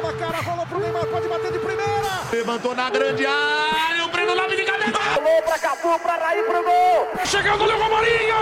na 0.00 0.12
cara, 0.12 0.40
rolou 0.42 0.66
pro 0.66 0.80
Neymar, 0.80 1.06
pode 1.06 1.28
bater 1.28 1.52
de 1.52 1.58
primeira. 1.58 2.22
Levantou 2.30 2.74
na 2.74 2.90
grande 2.90 3.24
área, 3.24 4.04
o 4.04 4.08
Breno 4.10 4.34
Lopes 4.34 4.56
de 4.56 4.64
cabeça. 4.64 4.98
Alô 5.14 5.42
pra 5.42 5.58
Cafu, 5.58 5.98
pra 6.00 6.16
Raí, 6.16 6.42
pro 6.42 6.62
gol. 6.62 7.08
Chegando 7.24 7.62
o 7.62 7.66
Léo 7.66 7.78
Marinho. 7.78 8.36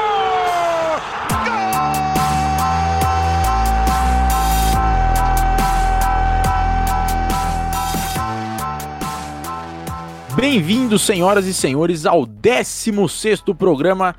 Bem-vindos, 10.36 11.02
senhoras 11.02 11.46
e 11.46 11.54
senhores, 11.54 12.04
ao 12.04 12.26
16º 12.26 13.54
programa 13.56 14.16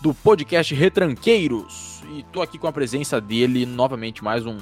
do 0.00 0.14
podcast 0.14 0.72
Retranqueiros. 0.74 2.02
E 2.16 2.22
tô 2.32 2.40
aqui 2.40 2.58
com 2.58 2.68
a 2.68 2.72
presença 2.72 3.20
dele, 3.20 3.66
novamente 3.66 4.22
mais 4.22 4.46
um 4.46 4.56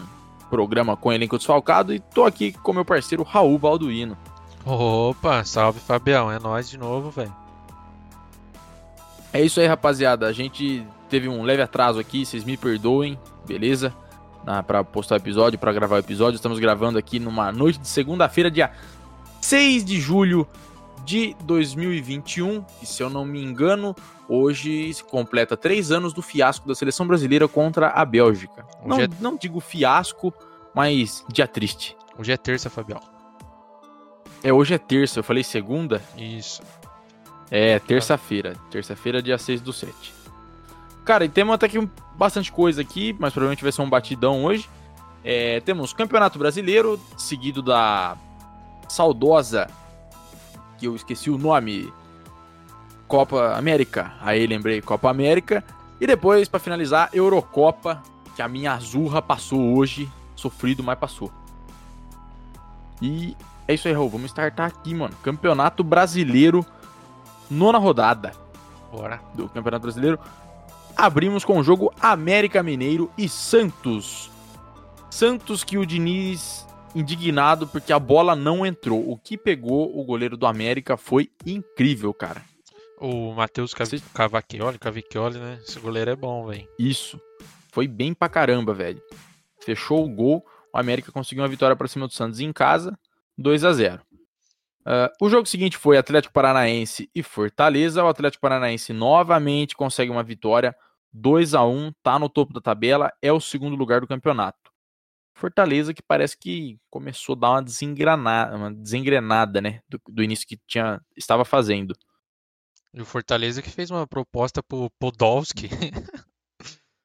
programa 0.50 0.96
com 0.96 1.12
elenco 1.12 1.36
desfalcado, 1.36 1.94
e 1.94 2.00
tô 2.00 2.24
aqui 2.24 2.52
com 2.52 2.72
meu 2.72 2.84
parceiro 2.84 3.22
Raul 3.22 3.58
Balduino. 3.58 4.16
Opa, 4.64 5.44
salve 5.44 5.78
Fabião, 5.78 6.30
é 6.30 6.38
nós 6.38 6.68
de 6.68 6.76
novo, 6.76 7.10
velho. 7.10 7.34
É 9.32 9.40
isso 9.40 9.60
aí, 9.60 9.66
rapaziada. 9.66 10.26
A 10.26 10.32
gente 10.32 10.84
teve 11.08 11.28
um 11.28 11.42
leve 11.42 11.62
atraso 11.62 12.00
aqui, 12.00 12.24
vocês 12.24 12.42
me 12.42 12.56
perdoem, 12.56 13.18
beleza? 13.46 13.94
Ah, 14.46 14.62
para 14.62 14.82
postar 14.82 15.16
o 15.16 15.18
episódio, 15.18 15.58
para 15.58 15.72
gravar 15.72 15.96
o 15.96 15.98
episódio. 15.98 16.36
Estamos 16.36 16.58
gravando 16.58 16.98
aqui 16.98 17.18
numa 17.18 17.52
noite 17.52 17.78
de 17.78 17.88
segunda-feira, 17.88 18.50
dia 18.50 18.70
6 19.40 19.84
de 19.84 20.00
julho 20.00 20.46
de 21.06 21.34
2021. 21.44 22.62
E 22.82 22.86
se 22.86 23.02
eu 23.02 23.08
não 23.08 23.24
me 23.24 23.42
engano, 23.42 23.94
hoje 24.28 24.92
se 24.92 25.02
completa 25.04 25.56
três 25.56 25.90
anos 25.92 26.12
do 26.12 26.20
fiasco 26.20 26.66
da 26.68 26.74
seleção 26.74 27.06
brasileira 27.06 27.46
contra 27.48 27.88
a 27.88 28.04
Bélgica. 28.04 28.66
Não, 28.84 29.00
é- 29.00 29.08
não 29.20 29.36
digo 29.36 29.60
fiasco, 29.60 30.34
mas 30.74 31.24
dia 31.32 31.46
triste. 31.46 31.96
Hoje 32.18 32.32
é 32.32 32.36
terça, 32.36 32.68
Fabião. 32.68 33.00
É, 34.42 34.52
hoje 34.52 34.74
é 34.74 34.78
terça, 34.78 35.20
eu 35.20 35.24
falei 35.24 35.42
segunda? 35.44 36.02
Isso. 36.16 36.60
É, 37.50 37.78
terça-feira. 37.78 38.54
Terça-feira, 38.70 39.22
dia 39.22 39.38
6 39.38 39.60
do 39.60 39.72
7. 39.72 40.12
Cara, 41.04 41.24
e 41.24 41.28
temos 41.28 41.54
até 41.54 41.68
que 41.68 41.78
bastante 42.16 42.50
coisa 42.50 42.82
aqui, 42.82 43.14
mas 43.18 43.32
provavelmente 43.32 43.62
vai 43.62 43.70
ser 43.70 43.82
um 43.82 43.88
batidão 43.88 44.44
hoje. 44.44 44.68
É, 45.22 45.60
temos 45.60 45.92
Campeonato 45.92 46.38
Brasileiro, 46.38 46.98
seguido 47.16 47.62
da 47.62 48.16
saudosa, 48.88 49.68
que 50.78 50.86
eu 50.86 50.94
esqueci 50.94 51.30
o 51.30 51.38
nome, 51.38 51.92
Copa 53.08 53.56
América. 53.56 54.12
Aí 54.20 54.46
lembrei, 54.46 54.80
Copa 54.80 55.10
América. 55.10 55.64
E 56.00 56.06
depois, 56.06 56.48
pra 56.48 56.60
finalizar, 56.60 57.08
Eurocopa, 57.12 58.02
que 58.34 58.42
a 58.42 58.48
minha 58.48 58.72
azurra 58.72 59.22
passou 59.22 59.76
hoje. 59.76 60.10
Sofrido, 60.34 60.82
mas 60.82 60.98
passou. 60.98 61.32
E 63.00 63.36
é 63.66 63.74
isso 63.74 63.88
aí, 63.88 63.94
Raul. 63.94 64.10
Vamos 64.10 64.26
startar 64.26 64.66
aqui, 64.66 64.94
mano. 64.94 65.14
Campeonato 65.22 65.82
Brasileiro 65.82 66.64
nona 67.50 67.78
rodada 67.78 68.32
Bora. 68.90 69.20
do 69.34 69.48
Campeonato 69.48 69.82
Brasileiro. 69.82 70.18
Abrimos 70.96 71.44
com 71.44 71.58
o 71.58 71.62
jogo 71.62 71.92
América 72.00 72.62
Mineiro 72.62 73.10
e 73.16 73.28
Santos. 73.28 74.30
Santos 75.10 75.62
que 75.62 75.78
o 75.78 75.86
Diniz 75.86 76.65
indignado 76.98 77.66
porque 77.66 77.92
a 77.92 77.98
bola 77.98 78.34
não 78.34 78.64
entrou. 78.64 79.10
O 79.10 79.18
que 79.18 79.36
pegou 79.36 79.98
o 79.98 80.04
goleiro 80.04 80.36
do 80.36 80.46
América 80.46 80.96
foi 80.96 81.30
incrível, 81.44 82.12
cara. 82.14 82.42
O 82.98 83.32
Matheus 83.32 83.74
Cav 83.74 83.88
Você- 83.90 84.02
Cavacchioli, 84.14 84.78
Cavicchioli, 84.78 85.38
né? 85.38 85.58
Esse 85.66 85.78
goleiro 85.78 86.10
é 86.10 86.16
bom, 86.16 86.46
velho. 86.46 86.66
Isso. 86.78 87.20
Foi 87.70 87.86
bem 87.86 88.14
pra 88.14 88.28
caramba, 88.28 88.72
velho. 88.72 89.02
Fechou 89.62 90.04
o 90.04 90.08
gol. 90.08 90.44
O 90.72 90.78
América 90.78 91.12
conseguiu 91.12 91.42
uma 91.42 91.48
vitória 91.48 91.76
pra 91.76 91.88
cima 91.88 92.06
do 92.06 92.12
Santos 92.14 92.40
em 92.40 92.52
casa, 92.52 92.98
2 93.36 93.64
a 93.64 93.72
0. 93.72 94.00
Ah, 94.84 95.10
o 95.20 95.28
jogo 95.28 95.46
seguinte 95.46 95.76
foi 95.76 95.98
Atlético 95.98 96.32
Paranaense 96.32 97.10
e 97.14 97.22
Fortaleza. 97.22 98.02
O 98.04 98.08
Atlético 98.08 98.40
Paranaense 98.40 98.92
novamente 98.92 99.74
consegue 99.74 100.10
uma 100.10 100.22
vitória, 100.22 100.74
2 101.12 101.54
a 101.54 101.64
1 101.64 101.92
tá 102.02 102.18
no 102.18 102.28
topo 102.28 102.52
da 102.52 102.60
tabela, 102.60 103.12
é 103.20 103.32
o 103.32 103.40
segundo 103.40 103.74
lugar 103.76 104.00
do 104.00 104.06
campeonato. 104.06 104.58
Fortaleza 105.36 105.92
que 105.92 106.02
parece 106.02 106.36
que 106.36 106.78
começou 106.90 107.34
a 107.34 107.38
dar 107.38 107.50
uma 107.50 107.62
desengrenada, 107.62 108.56
uma 108.56 108.72
desengrenada 108.74 109.60
né, 109.60 109.80
do, 109.86 110.00
do 110.08 110.22
início 110.22 110.46
que 110.46 110.58
tinha, 110.66 110.98
estava 111.14 111.44
fazendo. 111.44 111.94
E 112.94 113.00
o 113.02 113.04
Fortaleza 113.04 113.60
que 113.60 113.68
fez 113.70 113.90
uma 113.90 114.06
proposta 114.06 114.62
pro 114.62 114.90
Podolski. 114.98 115.68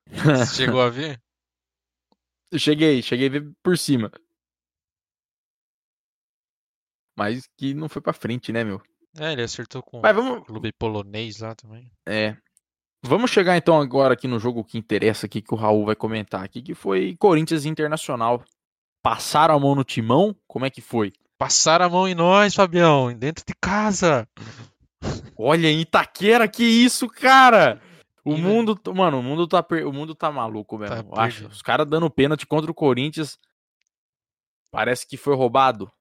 Você 0.07 0.55
chegou 0.55 0.81
a 0.81 0.89
ver? 0.89 1.21
Cheguei, 2.57 3.01
cheguei 3.01 3.27
a 3.27 3.31
ver 3.31 3.51
por 3.61 3.77
cima. 3.77 4.09
Mas 7.17 7.47
que 7.57 7.73
não 7.73 7.89
foi 7.89 8.01
pra 8.01 8.13
frente, 8.13 8.51
né, 8.51 8.63
meu? 8.63 8.81
É, 9.19 9.33
ele 9.33 9.43
acertou 9.43 9.83
com 9.83 9.99
Mas 10.01 10.11
o 10.17 10.21
vamos, 10.21 10.45
clube 10.47 10.71
polonês 10.71 11.39
lá 11.39 11.53
também. 11.53 11.91
é, 12.07 12.37
vamos 13.03 13.31
chegar 13.31 13.57
então 13.57 13.79
agora 13.79 14.13
aqui 14.13 14.27
no 14.27 14.39
jogo 14.39 14.63
que 14.63 14.77
interessa 14.77 15.25
aqui 15.25 15.41
que 15.41 15.53
o 15.53 15.57
Raul 15.57 15.85
vai 15.85 15.95
comentar 15.95 16.43
aqui, 16.43 16.61
que 16.61 16.73
foi 16.73 17.15
Corinthians 17.19 17.65
Internacional. 17.65 18.43
Passaram 19.03 19.55
a 19.55 19.59
mão 19.59 19.73
no 19.75 19.83
timão? 19.83 20.35
Como 20.47 20.65
é 20.65 20.69
que 20.69 20.81
foi? 20.81 21.11
Passaram 21.37 21.85
a 21.85 21.89
mão 21.89 22.07
em 22.07 22.13
nós, 22.13 22.53
Fabião, 22.53 23.11
dentro 23.13 23.43
de 23.45 23.53
casa. 23.59 24.27
Olha, 25.35 25.67
em 25.67 25.79
Itaquera, 25.81 26.47
que 26.47 26.63
isso, 26.63 27.07
cara? 27.07 27.81
O 28.23 28.35
E, 28.35 28.41
mundo, 28.41 28.79
mano, 28.93 29.19
o 29.19 29.23
mundo 29.23 29.47
tá, 29.47 29.63
per- 29.63 29.87
o 29.87 29.91
mundo 29.91 30.13
tá 30.13 30.31
maluco 30.31 30.77
mesmo. 30.77 31.03
Tá 31.11 31.23
acho. 31.23 31.47
Os 31.47 31.63
caras 31.63 31.87
dando 31.87 32.07
pênalti 32.11 32.45
contra 32.45 32.69
o 32.69 32.75
Corinthians. 32.75 33.39
Parece 34.69 35.07
que 35.07 35.17
foi 35.17 35.35
roubado. 35.35 35.91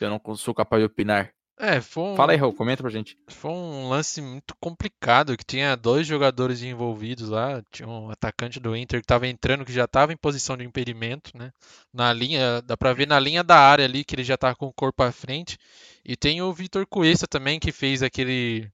Eu 0.00 0.08
não 0.08 0.36
sou 0.36 0.54
capaz 0.54 0.80
de 0.80 0.86
opinar. 0.86 1.32
É, 1.58 1.80
foi 1.80 2.02
um, 2.02 2.16
Fala 2.16 2.32
aí, 2.32 2.38
Raul, 2.38 2.52
comenta 2.52 2.82
pra 2.82 2.90
gente. 2.90 3.16
foi 3.28 3.50
um 3.50 3.88
lance 3.88 4.20
muito 4.20 4.54
complicado, 4.60 5.36
que 5.36 5.44
tinha 5.44 5.74
dois 5.74 6.06
jogadores 6.06 6.62
envolvidos 6.62 7.30
lá, 7.30 7.62
tinha 7.70 7.88
um 7.88 8.10
atacante 8.10 8.60
do 8.60 8.76
Inter 8.76 9.00
que 9.00 9.04
estava 9.04 9.26
entrando, 9.26 9.64
que 9.64 9.72
já 9.72 9.84
estava 9.84 10.12
em 10.12 10.18
posição 10.18 10.54
de 10.54 10.64
impedimento, 10.64 11.30
né? 11.34 11.50
Na 11.92 12.12
linha, 12.12 12.60
dá 12.60 12.76
pra 12.76 12.92
ver 12.92 13.06
na 13.08 13.18
linha 13.18 13.42
da 13.42 13.58
área 13.58 13.86
ali 13.86 14.04
que 14.04 14.14
ele 14.14 14.22
já 14.24 14.36
tá 14.36 14.54
com 14.54 14.66
o 14.66 14.72
corpo 14.72 15.02
à 15.02 15.10
frente. 15.10 15.56
E 16.04 16.14
tem 16.14 16.42
o 16.42 16.52
Vitor 16.52 16.86
Cuesta 16.86 17.26
também 17.26 17.58
que 17.58 17.72
fez 17.72 18.02
aquele 18.02 18.70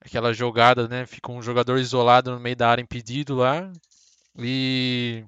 aquela 0.00 0.32
jogada, 0.32 0.88
né? 0.88 1.06
Fica 1.06 1.32
um 1.32 1.42
jogador 1.42 1.78
isolado 1.78 2.30
no 2.32 2.40
meio 2.40 2.56
da 2.56 2.68
área 2.68 2.82
impedido 2.82 3.36
lá. 3.36 3.72
E 4.38 5.24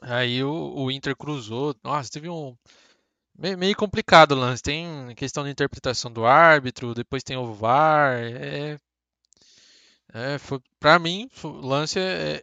aí 0.00 0.42
o, 0.42 0.74
o 0.76 0.90
Inter 0.90 1.16
cruzou. 1.16 1.74
Nossa, 1.82 2.10
teve 2.10 2.28
um 2.28 2.56
Meio, 3.36 3.76
complicado 3.76 4.32
o 4.32 4.38
lance. 4.38 4.62
Tem 4.62 5.14
questão 5.16 5.44
de 5.44 5.50
interpretação 5.50 6.10
do 6.10 6.24
árbitro, 6.24 6.94
depois 6.94 7.22
tem 7.22 7.36
o 7.36 7.52
VAR. 7.52 8.16
É, 8.16 8.78
é, 10.12 10.38
foi, 10.38 10.60
mim, 11.00 11.28
o 11.42 11.48
lance 11.48 11.98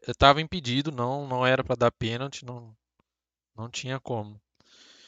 estava 0.05 0.41
impedido, 0.41 0.91
não, 0.91 1.25
não 1.25 1.45
era 1.45 1.63
pra 1.63 1.75
dar 1.75 1.91
pênalti, 1.91 2.45
não, 2.45 2.75
não 3.55 3.69
tinha 3.69 3.99
como. 3.99 4.39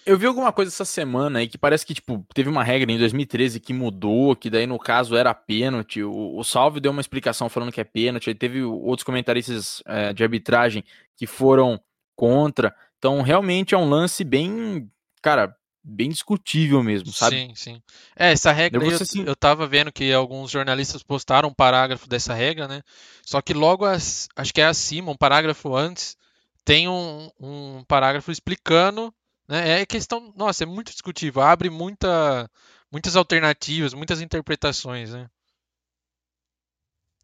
Eu 0.05 0.17
vi 0.17 0.25
alguma 0.25 0.51
coisa 0.51 0.69
essa 0.69 0.83
semana 0.85 1.39
aí 1.39 1.47
que 1.47 1.57
parece 1.57 1.85
que, 1.85 1.93
tipo, 1.93 2.25
teve 2.33 2.49
uma 2.49 2.63
regra 2.63 2.91
em 2.91 2.97
2013 2.97 3.59
que 3.59 3.73
mudou, 3.73 4.35
que 4.35 4.49
daí 4.49 4.67
no 4.67 4.77
caso 4.77 5.15
era 5.15 5.33
pênalti. 5.33 6.03
O, 6.03 6.37
o 6.37 6.43
Salve 6.43 6.81
deu 6.81 6.91
uma 6.91 7.01
explicação 7.01 7.49
falando 7.49 7.71
que 7.71 7.79
é 7.79 7.85
pênalti. 7.85 8.29
Aí 8.29 8.35
teve 8.35 8.63
outros 8.63 9.03
comentaristas 9.03 9.81
é, 9.85 10.13
de 10.13 10.23
arbitragem 10.23 10.83
que 11.15 11.25
foram 11.25 11.79
contra. 12.15 12.75
Então, 12.97 13.21
realmente 13.21 13.73
é 13.73 13.77
um 13.77 13.89
lance 13.89 14.25
bem, 14.25 14.89
cara, 15.21 15.55
bem 15.83 16.09
discutível 16.09 16.81
mesmo, 16.81 17.11
sabe? 17.11 17.37
Sim, 17.37 17.53
sim. 17.55 17.81
É, 18.15 18.31
essa 18.31 18.51
regra 18.51 18.85
Eu 18.85 18.91
eu, 18.91 18.99
sin- 18.99 19.25
eu 19.25 19.35
tava 19.35 19.67
vendo 19.67 19.91
que 19.91 20.11
alguns 20.13 20.49
jornalistas 20.51 21.03
postaram 21.03 21.49
um 21.49 21.53
parágrafo 21.53 22.07
dessa 22.07 22.33
regra, 22.33 22.67
né? 22.67 22.81
Só 23.25 23.41
que 23.41 23.53
logo, 23.53 23.85
as- 23.85 24.27
acho 24.35 24.53
que 24.53 24.61
é 24.61 24.65
acima, 24.65 25.11
um 25.11 25.17
parágrafo 25.17 25.75
antes, 25.75 26.15
tem 26.63 26.87
um, 26.87 27.29
um 27.39 27.83
parágrafo 27.85 28.31
explicando, 28.31 29.13
né? 29.47 29.81
É 29.81 29.85
questão, 29.85 30.33
nossa, 30.37 30.63
é 30.63 30.67
muito 30.67 30.91
discutível, 30.91 31.41
abre 31.41 31.69
muita, 31.69 32.49
muitas 32.91 33.15
alternativas, 33.15 33.93
muitas 33.93 34.21
interpretações, 34.21 35.11
né? 35.13 35.27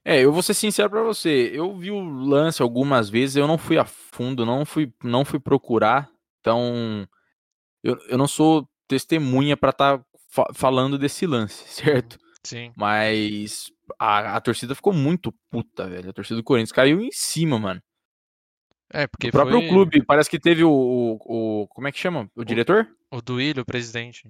É, 0.04 0.22
eu 0.24 0.32
vou 0.32 0.42
ser 0.42 0.54
sincero 0.54 0.90
pra 0.90 1.04
você. 1.04 1.52
Eu 1.54 1.78
vi 1.78 1.92
o 1.92 2.00
lance 2.00 2.62
algumas 2.62 3.10
vezes, 3.10 3.36
eu 3.36 3.48
não 3.48 3.58
fui 3.58 3.78
a 3.78 3.86
fundo, 3.86 4.46
não 4.46 4.66
fui, 4.66 4.92
não 5.04 5.24
fui 5.26 5.40
procurar. 5.40 6.10
Então, 6.40 7.08
eu, 7.84 7.98
eu 8.08 8.18
não 8.18 8.28
sou 8.28 8.68
testemunha 8.88 9.56
pra 9.58 9.70
estar 9.72 10.02
falando 10.54 10.98
desse 10.98 11.26
lance, 11.26 11.64
certo? 11.70 12.18
Sim. 12.44 12.72
Mas 12.76 13.72
a, 14.00 14.36
a 14.38 14.42
torcida 14.42 14.74
ficou 14.76 14.94
muito 14.94 15.34
puta, 15.52 15.88
velho. 15.88 16.10
A 16.10 16.14
torcida 16.14 16.38
do 16.38 16.44
Corinthians 16.44 16.72
caiu 16.72 17.02
em 17.02 17.12
cima, 17.12 17.60
mano. 17.60 17.82
É, 18.92 19.06
porque 19.06 19.28
o 19.28 19.32
próprio 19.32 19.60
foi 19.60 19.68
clube, 19.68 20.04
parece 20.04 20.30
que 20.30 20.40
teve 20.40 20.64
o, 20.64 20.72
o, 20.72 21.62
o- 21.64 21.68
Como 21.68 21.88
é 21.88 21.92
que 21.92 22.00
chama? 22.00 22.30
O 22.36 22.44
diretor? 22.44 22.88
o 23.12 23.22
Duílio, 23.22 23.62
o 23.64 23.66
presidente, 23.66 24.24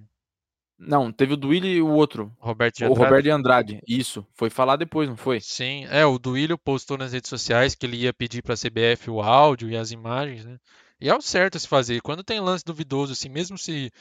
Não, 0.77 1.11
teve 1.11 1.33
o 1.33 1.37
Duílio 1.37 1.69
e 1.69 1.81
o 1.81 1.87
outro. 1.89 2.33
Roberto 2.39 2.77
de 2.77 2.83
O 2.85 2.87
Andrade. 2.87 3.03
Roberto 3.05 3.23
de 3.23 3.29
Andrade. 3.29 3.81
Isso. 3.87 4.25
Foi 4.33 4.49
falar 4.49 4.75
depois, 4.77 5.07
não 5.07 5.15
foi? 5.17 5.39
Sim, 5.39 5.85
é, 5.89 6.05
o 6.05 6.17
Duílio 6.17 6.57
postou 6.57 6.97
nas 6.97 7.13
redes 7.13 7.29
sociais 7.29 7.75
que 7.75 7.85
ele 7.85 7.97
ia 7.97 8.13
pedir 8.13 8.41
para 8.41 8.53
a 8.53 8.57
CBF 8.57 9.09
o 9.09 9.21
áudio 9.21 9.69
e 9.69 9.77
as 9.77 9.91
imagens, 9.91 10.45
né? 10.45 10.57
E 10.99 11.09
é 11.09 11.15
o 11.15 11.21
certo 11.21 11.55
a 11.55 11.59
se 11.59 11.67
fazer. 11.67 12.01
Quando 12.01 12.23
tem 12.23 12.39
lance 12.39 12.63
duvidoso, 12.65 13.13
assim, 13.13 13.29
mesmo 13.29 13.57
se 13.57 13.91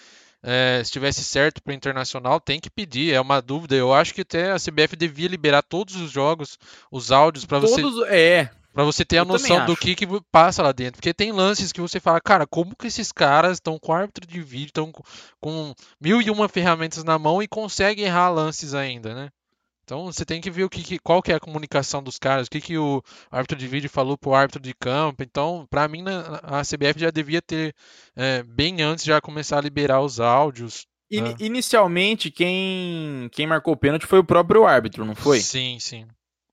é, 0.42 0.80
estivesse 0.82 1.22
certo 1.22 1.62
para 1.62 1.70
o 1.70 1.74
internacional, 1.74 2.40
tem 2.40 2.58
que 2.60 2.70
pedir. 2.70 3.14
É 3.14 3.20
uma 3.20 3.40
dúvida. 3.40 3.74
Eu 3.74 3.92
acho 3.92 4.14
que 4.14 4.22
até 4.22 4.52
a 4.52 4.56
CBF 4.56 4.96
devia 4.96 5.28
liberar 5.28 5.62
todos 5.62 5.96
os 5.96 6.10
jogos, 6.10 6.58
os 6.90 7.12
áudios, 7.12 7.44
para 7.44 7.58
você. 7.58 7.82
É, 8.08 8.50
Pra 8.78 8.84
você 8.84 9.04
ter 9.04 9.18
a 9.18 9.22
Eu 9.22 9.24
noção 9.24 9.66
do 9.66 9.76
que, 9.76 9.96
que 9.96 10.06
passa 10.30 10.62
lá 10.62 10.70
dentro. 10.70 10.98
Porque 10.98 11.12
tem 11.12 11.32
lances 11.32 11.72
que 11.72 11.80
você 11.80 11.98
fala, 11.98 12.20
cara, 12.20 12.46
como 12.46 12.76
que 12.76 12.86
esses 12.86 13.10
caras 13.10 13.54
estão 13.54 13.76
com 13.76 13.92
árbitro 13.92 14.24
de 14.24 14.40
vídeo, 14.40 14.66
estão 14.66 14.92
com 15.40 15.74
mil 16.00 16.22
e 16.22 16.30
uma 16.30 16.48
ferramentas 16.48 17.02
na 17.02 17.18
mão 17.18 17.42
e 17.42 17.48
conseguem 17.48 18.04
errar 18.04 18.28
lances 18.28 18.74
ainda, 18.74 19.16
né? 19.16 19.30
Então 19.88 20.04
você 20.04 20.22
tem 20.22 20.38
que 20.38 20.50
ver 20.50 20.64
o 20.64 20.68
que, 20.68 20.82
que- 20.82 20.98
qual 20.98 21.22
que 21.22 21.32
é 21.32 21.36
a 21.36 21.40
comunicação 21.40 22.02
dos 22.02 22.18
caras, 22.18 22.46
o 22.46 22.50
que, 22.50 22.60
que 22.60 22.76
o 22.76 23.02
árbitro 23.30 23.56
de 23.56 23.66
vídeo 23.66 23.88
falou 23.88 24.18
pro 24.18 24.34
árbitro 24.34 24.60
de 24.60 24.74
campo. 24.74 25.22
Então, 25.22 25.66
pra 25.70 25.88
mim, 25.88 26.04
a 26.42 26.62
CBF 26.62 27.00
já 27.00 27.08
devia 27.10 27.40
ter, 27.40 27.74
é, 28.14 28.42
bem 28.42 28.82
antes, 28.82 29.02
já 29.02 29.18
começar 29.18 29.56
a 29.56 29.62
liberar 29.62 30.02
os 30.02 30.20
áudios. 30.20 30.86
ini- 31.10 31.30
Ah. 31.30 31.36
inicialmente 31.40 32.30
quem, 32.30 33.30
quem 33.32 33.46
marcou 33.46 33.72
o 33.72 33.76
pênalti 33.78 34.04
foi 34.04 34.18
o 34.18 34.24
próprio 34.24 34.66
árbitro, 34.66 35.06
não 35.06 35.14
foi? 35.14 35.40
Sim, 35.40 35.78
sim. 35.80 36.06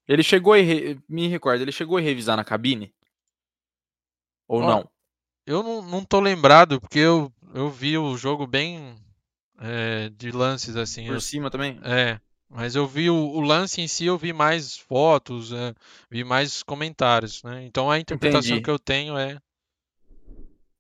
Ele 0.08 0.24
chegou 0.24 0.56
e 0.56 0.62
re- 0.62 0.98
me 1.10 1.28
recordo, 1.28 1.62
ele 1.62 1.74
chegou 1.74 1.98
a 1.98 2.02
revisar 2.02 2.38
na 2.38 2.44
cabine? 2.46 2.94
Ou 4.48 4.62
Ó, 4.62 4.66
não? 4.66 4.90
Eu 5.46 5.62
não, 5.62 5.82
não 5.82 6.06
tô 6.06 6.22
lembrado, 6.22 6.80
porque 6.80 7.00
eu, 7.00 7.30
eu 7.54 7.70
vi 7.70 7.98
o 7.98 8.16
jogo 8.16 8.48
bem 8.48 8.96
é, 9.60 10.08
de 10.08 10.32
lances 10.32 10.78
assim. 10.78 11.06
Por 11.06 11.16
eu- 11.16 11.20
cima 11.22 11.52
também? 11.52 11.78
É, 11.84 12.18
mas 12.50 12.76
eu 12.76 12.88
vi 12.88 13.10
o, 13.10 13.16
o 13.16 13.42
lance 13.42 13.82
em 13.82 13.88
si, 13.88 14.06
eu 14.06 14.18
vi 14.18 14.32
mais 14.34 14.78
fotos, 14.78 15.52
é, 15.52 15.74
vi 16.10 16.24
mais 16.24 16.64
comentários, 16.64 17.44
né? 17.44 17.64
Então 17.66 17.90
a 17.90 18.00
interpretação 18.00 18.58
Entendi. 18.58 18.62
que 18.64 18.70
eu 18.70 18.80
tenho 18.80 19.18
é. 19.18 19.40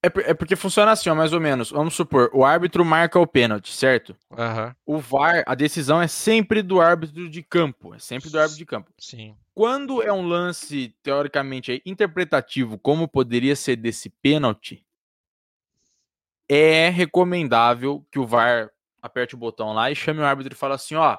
É, 0.03 0.09
por- 0.09 0.23
é 0.23 0.33
porque 0.35 0.56
funciona 0.56 0.91
assim, 0.91 1.09
ó, 1.09 1.15
mais 1.15 1.33
ou 1.33 1.41
menos. 1.41 1.71
Vamos 1.71 1.95
supor, 1.95 2.29
o 2.31 2.45
árbitro 2.45 2.85
marca 2.85 3.19
o 3.19 3.25
pênalti, 3.25 3.71
certo? 3.71 4.15
Aham, 4.38 4.75
O 4.85 5.00
VAR, 5.00 5.44
a 5.47 5.56
decisão 5.56 6.00
é 6.00 6.07
sempre 6.07 6.62
do 6.62 6.79
árbitro 6.79 7.27
de 7.27 7.41
campo. 7.41 7.94
É 7.94 7.97
sempre 8.00 8.29
do 8.29 8.38
árbitro 8.38 8.59
de 8.59 8.65
campo. 8.65 8.91
sim. 9.00 9.35
Quando 9.56 10.03
é 10.03 10.11
um 10.11 10.27
lance, 10.27 10.94
teoricamente, 11.01 11.71
aí, 11.71 11.81
interpretativo, 11.85 12.77
como 12.77 13.07
poderia 13.07 13.56
ser 13.56 13.77
desse 13.77 14.09
pênalti, 14.09 14.85
é 16.47 16.89
recomendável 16.89 18.06
que 18.11 18.19
o 18.19 18.25
VAR 18.27 18.69
aperte 19.01 19.33
o 19.33 19.38
botão 19.38 19.73
lá 19.73 19.89
e 19.89 19.95
chame 19.95 20.19
o 20.19 20.25
árbitro 20.25 20.53
e 20.53 20.57
fale 20.57 20.73
assim: 20.73 20.95
ó, 20.95 21.18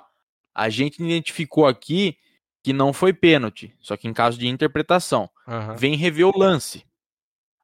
a 0.56 0.70
gente 0.70 1.02
identificou 1.02 1.66
aqui 1.66 2.16
que 2.62 2.72
não 2.72 2.90
foi 2.90 3.12
pênalti, 3.12 3.74
só 3.78 3.94
que 3.94 4.08
em 4.08 4.14
caso 4.14 4.38
de 4.38 4.48
interpretação. 4.48 5.28
Aham, 5.46 5.76
Vem 5.76 5.96
rever 5.96 6.26
o 6.26 6.36
lance. 6.36 6.82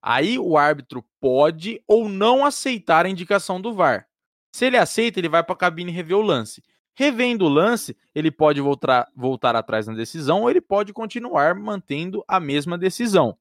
Aí 0.02 0.38
o 0.38 0.58
árbitro 0.58 1.02
pode 1.18 1.82
ou 1.88 2.06
não 2.06 2.44
aceitar 2.44 3.06
a 3.06 3.08
indicação 3.08 3.58
do 3.58 3.72
VAR. 3.72 4.06
Se 4.54 4.66
ele 4.66 4.76
aceita, 4.76 5.18
ele 5.18 5.28
vai 5.28 5.42
para 5.42 5.54
a 5.54 5.56
cabine 5.58 5.90
rever 5.90 6.18
o 6.18 6.20
lance. 6.20 6.62
Revendo 6.94 7.46
o 7.46 7.48
lance, 7.48 7.96
ele 8.14 8.30
pode 8.30 8.60
voltar, 8.60 9.08
voltar 9.16 9.56
atrás 9.56 9.86
na 9.86 9.94
decisão 9.94 10.42
ou 10.42 10.50
ele 10.50 10.60
pode 10.60 10.92
continuar 10.92 11.54
mantendo 11.54 12.22
a 12.28 12.38
mesma 12.38 12.76
decisão. 12.76 13.38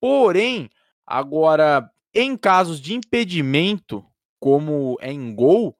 Porém, 0.00 0.68
agora, 1.06 1.88
em 2.12 2.36
casos 2.36 2.80
de 2.80 2.92
impedimento, 2.92 4.04
como 4.40 4.98
é 5.00 5.12
em 5.12 5.32
gol, 5.32 5.75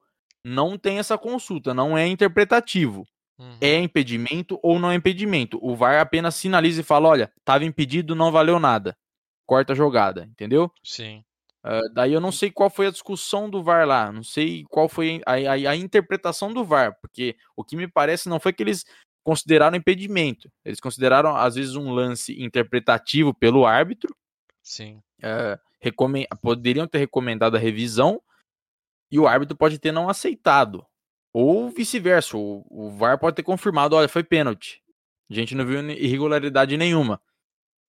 não 0.47 0.77
tem 0.77 0.97
essa 0.99 1.17
consulta, 1.17 1.73
não 1.73 1.97
é 1.97 2.07
interpretativo 2.07 3.05
uhum, 3.37 3.57
é 3.59 3.77
impedimento 3.79 4.57
ou 4.63 4.79
não 4.79 4.89
é 4.91 4.95
impedimento. 4.95 5.59
O 5.61 5.75
VAR 5.75 5.99
apenas 5.99 6.35
sinaliza 6.35 6.81
e 6.81 6.83
fala: 6.83 7.09
olha, 7.09 7.31
estava 7.37 7.65
impedido, 7.65 8.15
não 8.15 8.31
valeu 8.31 8.59
nada. 8.59 8.95
Corta 9.45 9.73
a 9.73 9.75
jogada, 9.75 10.23
entendeu? 10.25 10.71
sim. 10.83 11.23
Ah, 11.63 11.81
daí 11.93 12.13
eu 12.13 12.21
não 12.21 12.31
sei 12.31 12.49
qual 12.49 12.69
foi 12.69 12.87
a 12.87 12.91
discussão 12.91 13.49
do 13.49 13.61
VAR 13.61 13.85
lá, 13.85 14.09
não 14.11 14.23
sei 14.23 14.63
qual 14.69 14.87
foi 14.87 15.21
a, 15.25 15.33
a- 15.33 15.71
a 15.71 15.75
interpretação 15.75 16.53
do 16.53 16.63
VAR, 16.63 16.95
porque 17.01 17.35
o 17.57 17.63
que 17.63 17.75
me 17.75 17.87
parece 17.89 18.29
não 18.29 18.39
foi 18.39 18.53
que 18.53 18.63
eles 18.63 18.85
consideraram 19.23 19.75
impedimento, 19.75 20.49
eles 20.63 20.79
consideraram 20.79 21.35
às 21.35 21.55
vezes 21.55 21.75
um 21.75 21.91
lance 21.91 22.41
interpretativo 22.41 23.33
pelo 23.33 23.65
árbitro, 23.65 24.15
Sim. 24.63 25.01
recomen- 25.81 26.27
poderiam 26.41 26.87
ter 26.87 26.99
recomendado 26.99 27.55
a 27.55 27.59
revisão 27.59 28.21
e 29.11 29.19
o 29.19 29.27
árbitro 29.27 29.55
pode 29.55 29.79
ter 29.79 29.91
não 29.91 30.09
aceitado. 30.09 30.85
Ou 31.33 31.69
vice-versa, 31.69 32.37
o, 32.37 32.65
o 32.69 32.89
VAR 32.91 33.19
pode 33.19 33.35
ter 33.35 33.43
confirmado, 33.43 33.95
olha, 33.95 34.07
foi 34.09 34.23
pênalti. 34.23 34.81
A 35.29 35.33
gente 35.33 35.53
não 35.53 35.65
viu 35.65 35.87
irregularidade 35.91 36.77
nenhuma. 36.77 37.21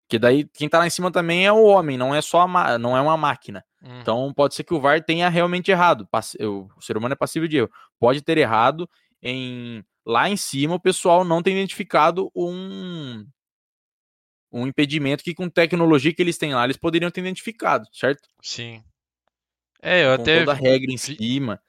Que 0.08 0.18
daí 0.18 0.44
quem 0.54 0.68
tá 0.68 0.78
lá 0.78 0.86
em 0.86 0.90
cima 0.90 1.10
também 1.10 1.46
é 1.46 1.52
o 1.52 1.64
homem, 1.64 1.98
não 1.98 2.14
é 2.14 2.20
só 2.22 2.46
não 2.78 2.96
é 2.96 3.00
uma 3.00 3.16
máquina. 3.16 3.64
Uhum, 3.82 4.00
Então 4.00 4.32
pode 4.34 4.54
ser 4.54 4.64
que 4.64 4.74
o 4.74 4.80
VAR 4.80 5.02
tenha 5.04 5.28
realmente 5.28 5.70
errado. 5.70 6.08
O 6.40 6.80
ser 6.80 6.96
humano 6.96 7.12
é 7.12 7.16
passível 7.16 7.46
de 7.46 7.58
erro. 7.58 7.70
Pode 7.98 8.22
ter 8.22 8.38
errado 8.38 8.88
em 9.22 9.84
lá 10.06 10.28
em 10.28 10.36
cima 10.36 10.74
o 10.74 10.80
pessoal 10.80 11.22
não 11.24 11.42
tem 11.42 11.54
identificado 11.54 12.30
um 12.34 13.26
um 14.50 14.66
impedimento 14.66 15.22
que 15.22 15.34
com 15.34 15.48
tecnologia 15.48 16.12
que 16.14 16.22
eles 16.22 16.38
têm 16.38 16.54
lá, 16.54 16.64
eles 16.64 16.76
poderiam 16.78 17.10
ter 17.10 17.20
identificado, 17.20 17.86
certo? 17.92 18.26
sim. 18.42 18.82
É, 19.82 20.04
eu 20.04 20.16
Com 20.16 20.22
até, 20.22 20.40
toda 20.40 20.52
a 20.52 20.54
regra 20.54 20.92
em 20.92 20.96
cima. 20.96 21.60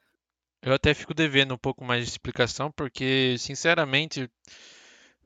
eu 0.62 0.72
até 0.72 0.92
fico 0.94 1.14
devendo 1.14 1.54
um 1.54 1.58
pouco 1.58 1.84
mais 1.84 2.04
de 2.04 2.10
explicação, 2.10 2.70
porque, 2.70 3.36
sinceramente, 3.38 4.28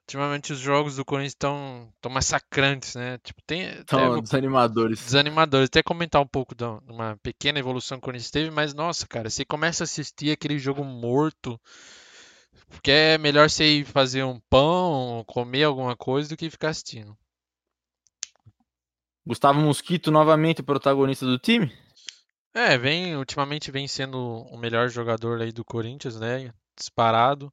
ultimamente 0.01 0.53
os 0.53 0.59
jogos 0.59 0.97
do 0.97 1.05
Corinthians 1.05 1.33
estão 1.33 1.93
tão 2.01 2.11
massacrantes, 2.11 2.95
né? 2.95 3.19
Tipo, 3.19 3.41
tem. 3.47 3.67
vou- 3.91 4.21
desanimadores. 4.21 5.01
desanimadores. 5.01 5.67
Até 5.67 5.83
comentar 5.83 6.21
um 6.21 6.27
pouco 6.27 6.55
de 6.55 6.65
uma 6.89 7.17
pequena 7.23 7.59
evolução 7.59 7.99
que 7.99 8.03
o 8.03 8.07
Corinthians 8.07 8.31
teve, 8.31 8.51
mas 8.51 8.75
nossa, 8.75 9.07
cara, 9.07 9.31
você 9.31 9.45
começa 9.45 9.83
a 9.83 9.87
assistir 9.87 10.31
aquele 10.31 10.59
jogo 10.59 10.85
morto, 10.85 11.59
porque 12.69 12.91
é 12.91 13.19
melhor 13.19 13.49
você 13.49 13.65
ir 13.79 13.85
fazer 13.85 14.23
um 14.25 14.39
pão, 14.51 15.25
comer 15.27 15.65
alguma 15.65 15.97
coisa 15.97 16.29
do 16.29 16.37
que 16.37 16.51
ficar 16.51 16.71
assistindo. 16.71 17.17
Gustavo 19.27 19.61
Mosquito 19.61 20.11
novamente 20.11 20.63
protagonista 20.63 21.27
do 21.27 21.39
time? 21.39 21.71
É, 22.55 22.79
vem, 22.79 23.17
ultimamente 23.17 23.73
vem 23.73 23.89
sendo 23.89 24.17
o 24.19 24.57
melhor 24.57 24.89
jogador 24.89 25.43
aí 25.43 25.51
do 25.51 25.65
Corinthians, 25.65 26.19
né? 26.21 26.53
Disparado. 26.77 27.53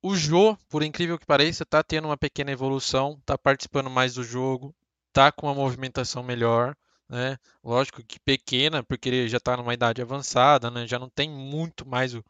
O 0.00 0.14
Jô, 0.14 0.56
por 0.68 0.84
incrível 0.84 1.18
que 1.18 1.26
pareça, 1.26 1.66
tá 1.66 1.82
tendo 1.82 2.06
uma 2.06 2.16
pequena 2.16 2.52
evolução, 2.52 3.20
tá 3.26 3.36
participando 3.36 3.90
mais 3.90 4.14
do 4.14 4.22
jogo, 4.22 4.72
tá 5.12 5.32
com 5.32 5.48
uma 5.48 5.54
movimentação 5.54 6.22
melhor, 6.22 6.76
né? 7.08 7.36
Lógico 7.64 8.04
que 8.04 8.20
pequena, 8.20 8.84
porque 8.84 9.08
ele 9.08 9.28
já 9.28 9.40
tá 9.40 9.56
numa 9.56 9.74
idade 9.74 10.00
avançada, 10.00 10.70
né? 10.70 10.86
Já 10.86 11.00
não 11.00 11.08
tem 11.08 11.28
muito 11.28 11.84
mais 11.84 12.14
o, 12.14 12.24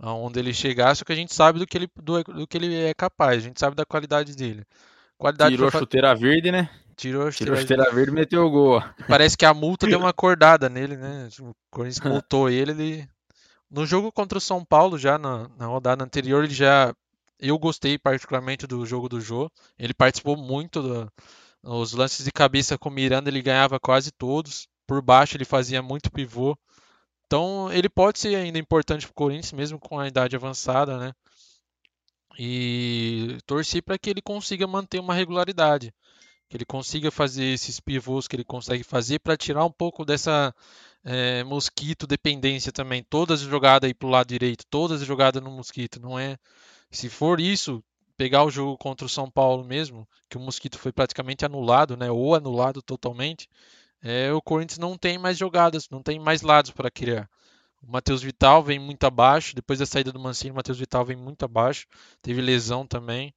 aonde 0.00 0.40
ele 0.40 0.52
chegar, 0.52 0.96
só 0.96 1.04
que 1.04 1.12
a 1.12 1.16
gente 1.16 1.32
sabe 1.32 1.60
do 1.60 1.66
que 1.66 1.78
ele, 1.78 1.88
do, 1.94 2.24
do 2.24 2.46
que 2.48 2.56
ele 2.56 2.74
é 2.74 2.94
capaz, 2.94 3.38
a 3.38 3.46
gente 3.46 3.60
sabe 3.60 3.76
da 3.76 3.86
qualidade 3.86 4.34
dele. 4.34 4.64
Qualidade 5.16 5.54
Tirou 5.54 5.68
a 5.68 5.70
chuteira 5.70 6.14
verde, 6.16 6.50
né? 6.50 6.68
Tirou 6.96 7.26
a 7.26 7.30
Tirou 7.32 7.54
a 7.54 7.56
chuteira- 7.56 7.60
chuteira 7.84 7.90
verde 7.94 8.10
e 8.10 8.14
meteu 8.14 8.44
o 8.46 8.50
gol. 8.50 8.82
Parece 9.08 9.36
que 9.36 9.44
a 9.44 9.52
multa 9.54 9.86
deu 9.86 9.98
uma 10.00 10.10
acordada 10.10 10.68
nele, 10.68 10.96
né? 10.96 11.28
O 11.40 11.52
Corinthians 11.70 12.00
multou 12.24 12.48
ele, 12.50 12.72
ele. 12.72 13.08
No 13.70 13.86
jogo 13.86 14.12
contra 14.12 14.36
o 14.38 14.40
São 14.40 14.64
Paulo, 14.64 14.98
já 14.98 15.16
na, 15.18 15.48
na 15.56 15.66
rodada 15.66 16.04
anterior, 16.04 16.44
ele 16.44 16.54
já. 16.54 16.94
Eu 17.38 17.58
gostei 17.58 17.98
particularmente 17.98 18.66
do 18.66 18.84
jogo 18.86 19.08
do 19.08 19.20
Jô. 19.20 19.50
Ele 19.78 19.92
participou 19.94 20.36
muito 20.36 20.80
do- 20.82 21.10
os 21.64 21.92
lances 21.92 22.24
de 22.24 22.30
cabeça 22.32 22.76
com 22.78 22.88
o 22.88 22.92
Miranda, 22.92 23.30
ele 23.30 23.40
ganhava 23.42 23.80
quase 23.80 24.10
todos. 24.12 24.68
Por 24.86 25.00
baixo 25.02 25.36
ele 25.36 25.44
fazia 25.44 25.80
muito 25.82 26.10
pivô. 26.10 26.56
Então 27.26 27.72
ele 27.72 27.88
pode 27.88 28.18
ser 28.18 28.34
ainda 28.36 28.58
importante 28.58 29.06
para 29.06 29.12
o 29.12 29.14
Corinthians, 29.14 29.52
mesmo 29.52 29.78
com 29.78 29.98
a 29.98 30.06
idade 30.06 30.36
avançada, 30.36 30.98
né? 30.98 31.12
E 32.38 33.38
torci 33.46 33.82
para 33.82 33.98
que 33.98 34.08
ele 34.10 34.22
consiga 34.22 34.66
manter 34.66 34.98
uma 35.00 35.14
regularidade 35.14 35.92
que 36.52 36.58
ele 36.58 36.66
consiga 36.66 37.10
fazer 37.10 37.46
esses 37.46 37.80
pivôs 37.80 38.28
que 38.28 38.36
ele 38.36 38.44
consegue 38.44 38.84
fazer 38.84 39.20
para 39.20 39.38
tirar 39.38 39.64
um 39.64 39.72
pouco 39.72 40.04
dessa 40.04 40.54
é, 41.02 41.42
mosquito 41.44 42.06
dependência 42.06 42.70
também. 42.70 43.02
Todas 43.02 43.40
as 43.40 43.48
jogadas 43.48 43.88
aí 43.88 43.94
pro 43.94 44.10
lado 44.10 44.28
direito, 44.28 44.66
todas 44.68 45.00
as 45.00 45.08
jogadas 45.08 45.42
no 45.42 45.50
mosquito, 45.50 45.98
não 45.98 46.18
é? 46.18 46.36
Se 46.90 47.08
for 47.08 47.40
isso, 47.40 47.82
pegar 48.18 48.44
o 48.44 48.50
jogo 48.50 48.76
contra 48.76 49.06
o 49.06 49.08
São 49.08 49.30
Paulo 49.30 49.64
mesmo, 49.64 50.06
que 50.28 50.36
o 50.36 50.40
mosquito 50.40 50.78
foi 50.78 50.92
praticamente 50.92 51.42
anulado, 51.46 51.96
né? 51.96 52.10
Ou 52.10 52.34
anulado 52.34 52.82
totalmente, 52.82 53.48
é, 54.02 54.30
o 54.30 54.42
Corinthians 54.42 54.78
não 54.78 54.98
tem 54.98 55.16
mais 55.16 55.38
jogadas, 55.38 55.88
não 55.88 56.02
tem 56.02 56.20
mais 56.20 56.42
lados 56.42 56.70
para 56.70 56.90
criar. 56.90 57.30
O 57.82 57.90
Matheus 57.90 58.22
Vital 58.22 58.62
vem 58.62 58.78
muito 58.78 59.04
abaixo, 59.04 59.54
depois 59.56 59.78
da 59.78 59.86
saída 59.86 60.12
do 60.12 60.20
Mancini, 60.20 60.50
o 60.50 60.56
Matheus 60.56 60.78
Vital 60.78 61.02
vem 61.02 61.16
muito 61.16 61.46
abaixo, 61.46 61.86
teve 62.20 62.42
lesão 62.42 62.86
também. 62.86 63.32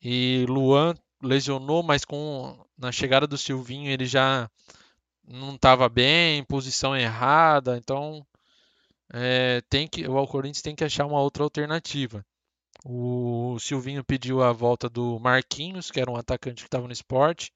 E 0.00 0.46
Luan 0.48 0.94
lesionou, 1.22 1.82
mas 1.82 2.04
com 2.04 2.64
na 2.76 2.92
chegada 2.92 3.26
do 3.26 3.38
Silvinho 3.38 3.90
ele 3.90 4.06
já 4.06 4.50
não 5.24 5.54
estava 5.54 5.88
bem, 5.88 6.44
posição 6.44 6.96
errada, 6.96 7.76
então 7.76 8.26
é, 9.12 9.62
tem 9.68 9.86
que 9.86 10.06
o 10.08 10.26
Corinthians 10.26 10.62
tem 10.62 10.74
que 10.74 10.84
achar 10.84 11.06
uma 11.06 11.20
outra 11.20 11.44
alternativa. 11.44 12.24
O 12.84 13.58
Silvinho 13.60 14.04
pediu 14.04 14.42
a 14.42 14.52
volta 14.52 14.88
do 14.88 15.18
Marquinhos, 15.20 15.90
que 15.90 16.00
era 16.00 16.10
um 16.10 16.16
atacante 16.16 16.62
que 16.62 16.68
estava 16.68 16.86
no 16.86 16.92
esporte. 16.92 17.52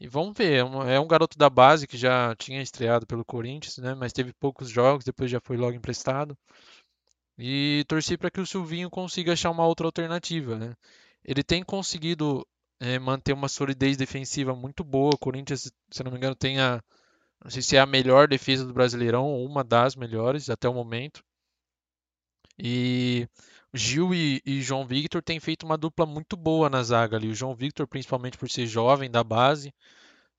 E 0.00 0.08
vamos 0.08 0.34
ver, 0.36 0.58
é 0.58 0.64
um, 0.64 0.82
é 0.82 1.00
um 1.00 1.06
garoto 1.06 1.38
da 1.38 1.48
base 1.48 1.86
que 1.86 1.96
já 1.96 2.34
tinha 2.36 2.60
estreado 2.60 3.06
pelo 3.06 3.24
Corinthians, 3.24 3.78
né? 3.78 3.94
Mas 3.94 4.12
teve 4.12 4.32
poucos 4.32 4.68
jogos, 4.68 5.04
depois 5.04 5.30
já 5.30 5.40
foi 5.40 5.56
logo 5.56 5.76
emprestado. 5.76 6.36
E 7.38 7.84
torci 7.88 8.16
para 8.16 8.30
que 8.30 8.40
o 8.40 8.46
Silvinho 8.46 8.90
consiga 8.90 9.32
achar 9.32 9.50
uma 9.50 9.66
outra 9.66 9.86
alternativa, 9.86 10.56
né? 10.58 10.74
Ele 11.24 11.42
tem 11.42 11.62
conseguido 11.62 12.46
é, 12.84 12.98
manter 12.98 13.32
uma 13.32 13.48
solidez 13.48 13.96
defensiva 13.96 14.54
muito 14.54 14.84
boa. 14.84 15.14
O 15.14 15.18
Corinthians, 15.18 15.72
se 15.90 16.04
não 16.04 16.10
me 16.10 16.18
engano, 16.18 16.34
tem 16.34 16.60
a. 16.60 16.82
Não 17.42 17.50
sei 17.50 17.62
se 17.62 17.76
é 17.76 17.80
a 17.80 17.86
melhor 17.86 18.28
defesa 18.28 18.66
do 18.66 18.74
Brasileirão 18.74 19.24
ou 19.24 19.46
uma 19.46 19.64
das 19.64 19.96
melhores 19.96 20.50
até 20.50 20.68
o 20.68 20.74
momento. 20.74 21.22
E 22.58 23.26
Gil 23.72 24.14
e, 24.14 24.40
e, 24.44 24.62
João 24.62 24.86
Victor 24.86 25.22
têm 25.22 25.40
feito 25.40 25.64
uma 25.64 25.76
dupla 25.76 26.06
muito 26.06 26.36
boa 26.36 26.68
na 26.68 26.82
zaga 26.82 27.16
ali. 27.16 27.28
O 27.28 27.34
João 27.34 27.54
Victor, 27.54 27.86
principalmente 27.86 28.36
por 28.36 28.50
ser 28.50 28.66
jovem 28.66 29.10
da 29.10 29.24
base. 29.24 29.74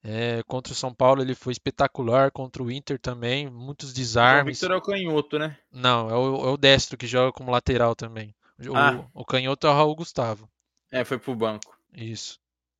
É, 0.02 0.40
contra 0.46 0.72
o 0.72 0.76
São 0.76 0.94
Paulo 0.94 1.20
ele 1.20 1.34
foi 1.34 1.52
espetacular, 1.52 2.30
contra 2.30 2.62
o 2.62 2.70
Inter 2.70 2.96
também, 2.98 3.50
muitos 3.50 3.92
desarmes. 3.92 4.56
O 4.56 4.60
Victor 4.60 4.70
é 4.70 4.78
o 4.78 4.82
canhoto, 4.82 5.38
né? 5.38 5.58
Não, 5.72 6.08
é 6.08 6.14
o, 6.14 6.48
é 6.48 6.50
o 6.50 6.56
destro 6.56 6.96
que 6.96 7.08
joga 7.08 7.32
como 7.32 7.50
lateral 7.50 7.96
também. 7.96 8.32
O, 8.68 8.76
ah. 8.76 9.04
o 9.12 9.24
canhoto 9.24 9.66
é 9.66 9.70
o 9.70 9.72
Raul 9.72 9.96
Gustavo. 9.96 10.48
É, 10.92 11.04
foi 11.04 11.18
pro 11.18 11.34
banco. 11.34 11.75
Isso. 11.96 12.38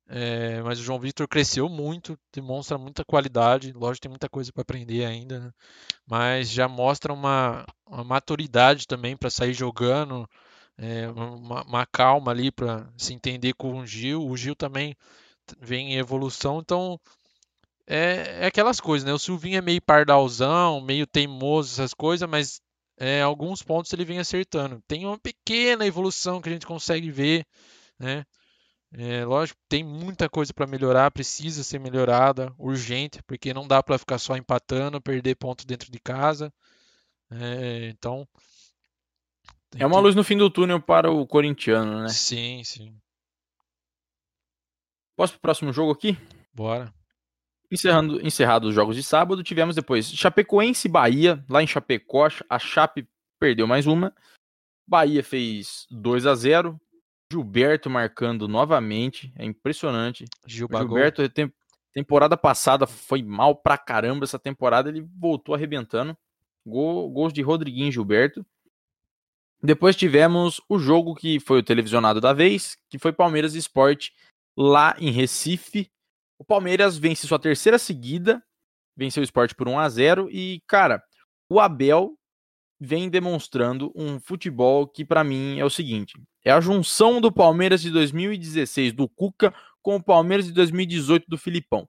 É, 0.09 0.61
mas 0.61 0.79
o 0.79 0.83
João 0.83 0.99
Victor 0.99 1.27
cresceu 1.27 1.67
muito, 1.67 2.17
demonstra 2.31 2.77
muita 2.77 3.03
qualidade. 3.03 3.73
Lógico, 3.73 4.03
tem 4.03 4.09
muita 4.09 4.29
coisa 4.29 4.53
para 4.53 4.61
aprender 4.61 5.03
ainda, 5.05 5.39
né? 5.39 5.51
mas 6.05 6.49
já 6.49 6.67
mostra 6.67 7.11
uma, 7.11 7.65
uma 7.85 8.03
maturidade 8.03 8.87
também 8.87 9.17
para 9.17 9.29
sair 9.29 9.53
jogando, 9.53 10.29
é, 10.77 11.09
uma, 11.09 11.63
uma, 11.63 11.85
calma 11.85 12.31
ali 12.31 12.51
para 12.51 12.87
se 12.97 13.13
entender 13.13 13.53
com 13.55 13.79
o 13.79 13.85
Gil. 13.85 14.25
O 14.25 14.37
Gil 14.37 14.55
também 14.55 14.95
vem 15.59 15.93
em 15.93 15.97
evolução, 15.97 16.59
então 16.59 16.99
é, 17.87 18.43
é 18.43 18.45
aquelas 18.47 18.79
coisas, 18.79 19.05
né? 19.05 19.13
O 19.13 19.19
Silvinho 19.19 19.57
é 19.57 19.61
meio 19.61 19.81
pardalzão, 19.81 20.81
meio 20.81 21.07
teimoso, 21.07 21.73
essas 21.73 21.93
coisas, 21.93 22.29
mas 22.29 22.61
é, 22.97 23.21
alguns 23.21 23.63
pontos 23.63 23.91
ele 23.93 24.05
vem 24.05 24.19
acertando. 24.19 24.81
Tem 24.87 25.05
uma 25.05 25.19
pequena 25.19 25.85
evolução 25.85 26.41
que 26.41 26.49
a 26.49 26.51
gente 26.51 26.67
consegue 26.67 27.11
ver, 27.11 27.45
né? 27.99 28.25
É, 28.91 29.25
lógico, 29.25 29.59
tem 29.67 29.83
muita 29.83 30.29
coisa 30.29 30.53
para 30.53 30.65
melhorar, 30.65 31.11
precisa 31.11 31.63
ser 31.63 31.79
melhorada, 31.79 32.53
urgente, 32.57 33.21
porque 33.23 33.53
não 33.53 33.67
dá 33.67 33.83
para 33.83 33.97
ficar 33.97 34.17
só 34.17 34.35
empatando, 34.37 35.01
perder 35.01 35.35
pontos 35.35 35.65
dentro 35.65 35.91
de 35.91 35.99
casa. 35.99 36.53
É, 37.29 37.89
então. 37.89 38.27
É 39.75 39.85
uma 39.85 39.97
que... 39.97 40.01
luz 40.01 40.15
no 40.15 40.23
fim 40.23 40.37
do 40.37 40.49
túnel 40.49 40.81
para 40.81 41.11
o 41.11 41.27
corintiano, 41.27 42.01
né? 42.03 42.09
Sim, 42.09 42.63
sim. 42.63 42.95
Posso 45.17 45.33
pro 45.33 45.41
próximo 45.41 45.73
jogo 45.73 45.91
aqui? 45.91 46.17
Bora. 46.53 46.93
Encerrando, 47.69 48.25
encerrado 48.25 48.69
os 48.69 48.75
jogos 48.75 48.95
de 48.95 49.03
sábado, 49.03 49.43
tivemos 49.43 49.75
depois 49.75 50.09
Chapecoense 50.09 50.87
e 50.87 50.91
Bahia, 50.91 51.43
lá 51.49 51.61
em 51.61 51.67
Chapecó. 51.67 52.29
A 52.49 52.57
Chape 52.57 53.05
perdeu 53.37 53.67
mais 53.67 53.85
uma. 53.85 54.15
Bahia 54.87 55.21
fez 55.21 55.85
2 55.91 56.25
a 56.25 56.33
0 56.33 56.79
Gilberto 57.31 57.89
marcando 57.89 58.47
novamente, 58.47 59.33
é 59.35 59.45
impressionante. 59.45 60.25
Gil 60.45 60.67
Gilberto, 60.71 61.27
tem, 61.29 61.51
temporada 61.93 62.37
passada 62.37 62.87
foi 62.87 63.21
mal 63.21 63.55
pra 63.55 63.77
caramba, 63.77 64.23
essa 64.23 64.39
temporada 64.39 64.89
ele 64.89 65.05
voltou 65.19 65.55
arrebentando. 65.55 66.17
Gol, 66.65 67.09
gols 67.09 67.33
de 67.33 67.41
Rodriguinho 67.41 67.89
e 67.89 67.91
Gilberto. 67.91 68.45
Depois 69.61 69.95
tivemos 69.95 70.61
o 70.69 70.77
jogo 70.77 71.15
que 71.15 71.39
foi 71.39 71.59
o 71.59 71.63
televisionado 71.63 72.21
da 72.21 72.33
vez, 72.33 72.77
que 72.89 72.99
foi 72.99 73.11
Palmeiras 73.11 73.55
Esporte 73.55 74.13
lá 74.55 74.95
em 74.99 75.11
Recife. 75.11 75.89
O 76.37 76.45
Palmeiras 76.45 76.97
vence 76.97 77.25
sua 77.25 77.39
terceira 77.39 77.79
seguida, 77.79 78.43
venceu 78.95 79.21
o 79.21 79.23
Esporte 79.23 79.55
por 79.55 79.67
1 79.67 79.79
a 79.79 79.89
0 79.89 80.29
e, 80.31 80.61
cara, 80.67 81.03
o 81.49 81.59
Abel 81.59 82.15
vem 82.79 83.09
demonstrando 83.09 83.91
um 83.95 84.19
futebol 84.19 84.87
que 84.87 85.03
para 85.03 85.23
mim 85.23 85.59
é 85.59 85.65
o 85.65 85.69
seguinte: 85.69 86.13
é 86.43 86.51
a 86.51 86.61
junção 86.61 87.19
do 87.19 87.31
Palmeiras 87.31 87.81
de 87.81 87.91
2016 87.91 88.93
do 88.93 89.07
Cuca 89.07 89.53
com 89.81 89.95
o 89.95 90.03
Palmeiras 90.03 90.45
de 90.45 90.51
2018 90.51 91.25
do 91.27 91.37
Filipão. 91.37 91.87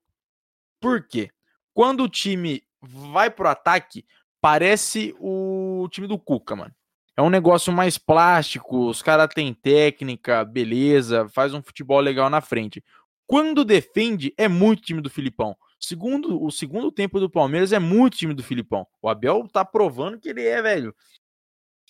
Por 0.81 1.07
quê? 1.07 1.31
Quando 1.75 2.05
o 2.05 2.09
time 2.09 2.63
vai 2.81 3.31
pro 3.31 3.49
ataque, 3.49 4.05
parece 4.41 5.15
o 5.19 5.89
time 5.91 6.07
do 6.07 6.19
Cuca, 6.19 6.55
mano. 6.55 6.75
É 7.17 7.23
um 7.23 7.31
negócio 7.31 7.73
mais 7.73 7.99
plástico, 7.99 8.89
os 8.89 9.03
caras 9.03 9.29
têm 9.35 9.53
técnica, 9.53 10.45
beleza, 10.45 11.29
faz 11.29 11.53
um 11.53 11.61
futebol 11.61 11.99
legal 11.99 12.31
na 12.31 12.41
frente. 12.41 12.83
Quando 13.27 13.65
defende, 13.65 14.33
é 14.39 14.47
muito 14.47 14.83
time 14.83 15.01
do 15.01 15.11
Filipão. 15.11 15.57
Segundo, 15.81 16.43
o 16.43 16.51
segundo 16.51 16.91
tempo 16.91 17.21
do 17.21 17.31
Palmeiras 17.31 17.73
é 17.73 17.79
muito 17.79 18.17
time 18.17 18.35
do 18.35 18.43
Filipão. 18.43 18.87
O 19.01 19.09
Abel 19.09 19.47
tá 19.49 19.65
provando 19.65 20.19
que 20.19 20.29
ele 20.29 20.45
é, 20.45 20.61
velho, 20.61 20.95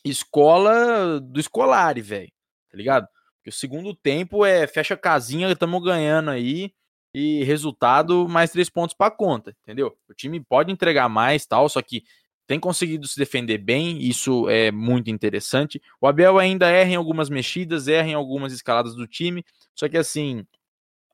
escola 0.05 1.21
do 1.21 1.41
escolare, 1.41 2.01
velho. 2.01 2.31
Tá 2.71 2.77
ligado? 2.77 3.09
Porque 3.37 3.51
o 3.51 3.53
segundo 3.53 3.95
tempo 3.95 4.45
é 4.45 4.67
fecha 4.67 4.97
casinha, 4.97 5.51
estamos 5.51 5.83
ganhando 5.83 6.31
aí 6.31 6.73
e 7.15 7.43
resultado 7.45 8.29
mais 8.29 8.51
três 8.51 8.69
pontos 8.69 8.95
para 8.95 9.11
conta, 9.11 9.57
entendeu? 9.63 9.97
O 10.09 10.15
time 10.15 10.39
pode 10.41 10.71
entregar 10.71 11.09
mais, 11.09 11.47
tal, 11.47 11.69
só 11.69 11.81
que 11.81 12.05
tem 12.47 12.61
conseguido 12.61 13.07
se 13.07 13.19
defender 13.19 13.59
bem, 13.59 14.03
isso 14.03 14.49
é 14.49 14.71
muito 14.71 15.11
interessante. 15.11 15.81
O 16.01 16.07
Abel 16.07 16.39
ainda 16.39 16.69
erra 16.71 16.91
em 16.91 16.97
algumas 16.97 17.29
mexidas, 17.29 17.89
erra 17.89 18.09
em 18.09 18.15
algumas 18.15 18.53
escaladas 18.53 18.95
do 18.95 19.07
time, 19.07 19.45
só 19.75 19.89
que 19.89 19.97
assim, 19.97 20.47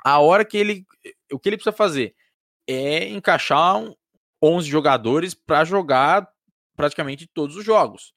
a 0.04 0.18
hora 0.18 0.44
que 0.44 0.56
ele 0.56 0.84
o 1.32 1.38
que 1.38 1.48
ele 1.48 1.56
precisa 1.56 1.74
fazer 1.74 2.14
é 2.66 3.08
encaixar 3.08 3.82
11 4.42 4.68
jogadores 4.68 5.34
para 5.34 5.64
jogar 5.64 6.28
praticamente 6.76 7.26
todos 7.26 7.56
os 7.56 7.64
jogos. 7.64 8.12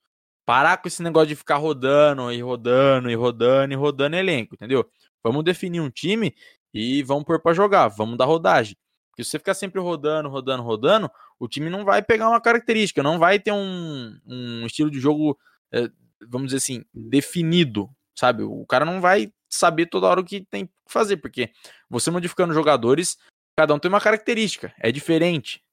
Parar 0.45 0.77
com 0.77 0.87
esse 0.87 1.03
negócio 1.03 1.27
de 1.27 1.35
ficar 1.35 1.57
rodando 1.57 2.31
e 2.31 2.41
rodando 2.41 3.09
e 3.09 3.15
rodando 3.15 3.73
e 3.73 3.75
rodando 3.75 4.15
elenco, 4.15 4.55
entendeu? 4.55 4.89
Vamos 5.23 5.43
definir 5.43 5.81
um 5.81 5.89
time 5.89 6.33
e 6.73 7.03
vamos 7.03 7.25
pôr 7.25 7.41
para 7.41 7.53
jogar, 7.53 7.87
vamos 7.89 8.17
dar 8.17 8.25
rodagem. 8.25 8.77
Porque 9.09 9.23
se 9.23 9.31
você 9.31 9.39
ficar 9.39 9.53
sempre 9.53 9.81
rodando, 9.81 10.29
rodando, 10.29 10.63
rodando, 10.63 11.11
o 11.39 11.47
time 11.47 11.69
não 11.69 11.83
vai 11.83 12.01
pegar 12.01 12.29
uma 12.29 12.39
característica, 12.39 13.01
não 13.03 13.17
vai 13.17 13.39
ter 13.39 13.51
um, 13.51 14.17
um 14.25 14.65
estilo 14.65 14.91
de 14.91 14.99
jogo, 14.99 15.37
é, 15.71 15.89
vamos 16.29 16.47
dizer 16.47 16.57
assim, 16.57 16.85
definido, 16.93 17.89
sabe? 18.15 18.43
O 18.43 18.65
cara 18.65 18.85
não 18.85 19.01
vai 19.01 19.33
saber 19.49 19.87
toda 19.87 20.07
hora 20.07 20.21
o 20.21 20.23
que 20.23 20.45
tem 20.45 20.67
que 20.67 20.73
fazer, 20.87 21.17
porque 21.17 21.51
você 21.89 22.11
modificando 22.11 22.53
jogadores, 22.53 23.17
Cada 23.57 23.73
um 23.73 23.79
tem 23.79 23.89
uma 23.89 23.99
característica, 23.99 24.71
é 24.77 24.91
diferente. 24.91 25.63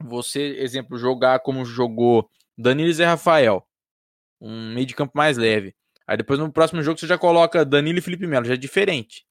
Você, 0.00 0.56
exemplo, 0.58 0.96
jogar 0.96 1.40
como 1.40 1.64
jogou 1.64 2.30
Danilo 2.56 2.88
e 2.88 2.94
Zé 2.94 3.04
Rafael, 3.04 3.66
um 4.40 4.72
meio 4.72 4.86
de 4.86 4.94
campo 4.94 5.12
mais 5.16 5.36
leve. 5.36 5.74
Aí 6.06 6.16
depois 6.16 6.38
no 6.38 6.52
próximo 6.52 6.82
jogo 6.82 7.00
você 7.00 7.08
já 7.08 7.18
coloca 7.18 7.64
Danilo 7.64 7.98
e 7.98 8.02
Felipe 8.02 8.28
Melo, 8.28 8.46
já 8.46 8.54
é 8.54 8.56
diferente. 8.56 9.26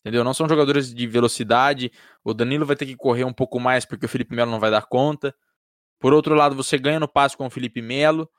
Entendeu? 0.00 0.22
Não 0.22 0.32
são 0.32 0.48
jogadores 0.48 0.94
de 0.94 1.06
velocidade. 1.08 1.90
O 2.22 2.32
Danilo 2.32 2.64
vai 2.64 2.76
ter 2.76 2.86
que 2.86 2.94
correr 2.94 3.24
um 3.24 3.32
pouco 3.32 3.58
mais 3.58 3.84
porque 3.84 4.06
o 4.06 4.08
Felipe 4.08 4.34
Melo 4.34 4.50
não 4.50 4.60
vai 4.60 4.70
dar 4.70 4.82
conta. 4.82 5.34
Por 5.98 6.12
outro 6.12 6.36
lado, 6.36 6.54
você 6.54 6.78
ganha 6.78 7.00
no 7.00 7.08
passe 7.08 7.36
com 7.36 7.46
o 7.46 7.50
Felipe 7.50 7.82
Melo 7.82 8.30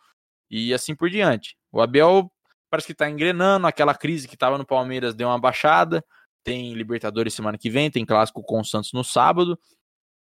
e 0.50 0.74
assim 0.74 0.96
por 0.96 1.10
diante. 1.10 1.58
O 1.70 1.82
Abel 1.82 2.32
parece 2.70 2.86
que 2.86 2.94
está 2.94 3.10
engrenando, 3.10 3.68
aquela 3.68 3.94
crise 3.94 4.28
que 4.28 4.36
estava 4.36 4.58
no 4.58 4.66
Palmeiras 4.66 5.14
deu 5.14 5.28
uma 5.28 5.40
baixada 5.40 6.02
tem 6.46 6.74
Libertadores 6.74 7.34
semana 7.34 7.58
que 7.58 7.70
vem, 7.72 7.90
tem 7.90 8.06
clássico 8.06 8.44
com 8.44 8.62
o 8.62 8.64
Santos 8.64 8.94
no 8.94 9.04
sábado. 9.04 9.60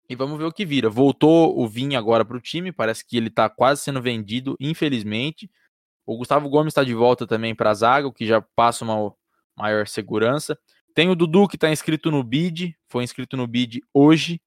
E 0.09 0.17
vamos 0.17 0.37
ver 0.37 0.45
o 0.45 0.53
que 0.53 0.67
vira. 0.67 0.91
Voltou 0.91 1.57
o 1.57 1.69
Vinha 1.69 1.97
agora 1.97 2.25
para 2.25 2.37
o 2.37 2.41
time, 2.41 2.73
parece 2.73 3.07
que 3.07 3.17
ele 3.17 3.29
está 3.29 3.49
quase 3.49 3.83
sendo 3.83 4.03
vendido, 4.03 4.57
infelizmente. 4.59 5.49
O 6.05 6.17
Gustavo 6.17 6.49
Gomes 6.49 6.73
está 6.73 6.83
de 6.83 6.93
volta 6.93 7.29
também 7.29 7.55
para 7.55 7.71
a 7.71 7.75
zaga, 7.75 8.09
o 8.09 8.13
que 8.13 8.27
já 8.27 8.43
passa 8.57 8.85
uma 8.85 9.15
maior 9.57 9.87
segurança. 9.87 10.59
Tem 10.93 11.09
o 11.09 11.15
Dudu 11.15 11.47
que 11.47 11.55
está 11.55 11.71
inscrito 11.71 12.11
no 12.11 12.25
BID, 12.25 12.77
foi 12.89 13.05
inscrito 13.05 13.37
no 13.37 13.47
BID 13.47 13.81
hoje, 13.95 14.43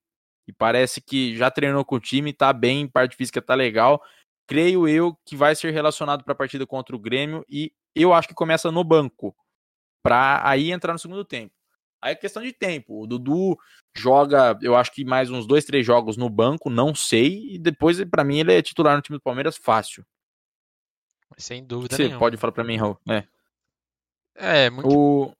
e 0.45 0.51
parece 0.51 0.99
que 0.99 1.37
já 1.37 1.49
treinou 1.49 1.85
com 1.85 1.95
o 1.95 1.99
time, 1.99 2.31
está 2.31 2.51
bem, 2.51 2.85
parte 2.85 3.15
física 3.15 3.39
está 3.39 3.55
legal. 3.55 4.01
Creio 4.45 4.85
eu 4.85 5.17
que 5.25 5.37
vai 5.37 5.55
ser 5.55 5.71
relacionado 5.71 6.25
para 6.25 6.33
a 6.33 6.35
partida 6.35 6.67
contra 6.67 6.93
o 6.93 6.99
Grêmio 6.99 7.45
e 7.49 7.71
eu 7.95 8.11
acho 8.11 8.27
que 8.27 8.33
começa 8.33 8.69
no 8.69 8.83
banco 8.83 9.33
para 10.03 10.47
aí 10.47 10.71
entrar 10.71 10.93
no 10.93 10.99
segundo 10.99 11.25
tempo. 11.25 11.53
Aí 12.01 12.11
é 12.11 12.15
questão 12.15 12.43
de 12.43 12.51
tempo. 12.51 13.01
O 13.01 13.07
Dudu 13.07 13.57
joga, 13.95 14.59
eu 14.61 14.75
acho 14.75 14.91
que 14.91 15.05
mais 15.05 15.31
uns 15.31 15.47
dois, 15.47 15.63
três 15.63 15.85
jogos 15.85 16.17
no 16.17 16.29
banco, 16.29 16.69
não 16.69 16.93
sei. 16.93 17.55
E 17.55 17.57
depois, 17.57 18.03
para 18.03 18.25
mim, 18.25 18.39
ele 18.39 18.53
é 18.53 18.61
titular 18.61 18.97
no 18.97 19.01
time 19.01 19.17
do 19.17 19.23
Palmeiras 19.23 19.55
fácil. 19.55 20.05
Sem 21.37 21.65
dúvida 21.65 21.95
Você 21.95 22.03
nenhuma. 22.03 22.19
pode 22.19 22.35
falar 22.35 22.51
para 22.51 22.65
mim, 22.65 22.75
Raul? 22.75 22.99
É. 23.09 23.23
É, 24.35 24.69
muito, 24.69 24.89
o... 24.89 25.33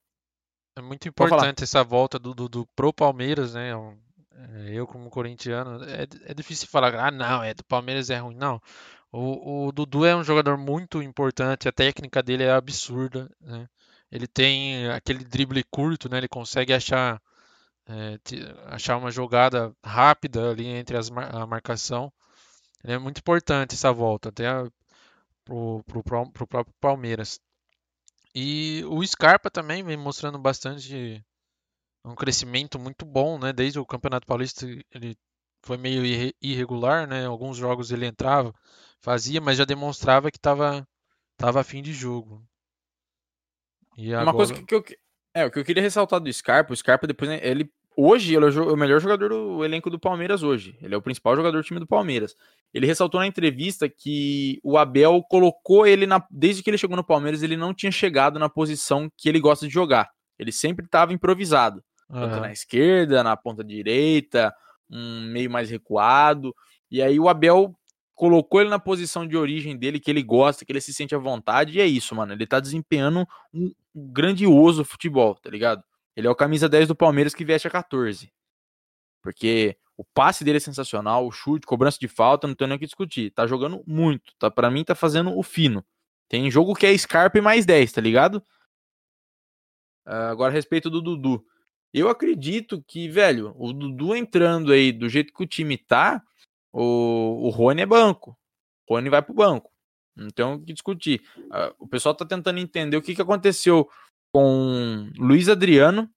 é 0.77 0.81
muito 0.81 1.07
importante 1.07 1.63
essa 1.63 1.83
volta 1.83 2.17
do 2.17 2.33
Dudu 2.33 2.65
pro 2.75 2.93
Palmeiras, 2.93 3.53
né? 3.55 3.71
É, 4.31 4.69
eu, 4.69 4.87
como 4.87 5.09
corintiano, 5.09 5.83
é, 5.83 6.07
é 6.25 6.33
difícil 6.33 6.67
falar, 6.67 6.95
ah, 6.95 7.11
não, 7.11 7.43
é 7.43 7.53
do 7.53 7.63
Palmeiras 7.65 8.09
é 8.09 8.17
ruim. 8.17 8.35
Não. 8.35 8.61
O, 9.11 9.67
o 9.67 9.71
Dudu 9.71 10.05
é 10.05 10.15
um 10.15 10.23
jogador 10.23 10.57
muito 10.57 11.01
importante, 11.01 11.67
a 11.67 11.71
técnica 11.71 12.23
dele 12.23 12.43
é 12.43 12.51
absurda, 12.51 13.29
né? 13.41 13.67
Ele 14.13 14.27
tem 14.27 14.87
aquele 14.91 15.23
drible 15.23 15.63
curto, 15.63 16.07
né? 16.07 16.19
Ele 16.19 16.27
consegue 16.27 16.71
achar 16.71 17.19
é, 17.87 18.19
achar 18.67 18.97
uma 18.97 19.11
jogada 19.11 19.75
rápida 19.83 20.51
ali 20.51 20.67
entre 20.67 20.95
as, 20.97 21.09
a 21.11 21.47
marcação. 21.47 22.13
É 22.83 22.97
muito 22.97 23.19
importante 23.19 23.73
essa 23.75 23.91
volta, 23.91 24.29
até 24.29 24.45
pro, 25.45 25.83
pro 25.85 26.03
próprio 26.03 26.75
Palmeiras. 26.79 27.39
E 28.35 28.83
o 28.87 29.05
Scarpa 29.05 29.49
também 29.49 29.83
vem 29.83 29.97
mostrando 29.97 30.39
bastante 30.39 31.23
um 32.05 32.15
crescimento 32.15 32.79
muito 32.79 33.05
bom, 33.05 33.39
né? 33.39 33.51
Desde 33.53 33.79
o 33.79 33.85
Campeonato 33.85 34.27
Paulista 34.27 34.65
ele 34.91 35.17
foi 35.63 35.77
meio 35.77 36.03
irregular, 36.41 37.07
né? 37.07 37.25
Alguns 37.25 37.57
jogos 37.57 37.91
ele 37.91 38.05
entrava, 38.05 38.53
fazia, 39.01 39.41
mas 39.41 39.57
já 39.57 39.65
demonstrava 39.65 40.31
que 40.31 40.37
estava 40.37 40.87
tava 41.37 41.61
a 41.61 41.63
fim 41.63 41.81
de 41.81 41.93
jogo. 41.93 42.45
E 43.97 44.13
agora... 44.13 44.25
Uma 44.25 44.33
coisa 44.33 44.53
que, 44.53 44.63
que 44.63 44.75
eu 44.75 44.83
é, 45.33 45.45
o 45.45 45.51
que 45.51 45.57
eu 45.57 45.65
queria 45.65 45.81
ressaltar 45.81 46.19
do 46.19 46.31
Scarpa, 46.31 46.73
o 46.73 46.75
Scarpa 46.75 47.07
depois 47.07 47.29
né, 47.29 47.39
ele 47.41 47.71
hoje 47.97 48.35
ele 48.35 48.45
é 48.45 48.49
o 48.49 48.75
melhor 48.75 48.99
jogador 48.99 49.29
do 49.29 49.63
elenco 49.63 49.89
do 49.89 49.99
Palmeiras 49.99 50.43
hoje. 50.43 50.77
Ele 50.81 50.93
é 50.93 50.97
o 50.97 51.01
principal 51.01 51.35
jogador 51.35 51.57
do 51.57 51.63
time 51.63 51.79
do 51.79 51.87
Palmeiras. 51.87 52.35
Ele 52.73 52.85
ressaltou 52.85 53.19
na 53.19 53.27
entrevista 53.27 53.89
que 53.89 54.59
o 54.63 54.77
Abel 54.77 55.23
colocou 55.29 55.87
ele 55.87 56.05
na 56.05 56.23
desde 56.29 56.61
que 56.61 56.69
ele 56.69 56.77
chegou 56.77 56.95
no 56.95 57.03
Palmeiras, 57.03 57.41
ele 57.41 57.57
não 57.57 57.73
tinha 57.73 57.91
chegado 57.91 58.39
na 58.39 58.49
posição 58.49 59.11
que 59.17 59.27
ele 59.27 59.39
gosta 59.39 59.67
de 59.67 59.73
jogar. 59.73 60.09
Ele 60.37 60.51
sempre 60.51 60.85
estava 60.85 61.13
improvisado. 61.13 61.83
Uhum. 62.09 62.19
Tanto 62.19 62.39
na 62.39 62.51
esquerda, 62.51 63.23
na 63.23 63.35
ponta 63.35 63.63
direita, 63.63 64.53
um 64.89 65.21
meio 65.31 65.49
mais 65.49 65.69
recuado. 65.69 66.53
E 66.91 67.01
aí 67.01 67.19
o 67.19 67.27
Abel 67.27 67.75
colocou 68.15 68.61
ele 68.61 68.69
na 68.69 68.79
posição 68.79 69.27
de 69.27 69.35
origem 69.35 69.77
dele, 69.77 69.99
que 69.99 70.09
ele 70.09 70.23
gosta, 70.23 70.65
que 70.65 70.71
ele 70.71 70.81
se 70.81 70.93
sente 70.93 71.15
à 71.15 71.17
vontade, 71.17 71.77
e 71.77 71.81
é 71.81 71.85
isso, 71.85 72.15
mano. 72.15 72.33
Ele 72.33 72.45
tá 72.45 72.59
desempenhando 72.59 73.27
um 73.53 73.73
grandioso 73.95 74.83
futebol, 74.83 75.35
tá 75.35 75.49
ligado? 75.49 75.83
Ele 76.15 76.27
é 76.27 76.29
o 76.29 76.35
camisa 76.35 76.69
10 76.69 76.89
do 76.89 76.95
Palmeiras 76.95 77.33
que 77.33 77.43
veste 77.43 77.67
a 77.67 77.71
14. 77.71 78.31
Porque 79.21 79.77
o 79.97 80.03
passe 80.03 80.43
dele 80.43 80.57
é 80.57 80.59
sensacional, 80.59 81.25
o 81.25 81.31
chute, 81.31 81.65
cobrança 81.65 81.97
de 81.99 82.07
falta, 82.07 82.47
não 82.47 82.55
tem 82.55 82.67
nem 82.67 82.77
o 82.77 82.79
que 82.79 82.85
discutir. 82.85 83.31
Tá 83.31 83.47
jogando 83.47 83.83
muito, 83.87 84.33
tá? 84.37 84.49
Para 84.51 84.69
mim 84.69 84.83
tá 84.83 84.95
fazendo 84.95 85.35
o 85.37 85.43
fino. 85.43 85.83
Tem 86.27 86.49
jogo 86.49 86.75
que 86.75 86.85
é 86.85 86.97
Scarpa 86.97 87.37
e 87.37 87.41
mais 87.41 87.65
10, 87.65 87.91
tá 87.91 88.01
ligado? 88.01 88.43
Uh, 90.05 90.31
agora 90.31 90.51
a 90.51 90.53
respeito 90.53 90.89
do 90.89 91.01
Dudu. 91.01 91.45
Eu 91.93 92.09
acredito 92.09 92.83
que, 92.87 93.07
velho, 93.07 93.53
o 93.55 93.71
Dudu 93.71 94.15
entrando 94.15 94.71
aí 94.71 94.91
do 94.91 95.07
jeito 95.07 95.31
que 95.31 95.43
o 95.43 95.47
time 95.47 95.77
tá, 95.77 96.23
o, 96.73 97.45
o 97.45 97.49
Rony 97.49 97.83
é 97.83 97.85
banco. 97.85 98.35
O 98.89 98.95
Rony 98.95 99.09
vai 99.09 99.21
pro 99.21 99.33
banco. 99.33 99.71
Não 100.15 100.29
tem 100.29 100.45
o 100.45 100.59
que 100.59 100.73
discutir. 100.73 101.21
O 101.79 101.87
pessoal 101.87 102.13
tá 102.13 102.25
tentando 102.25 102.59
entender 102.59 102.97
o 102.97 103.01
que, 103.01 103.15
que 103.15 103.21
aconteceu 103.21 103.87
com 104.33 105.11
Luiz 105.17 105.47
Adriano, 105.47 106.09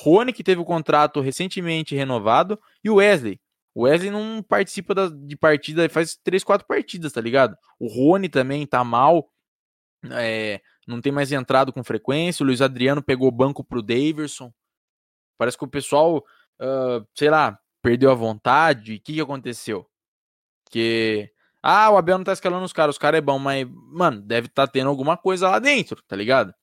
Rony, 0.00 0.32
que 0.32 0.44
teve 0.44 0.60
o 0.60 0.64
contrato 0.64 1.20
recentemente 1.20 1.94
renovado, 1.94 2.58
e 2.82 2.88
o 2.88 2.96
Wesley. 2.96 3.40
O 3.74 3.82
Wesley 3.82 4.10
não 4.10 4.42
participa 4.42 4.94
da, 4.94 5.08
de 5.08 5.36
partida 5.36 5.88
faz 5.88 6.16
3, 6.22 6.42
4 6.42 6.66
partidas, 6.66 7.12
tá 7.12 7.20
ligado? 7.20 7.56
O 7.78 7.88
Rony 7.88 8.28
também 8.28 8.66
tá 8.66 8.82
mal. 8.82 9.28
É, 10.12 10.60
não 10.86 11.00
tem 11.00 11.12
mais 11.12 11.32
entrado 11.32 11.72
com 11.72 11.82
frequência. 11.84 12.42
O 12.42 12.46
Luiz 12.46 12.60
Adriano 12.60 13.02
pegou 13.02 13.30
banco 13.30 13.64
pro 13.64 13.82
Daverson. 13.82 14.52
Parece 15.36 15.56
que 15.56 15.64
o 15.64 15.68
pessoal, 15.68 16.18
uh, 16.60 17.06
sei 17.14 17.30
lá, 17.30 17.58
perdeu 17.88 18.10
a 18.10 18.14
vontade. 18.14 18.94
O 18.94 19.00
que, 19.00 19.14
que 19.14 19.20
aconteceu? 19.20 19.86
Que. 20.70 21.30
Ah, 21.62 21.90
o 21.90 21.96
Abel 21.96 22.18
não 22.18 22.24
tá 22.24 22.32
escalando 22.32 22.64
os 22.64 22.72
caras, 22.72 22.94
os 22.94 22.98
caras 22.98 23.18
é 23.18 23.20
bom, 23.20 23.38
mas, 23.38 23.66
mano, 23.68 24.20
deve 24.20 24.46
estar 24.46 24.66
tá 24.66 24.72
tendo 24.72 24.88
alguma 24.88 25.16
coisa 25.16 25.48
lá 25.48 25.58
dentro, 25.58 26.00
tá 26.06 26.14
ligado? 26.14 26.54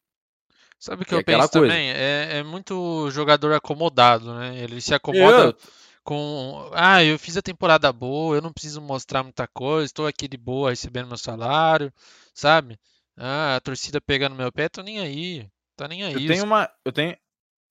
Sabe 0.79 1.01
o 1.01 1.05
que, 1.05 1.09
que 1.09 1.15
eu 1.15 1.19
é 1.19 1.23
penso 1.23 1.49
também? 1.49 1.91
É, 1.91 2.37
é, 2.37 2.43
muito 2.43 3.09
jogador 3.11 3.53
acomodado, 3.53 4.33
né? 4.35 4.57
Ele 4.57 4.79
se 4.79 4.93
acomoda 4.93 5.47
eu... 5.47 5.55
com. 6.03 6.69
Ah, 6.73 7.03
eu 7.03 7.19
fiz 7.19 7.35
a 7.35 7.41
temporada 7.41 7.91
boa, 7.91 8.37
eu 8.37 8.41
não 8.41 8.53
preciso 8.53 8.79
mostrar 8.81 9.23
muita 9.23 9.47
coisa, 9.47 9.85
estou 9.85 10.07
aqui 10.07 10.27
de 10.27 10.37
boa 10.37 10.69
recebendo 10.69 11.07
meu 11.07 11.17
salário, 11.17 11.91
sabe? 12.33 12.79
Ah, 13.17 13.55
a 13.55 13.61
torcida 13.61 13.99
pegando 13.99 14.35
meu 14.35 14.51
pé, 14.51 14.69
tô 14.69 14.81
nem 14.81 14.99
aí. 14.99 15.47
Tá 15.75 15.87
nem 15.87 16.03
aí. 16.03 16.13
Eu 16.13 16.27
tenho 16.27 16.43
uma. 16.43 16.69
Eu 16.85 16.91
tenho, 16.91 17.17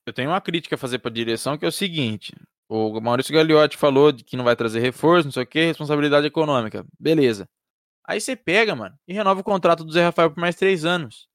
eu 0.07 0.12
tenho 0.12 0.31
uma 0.31 0.40
crítica 0.40 0.74
a 0.74 0.78
fazer 0.78 0.98
para 0.98 1.11
a 1.11 1.14
direção 1.14 1.57
que 1.57 1.64
é 1.64 1.68
o 1.68 1.72
seguinte: 1.72 2.35
o 2.68 3.00
Maurício 3.00 3.35
Gagliotti 3.35 3.77
falou 3.77 4.11
de 4.12 4.24
que 4.24 4.37
não 4.37 4.44
vai 4.44 4.57
trazer 4.57 4.81
reforço, 4.81 5.27
não 5.27 5.33
sei 5.33 5.42
o 5.42 5.46
que, 5.46 5.66
responsabilidade 5.66 6.27
econômica. 6.27 6.85
Beleza. 6.98 7.48
Aí 8.05 8.20
você 8.20 8.37
pega, 8.37 8.74
mano, 8.74 8.98
e 9.09 9.14
renova 9.14 9.40
o 9.40 9.44
contrato 9.44 9.85
do 9.85 9.92
Zé 9.92 10.05
Rafael 10.05 10.31
por 10.31 10.40
mais 10.40 10.57
três 10.57 10.85
anos. 10.85 11.29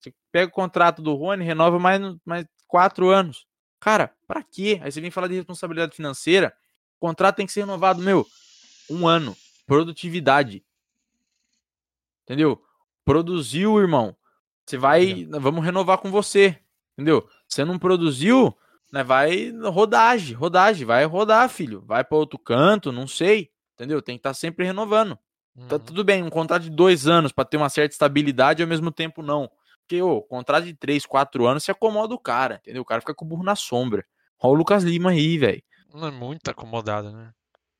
Você 0.00 0.12
pega 0.30 0.48
o 0.48 0.54
contrato 0.54 1.00
do 1.00 1.14
Rony, 1.14 1.44
renova 1.44 1.78
mais, 1.78 2.00
mais 2.24 2.46
quatro 2.66 3.08
anos. 3.08 3.46
Cara, 3.80 4.14
pra 4.26 4.42
quê? 4.42 4.80
Aí 4.82 4.90
você 4.90 5.00
vem 5.00 5.10
falar 5.10 5.28
de 5.28 5.34
responsabilidade 5.34 5.94
financeira. 5.96 6.54
O 6.98 7.06
contrato 7.06 7.36
tem 7.36 7.46
que 7.46 7.52
ser 7.52 7.60
renovado, 7.60 8.02
meu, 8.02 8.26
um 8.90 9.06
ano. 9.06 9.36
Produtividade. 9.66 10.64
Entendeu? 12.22 12.62
Produziu, 13.04 13.78
irmão. 13.78 14.16
Você 14.66 14.76
vai. 14.76 15.26
Vamos 15.26 15.64
renovar 15.64 15.98
com 15.98 16.10
você. 16.10 16.58
Entendeu? 16.94 17.28
Você 17.46 17.64
não 17.64 17.78
produziu, 17.78 18.56
né? 18.94 19.02
Vai 19.02 19.50
rodagem, 19.50 20.36
rodagem, 20.36 20.86
vai 20.86 21.04
rodar, 21.04 21.48
filho. 21.48 21.82
Vai 21.84 22.04
para 22.04 22.16
outro 22.16 22.38
canto, 22.38 22.92
não 22.92 23.08
sei. 23.08 23.50
Entendeu? 23.74 24.00
Tem 24.00 24.14
que 24.14 24.20
estar 24.20 24.30
tá 24.30 24.34
sempre 24.34 24.64
renovando. 24.64 25.16
Tá 25.16 25.20
uhum. 25.60 25.68
Tá 25.68 25.78
tudo 25.80 26.04
bem, 26.04 26.22
um 26.22 26.30
contrato 26.30 26.62
de 26.62 26.70
dois 26.70 27.08
anos 27.08 27.32
para 27.32 27.44
ter 27.44 27.56
uma 27.56 27.68
certa 27.68 27.92
estabilidade 27.92 28.62
ao 28.62 28.68
mesmo 28.68 28.92
tempo 28.92 29.20
não. 29.20 29.50
Porque, 29.80 30.00
ô, 30.00 30.22
contrato 30.22 30.64
de 30.64 30.74
três, 30.74 31.04
quatro 31.04 31.44
anos 31.44 31.64
se 31.64 31.72
acomoda 31.72 32.14
o 32.14 32.18
cara, 32.18 32.60
entendeu? 32.62 32.82
O 32.82 32.84
cara 32.84 33.00
fica 33.00 33.12
com 33.12 33.24
o 33.24 33.28
burro 33.28 33.42
na 33.42 33.56
sombra. 33.56 34.06
Olha 34.40 34.52
o 34.52 34.54
Lucas 34.54 34.84
Lima 34.84 35.10
aí, 35.10 35.36
velho. 35.36 35.62
Não 35.92 36.06
é 36.06 36.10
muito 36.10 36.48
acomodado, 36.48 37.10
né? 37.10 37.32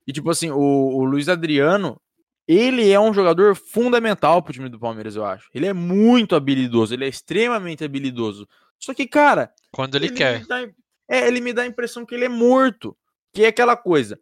E 0.06 0.12
tipo 0.12 0.28
assim, 0.30 0.50
o, 0.50 0.58
o 0.58 1.04
Luiz 1.04 1.28
Adriano, 1.28 1.98
ele 2.46 2.90
é 2.90 2.98
um 2.98 3.14
jogador 3.14 3.54
fundamental 3.54 4.42
pro 4.42 4.52
time 4.52 4.68
do 4.68 4.78
Palmeiras, 4.78 5.14
eu 5.14 5.24
acho. 5.24 5.48
Ele 5.54 5.66
é 5.66 5.72
muito 5.72 6.34
habilidoso, 6.34 6.92
ele 6.92 7.04
é 7.04 7.08
extremamente 7.08 7.84
habilidoso. 7.84 8.46
Só 8.78 8.92
que, 8.92 9.06
cara. 9.06 9.52
Quando 9.72 9.94
ele, 9.94 10.06
ele 10.06 10.14
quer. 10.14 10.44
Dá, 10.46 10.68
é, 11.08 11.26
ele 11.26 11.40
me 11.40 11.52
dá 11.52 11.62
a 11.62 11.66
impressão 11.66 12.04
que 12.04 12.14
ele 12.14 12.24
é 12.24 12.28
morto. 12.28 12.96
Que 13.32 13.44
é 13.44 13.48
aquela 13.48 13.76
coisa. 13.76 14.18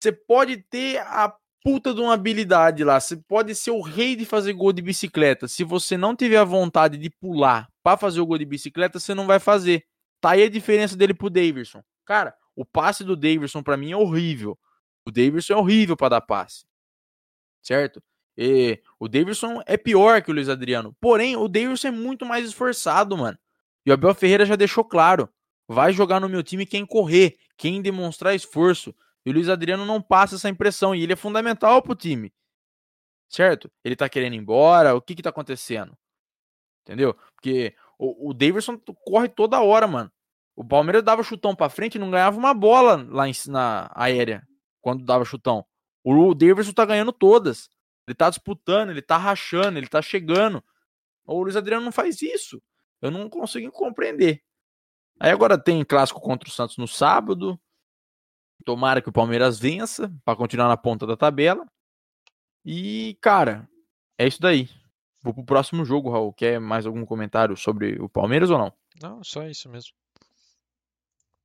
Você 0.00 0.12
pode 0.12 0.58
ter 0.58 0.98
a 0.98 1.34
puta 1.62 1.92
de 1.92 2.00
uma 2.00 2.14
habilidade 2.14 2.84
lá. 2.84 2.98
Você 3.00 3.16
pode 3.16 3.54
ser 3.54 3.70
o 3.70 3.80
rei 3.80 4.14
de 4.14 4.24
fazer 4.24 4.52
gol 4.52 4.72
de 4.72 4.80
bicicleta. 4.80 5.48
Se 5.48 5.64
você 5.64 5.96
não 5.96 6.14
tiver 6.14 6.38
a 6.38 6.44
vontade 6.44 6.96
de 6.96 7.10
pular 7.10 7.68
para 7.82 7.96
fazer 7.96 8.20
o 8.20 8.26
gol 8.26 8.38
de 8.38 8.44
bicicleta, 8.44 8.98
você 8.98 9.14
não 9.14 9.26
vai 9.26 9.38
fazer. 9.38 9.84
Tá 10.20 10.30
aí 10.30 10.42
a 10.42 10.50
diferença 10.50 10.96
dele 10.96 11.12
pro 11.12 11.28
Davidson. 11.28 11.82
Cara, 12.04 12.34
o 12.54 12.64
passe 12.64 13.04
do 13.04 13.16
Davidson 13.16 13.62
para 13.62 13.76
mim 13.76 13.92
é 13.92 13.96
horrível. 13.96 14.58
O 15.04 15.10
Davidson 15.10 15.54
é 15.54 15.56
horrível 15.56 15.96
para 15.96 16.10
dar 16.10 16.20
passe. 16.20 16.64
Certo? 17.62 18.02
E 18.36 18.80
o 18.98 19.08
Davidson 19.08 19.62
é 19.66 19.76
pior 19.76 20.22
que 20.22 20.30
o 20.30 20.34
Luiz 20.34 20.48
Adriano. 20.48 20.94
Porém, 21.00 21.36
o 21.36 21.48
Davidson 21.48 21.88
é 21.88 21.90
muito 21.90 22.24
mais 22.24 22.46
esforçado, 22.46 23.16
mano. 23.16 23.38
E 23.84 23.90
o 23.90 23.94
Abel 23.94 24.14
Ferreira 24.14 24.44
já 24.44 24.56
deixou 24.56 24.84
claro: 24.84 25.28
vai 25.68 25.92
jogar 25.92 26.20
no 26.20 26.28
meu 26.28 26.42
time 26.42 26.66
quem 26.66 26.86
correr, 26.86 27.36
quem 27.56 27.82
demonstrar 27.82 28.34
esforço. 28.34 28.94
E 29.24 29.30
o 29.30 29.32
Luiz 29.32 29.48
Adriano 29.48 29.84
não 29.84 30.00
passa 30.00 30.36
essa 30.36 30.48
impressão. 30.48 30.94
E 30.94 31.02
ele 31.02 31.12
é 31.12 31.16
fundamental 31.16 31.82
pro 31.82 31.94
time. 31.94 32.32
Certo? 33.28 33.70
Ele 33.84 33.96
tá 33.96 34.08
querendo 34.08 34.34
ir 34.34 34.38
embora. 34.38 34.94
O 34.94 35.02
que 35.02 35.14
que 35.14 35.22
tá 35.22 35.30
acontecendo? 35.30 35.96
Entendeu? 36.82 37.14
Porque 37.34 37.74
o, 37.98 38.30
o 38.30 38.34
Davidson 38.34 38.78
corre 39.04 39.28
toda 39.28 39.60
hora, 39.60 39.86
mano. 39.86 40.12
O 40.54 40.64
Palmeiras 40.64 41.02
dava 41.02 41.22
chutão 41.22 41.54
pra 41.54 41.68
frente 41.68 41.96
e 41.96 41.98
não 41.98 42.10
ganhava 42.10 42.38
uma 42.38 42.54
bola 42.54 43.06
lá 43.10 43.28
em, 43.28 43.32
na 43.48 43.90
aérea. 43.94 44.46
Quando 44.80 45.04
dava 45.04 45.24
chutão. 45.24 45.66
O 46.04 46.34
Davidson 46.34 46.72
tá 46.72 46.84
ganhando 46.84 47.12
todas. 47.12 47.68
Ele 48.06 48.14
tá 48.14 48.30
disputando, 48.30 48.90
ele 48.90 49.02
tá 49.02 49.16
rachando, 49.16 49.76
ele 49.76 49.88
tá 49.88 50.00
chegando. 50.00 50.62
O 51.26 51.42
Luiz 51.42 51.56
Adriano 51.56 51.84
não 51.84 51.90
faz 51.90 52.22
isso. 52.22 52.62
Eu 53.02 53.10
não 53.10 53.28
consigo 53.28 53.70
compreender. 53.72 54.42
Aí 55.18 55.30
agora 55.30 55.58
tem 55.58 55.84
clássico 55.84 56.20
contra 56.20 56.48
o 56.48 56.52
Santos 56.52 56.76
no 56.76 56.86
sábado. 56.86 57.58
Tomara 58.64 59.00
que 59.00 59.08
o 59.08 59.12
Palmeiras 59.12 59.58
vença 59.58 60.12
para 60.24 60.36
continuar 60.36 60.68
na 60.68 60.76
ponta 60.76 61.06
da 61.06 61.16
tabela. 61.16 61.64
E, 62.64 63.16
cara, 63.20 63.68
é 64.18 64.26
isso 64.26 64.40
daí. 64.40 64.68
Vou 65.22 65.32
pro 65.32 65.44
próximo 65.44 65.84
jogo, 65.84 66.10
Raul. 66.10 66.32
Quer 66.32 66.60
mais 66.60 66.86
algum 66.86 67.04
comentário 67.04 67.56
sobre 67.56 68.00
o 68.00 68.08
Palmeiras 68.08 68.50
ou 68.50 68.58
não? 68.58 68.72
Não, 69.00 69.22
só 69.22 69.46
isso 69.46 69.68
mesmo. 69.68 69.92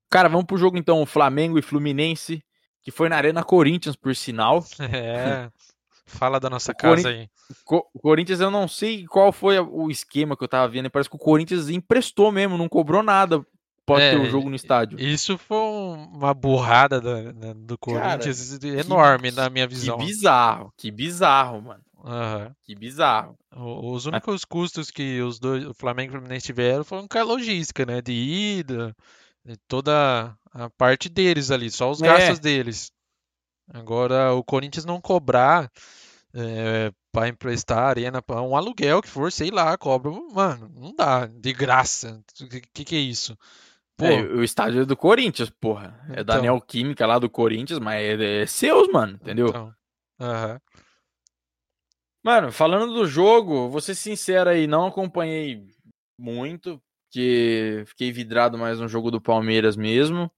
Cara, 0.10 0.27
vamos 0.27 0.45
pro 0.45 0.57
jogo 0.57 0.77
então, 0.77 1.05
Flamengo 1.05 1.57
e 1.57 1.62
Fluminense, 1.62 2.43
que 2.81 2.91
foi 2.91 3.07
na 3.07 3.15
Arena 3.15 3.43
Corinthians, 3.43 3.95
por 3.95 4.15
sinal. 4.15 4.63
É. 4.91 5.49
Fala 6.05 6.39
da 6.39 6.49
nossa 6.49 6.73
casa 6.73 7.07
aí. 7.07 7.29
O 7.69 7.99
Corinthians, 7.99 8.41
eu 8.41 8.51
não 8.51 8.67
sei 8.67 9.05
qual 9.05 9.31
foi 9.31 9.57
o 9.60 9.89
esquema 9.89 10.36
que 10.36 10.43
eu 10.43 10.47
tava 10.47 10.67
vendo. 10.67 10.89
Parece 10.89 11.10
que 11.10 11.15
o 11.15 11.19
Corinthians 11.19 11.69
emprestou 11.69 12.31
mesmo, 12.31 12.57
não 12.57 12.67
cobrou 12.67 13.01
nada. 13.01 13.45
Pode 13.86 14.04
é, 14.04 14.12
ter 14.12 14.17
o 14.17 14.24
um 14.24 14.30
jogo 14.30 14.50
no 14.50 14.56
estádio. 14.56 15.00
Isso 15.00 15.38
foi 15.38 15.58
uma 15.58 16.34
burrada 16.34 17.02
do, 17.02 17.54
do 17.56 17.78
Corinthians 17.78 18.58
Cara, 18.58 18.80
enorme, 18.80 19.30
que, 19.30 19.36
na 19.36 19.50
minha 19.50 19.67
visão. 19.67 19.98
Que 19.98 20.06
bizarro, 20.06 20.74
que 20.78 20.91
bizarro, 20.91 21.62
mano. 21.62 21.84
Uhum. 22.04 22.54
Que 22.63 22.76
bizarro. 22.76 23.38
Os 23.56 24.06
únicos 24.06 24.44
custos 24.44 24.89
que 24.89 25.22
os 25.22 25.39
dois, 25.39 25.65
o 25.65 25.74
Flamengo 25.74 26.13
e 26.13 26.15
o 26.15 26.20
Fluminense 26.20 26.46
tiveram 26.46 26.84
foram 26.84 27.08
com 27.08 27.17
a 27.17 27.24
logística, 27.24 27.86
né? 27.86 28.02
De 28.02 28.12
ida, 28.12 28.96
de 29.46 29.56
toda 29.67 30.36
a 30.52 30.70
parte 30.72 31.10
deles 31.10 31.52
ali, 31.52 31.70
só 31.70 31.91
os 31.91 32.02
É. 32.02 32.08
gastos 32.08 32.39
deles. 32.39 32.91
Agora, 33.74 34.34
o 34.34 34.44
Corinthians 34.44 34.86
não 34.86 35.00
cobrar 35.00 35.72
é, 36.34 36.91
para 37.12 37.28
emprestar 37.28 37.78
a 37.78 37.88
arena, 37.88 38.22
pra 38.22 38.41
um 38.41 38.56
aluguel 38.56 39.02
que 39.02 39.08
for, 39.08 39.32
sei 39.32 39.52
lá, 39.52 39.78
cobra. 39.78 40.12
Mano, 40.34 40.72
não 40.74 40.96
dá, 40.96 41.26
de 41.28 41.54
graça. 41.54 42.22
O 42.41 42.48
que, 42.48 42.86
que 42.86 42.96
é 42.96 43.00
isso? 43.00 43.38
Pô, 44.01 44.07
É, 44.07 44.21
o 44.23 44.43
estádio 44.43 44.81
é 44.81 44.85
do 44.85 44.97
Corinthians, 44.97 45.49
porra. 45.51 45.99
É 46.09 46.23
da 46.23 46.33
Então. 46.33 46.41
Neoquímica 46.41 47.05
lá 47.05 47.19
do 47.19 47.29
Corinthians, 47.29 47.77
mas 47.77 48.01
é, 48.01 48.41
é 48.41 48.45
seus, 48.47 48.87
mano, 48.91 49.13
entendeu? 49.21 49.49
então, 49.49 49.73
aham. 50.19 50.59
Mano, 52.23 52.51
falando 52.51 52.93
do 52.93 53.05
jogo, 53.05 53.69
vou 53.69 53.79
ser 53.79 53.93
sincero 53.93 54.49
aí, 54.49 54.65
não 54.65 54.87
acompanhei 54.87 55.63
muito, 56.17 56.81
porque 57.05 57.83
fiquei 57.87 58.11
vidrado 58.11 58.57
mais 58.57 58.79
no 58.79 58.87
jogo 58.87 59.11
do 59.11 59.21
Palmeiras 59.21 59.75
mesmo. 59.75 60.31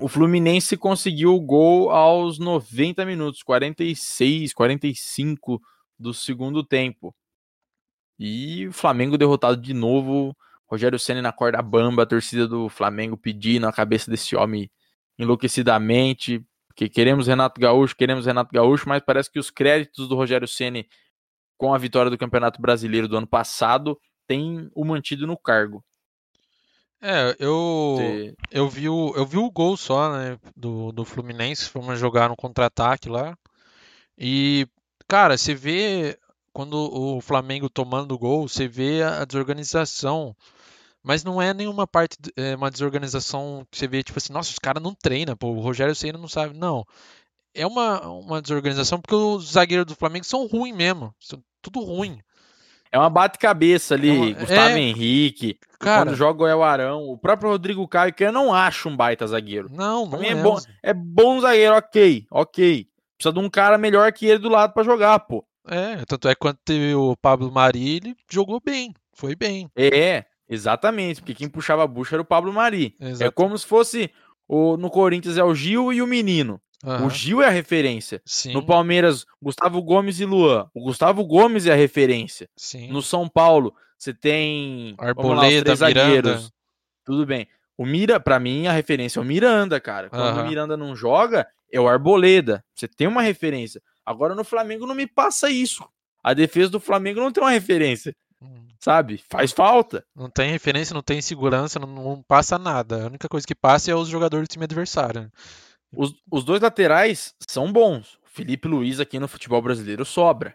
O 0.00 0.08
Fluminense 0.08 0.76
conseguiu 0.76 1.34
o 1.34 1.40
gol 1.40 1.90
aos 1.90 2.38
90 2.38 3.04
minutos, 3.04 3.42
46, 3.42 4.52
45 4.52 5.60
do 5.98 6.14
segundo 6.14 6.64
tempo. 6.64 7.14
E 8.18 8.68
o 8.68 8.72
Flamengo 8.72 9.18
derrotado 9.18 9.60
de 9.60 9.74
novo. 9.74 10.36
Rogério 10.72 10.98
Ceni 10.98 11.20
na 11.20 11.32
corda 11.32 11.60
bamba, 11.60 12.02
a 12.02 12.06
torcida 12.06 12.48
do 12.48 12.68
Flamengo 12.68 13.14
pedindo 13.16 13.66
a 13.66 13.72
cabeça 13.72 14.10
desse 14.10 14.34
homem 14.34 14.70
enlouquecidamente, 15.18 16.42
porque 16.66 16.88
queremos 16.88 17.26
Renato 17.26 17.60
Gaúcho, 17.60 17.94
queremos 17.94 18.24
Renato 18.24 18.50
Gaúcho, 18.52 18.88
mas 18.88 19.02
parece 19.04 19.30
que 19.30 19.38
os 19.38 19.50
créditos 19.50 20.08
do 20.08 20.16
Rogério 20.16 20.48
Ceni 20.48 20.88
com 21.58 21.74
a 21.74 21.78
vitória 21.78 22.10
do 22.10 22.16
Campeonato 22.16 22.60
Brasileiro 22.60 23.06
do 23.06 23.16
ano 23.18 23.26
passado 23.26 24.00
têm 24.26 24.70
o 24.74 24.84
mantido 24.84 25.26
no 25.26 25.36
cargo. 25.36 25.84
É, 27.00 27.36
eu, 27.38 27.94
Você- 27.96 28.34
eu 28.50 28.68
vi 28.68 28.88
o, 28.88 29.12
eu 29.16 29.26
vi 29.26 29.36
o 29.36 29.50
gol 29.50 29.76
só, 29.76 30.12
né, 30.12 30.38
do, 30.56 30.92
do 30.92 31.04
Fluminense, 31.04 31.68
fomos 31.68 31.98
jogar 31.98 32.28
no 32.28 32.36
contra-ataque 32.36 33.08
lá. 33.08 33.36
E, 34.16 34.66
cara, 35.08 35.36
você 35.36 35.54
vê 35.54 36.18
quando 36.52 36.74
o 36.74 37.20
Flamengo 37.20 37.68
tomando 37.70 38.12
o 38.14 38.18
gol, 38.18 38.48
você 38.48 38.68
vê 38.68 39.02
a 39.02 39.24
desorganização. 39.24 40.36
Mas 41.02 41.24
não 41.24 41.42
é 41.42 41.52
nenhuma 41.52 41.86
parte, 41.86 42.16
é 42.36 42.54
uma 42.54 42.70
desorganização 42.70 43.66
que 43.70 43.76
você 43.78 43.88
vê, 43.88 44.02
tipo 44.02 44.18
assim, 44.18 44.32
nossa, 44.32 44.50
os 44.50 44.58
caras 44.58 44.82
não 44.82 44.94
treinam, 44.94 45.36
pô, 45.36 45.48
o 45.48 45.60
Rogério 45.60 45.94
Ceni 45.94 46.16
não 46.18 46.28
sabe. 46.28 46.56
Não. 46.56 46.84
É 47.54 47.66
uma, 47.66 48.00
uma 48.08 48.40
desorganização 48.40 49.00
porque 49.00 49.14
os 49.14 49.52
zagueiros 49.52 49.86
do 49.86 49.96
Flamengo 49.96 50.24
são 50.24 50.46
ruins 50.46 50.74
mesmo. 50.74 51.12
São 51.20 51.42
tudo 51.60 51.80
ruim. 51.80 52.20
É 52.90 52.98
uma 52.98 53.10
bate-cabeça 53.10 53.94
ali, 53.94 54.08
É 54.10 54.12
uma- 54.12 54.32
Gustavo 54.40 54.76
é- 54.76 54.78
Henrique. 54.80 55.58
Cara, 55.80 56.04
Quando 56.06 56.16
joga 56.16 56.48
é 56.48 56.54
o 56.54 56.62
Arão, 56.62 57.08
o 57.08 57.18
próprio 57.18 57.50
Rodrigo 57.50 57.86
Caio, 57.88 58.12
que 58.14 58.22
eu 58.24 58.30
não 58.32 58.54
acho 58.54 58.88
um 58.88 58.96
baita 58.96 59.26
zagueiro. 59.26 59.68
não, 59.72 60.06
não 60.06 60.22
é 60.22 60.28
é. 60.28 60.34
bom, 60.42 60.56
é 60.82 60.94
bom 60.94 61.40
zagueiro, 61.40 61.74
ok, 61.76 62.26
ok. 62.30 62.86
Precisa 63.18 63.32
de 63.32 63.38
um 63.40 63.50
cara 63.50 63.76
melhor 63.78 64.12
que 64.12 64.26
ele 64.26 64.38
do 64.38 64.48
lado 64.48 64.72
pra 64.72 64.82
jogar, 64.84 65.18
pô. 65.20 65.44
É, 65.66 66.04
tanto 66.06 66.28
é 66.28 66.34
que 66.34 66.40
quando 66.40 66.58
teve 66.64 66.94
o 66.94 67.16
Pablo 67.16 67.50
Mari, 67.50 67.96
ele 67.96 68.16
jogou 68.30 68.60
bem, 68.64 68.92
foi 69.14 69.34
bem. 69.34 69.68
É, 69.76 70.24
exatamente, 70.52 71.20
porque 71.20 71.34
quem 71.34 71.48
puxava 71.48 71.82
a 71.82 71.86
bucha 71.86 72.14
era 72.16 72.22
o 72.22 72.24
Pablo 72.24 72.52
Mari. 72.52 72.94
É 73.00 73.08
Exato. 73.10 73.32
como 73.32 73.56
se 73.56 73.66
fosse 73.66 74.10
o, 74.48 74.76
no 74.76 74.90
Corinthians 74.90 75.36
é 75.38 75.44
o 75.44 75.54
Gil 75.54 75.92
e 75.92 76.02
o 76.02 76.06
menino. 76.06 76.60
Aham, 76.84 77.06
O 77.06 77.10
Gil 77.10 77.40
é 77.40 77.46
a 77.46 77.50
referência. 77.50 78.20
Sim, 78.24 78.52
No 78.52 78.66
Palmeiras, 78.66 79.24
Gustavo 79.40 79.80
Gomes 79.82 80.18
e 80.20 80.24
Luan. 80.24 80.68
O 80.74 80.82
Gustavo 80.82 81.24
Gomes 81.24 81.66
é 81.66 81.72
a 81.72 81.76
referência. 81.76 82.48
sim. 82.56 82.88
No 82.90 83.00
São 83.00 83.28
Paulo, 83.28 83.72
você 83.96 84.12
tem 84.12 84.96
lá, 84.98 85.08
Arboleda, 85.08 85.64
três 85.64 85.80
Miranda. 85.80 86.02
zagueiros. 86.02 86.52
Tudo 87.04 87.24
bem. 87.24 87.46
O 87.78 87.86
Mira, 87.86 88.18
pra 88.20 88.38
mim, 88.40 88.66
a 88.66 88.72
referência 88.72 89.18
é 89.18 89.22
o 89.22 89.24
Miranda, 89.24 89.80
cara. 89.80 90.10
Quando 90.10 90.22
Aham. 90.22 90.42
o 90.44 90.48
Miranda 90.48 90.76
não 90.76 90.94
joga, 90.94 91.46
é 91.72 91.80
o 91.80 91.88
Arboleda. 91.88 92.64
Você 92.74 92.86
tem 92.88 93.06
uma 93.06 93.22
referência. 93.22 93.80
Agora 94.04 94.34
no 94.34 94.44
Flamengo 94.44 94.86
não 94.86 94.94
me 94.94 95.06
passa 95.06 95.48
isso. 95.48 95.84
A 96.22 96.34
defesa 96.34 96.70
do 96.70 96.80
Flamengo 96.80 97.20
não 97.20 97.30
tem 97.32 97.42
uma 97.42 97.50
referência, 97.50 98.14
sabe? 98.82 99.22
Faz 99.30 99.52
falta. 99.52 100.04
Não 100.14 100.28
tem 100.28 100.50
referência, 100.50 100.92
não 100.94 101.02
tem 101.02 101.20
segurança, 101.20 101.78
não, 101.78 101.86
não 101.86 102.22
passa 102.22 102.58
nada. 102.58 103.04
A 103.04 103.06
única 103.06 103.28
coisa 103.28 103.46
que 103.46 103.54
passa 103.54 103.90
é 103.90 103.94
os 103.94 104.08
jogadores 104.08 104.48
do 104.48 104.52
time 104.52 104.64
adversário. 104.64 105.30
Os, 105.94 106.14
os 106.30 106.44
dois 106.44 106.60
laterais 106.60 107.34
são 107.48 107.72
bons. 107.72 108.18
O 108.24 108.28
Felipe 108.28 108.66
Luiz 108.66 108.98
aqui 108.98 109.18
no 109.18 109.28
futebol 109.28 109.60
brasileiro 109.62 110.04
sobra. 110.04 110.54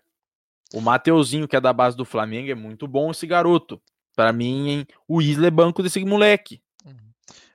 O 0.74 0.82
Mateuzinho, 0.82 1.48
que 1.48 1.56
é 1.56 1.62
da 1.62 1.72
base 1.72 1.96
do 1.96 2.04
Flamengo, 2.04 2.52
é 2.52 2.56
muito 2.56 2.88
bom 2.88 3.12
esse 3.12 3.26
garoto. 3.26 3.82
Pra 4.16 4.34
mim, 4.34 4.68
hein, 4.70 4.88
o 5.08 5.22
Isla 5.22 5.48
é 5.48 5.52
banco 5.52 5.82
desse 5.84 6.04
moleque. 6.04 6.60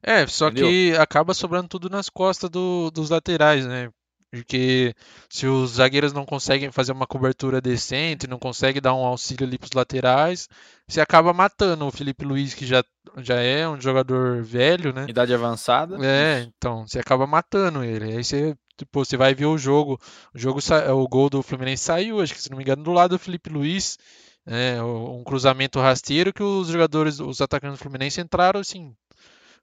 É, 0.02 0.26
só 0.26 0.48
Entendeu? 0.48 0.68
que 0.68 0.96
acaba 0.96 1.34
sobrando 1.34 1.68
tudo 1.68 1.88
nas 1.90 2.08
costas 2.08 2.48
do- 2.50 2.90
dos 2.90 3.10
laterais, 3.10 3.66
né? 3.66 3.90
Porque 4.32 4.94
se 5.28 5.46
os 5.46 5.72
zagueiros 5.72 6.14
não 6.14 6.24
conseguem 6.24 6.72
fazer 6.72 6.90
uma 6.92 7.06
cobertura 7.06 7.60
decente, 7.60 8.26
não 8.26 8.38
conseguem 8.38 8.80
dar 8.80 8.94
um 8.94 9.04
auxílio 9.04 9.46
ali 9.46 9.58
pros 9.58 9.72
laterais, 9.72 10.48
você 10.88 11.02
acaba 11.02 11.34
matando 11.34 11.86
o 11.86 11.90
Felipe 11.90 12.24
Luiz, 12.24 12.54
que 12.54 12.64
já, 12.64 12.82
já 13.18 13.34
é 13.34 13.68
um 13.68 13.78
jogador 13.78 14.42
velho, 14.42 14.90
né? 14.90 15.04
Idade 15.06 15.34
avançada. 15.34 15.98
É, 16.02 16.48
então, 16.56 16.86
você 16.86 16.98
acaba 16.98 17.26
matando 17.26 17.84
ele. 17.84 18.16
Aí 18.16 18.24
você, 18.24 18.56
tipo, 18.78 19.04
você 19.04 19.18
vai 19.18 19.34
ver 19.34 19.44
o 19.44 19.58
jogo. 19.58 20.00
O 20.34 20.38
jogo, 20.38 20.60
o 20.94 21.08
gol 21.08 21.28
do 21.28 21.42
Fluminense 21.42 21.84
saiu, 21.84 22.22
acho 22.22 22.32
que 22.32 22.40
se 22.40 22.50
não 22.50 22.56
me 22.56 22.64
engano, 22.64 22.82
do 22.82 22.92
lado 22.92 23.10
do 23.10 23.18
Felipe 23.18 23.50
Luiz. 23.50 23.98
É, 24.46 24.82
um 24.82 25.22
cruzamento 25.22 25.78
rasteiro 25.78 26.32
que 26.32 26.42
os 26.42 26.68
jogadores, 26.68 27.20
os 27.20 27.40
atacantes 27.42 27.78
do 27.78 27.82
Fluminense 27.82 28.20
entraram 28.20 28.60
assim. 28.60 28.96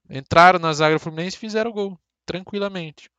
Entraram 0.08 0.60
na 0.60 0.72
zaga 0.72 0.94
do 0.94 1.00
Fluminense 1.00 1.36
e 1.36 1.40
fizeram 1.40 1.72
o 1.72 1.74
gol. 1.74 1.98
Tranquilamente. 2.24 3.10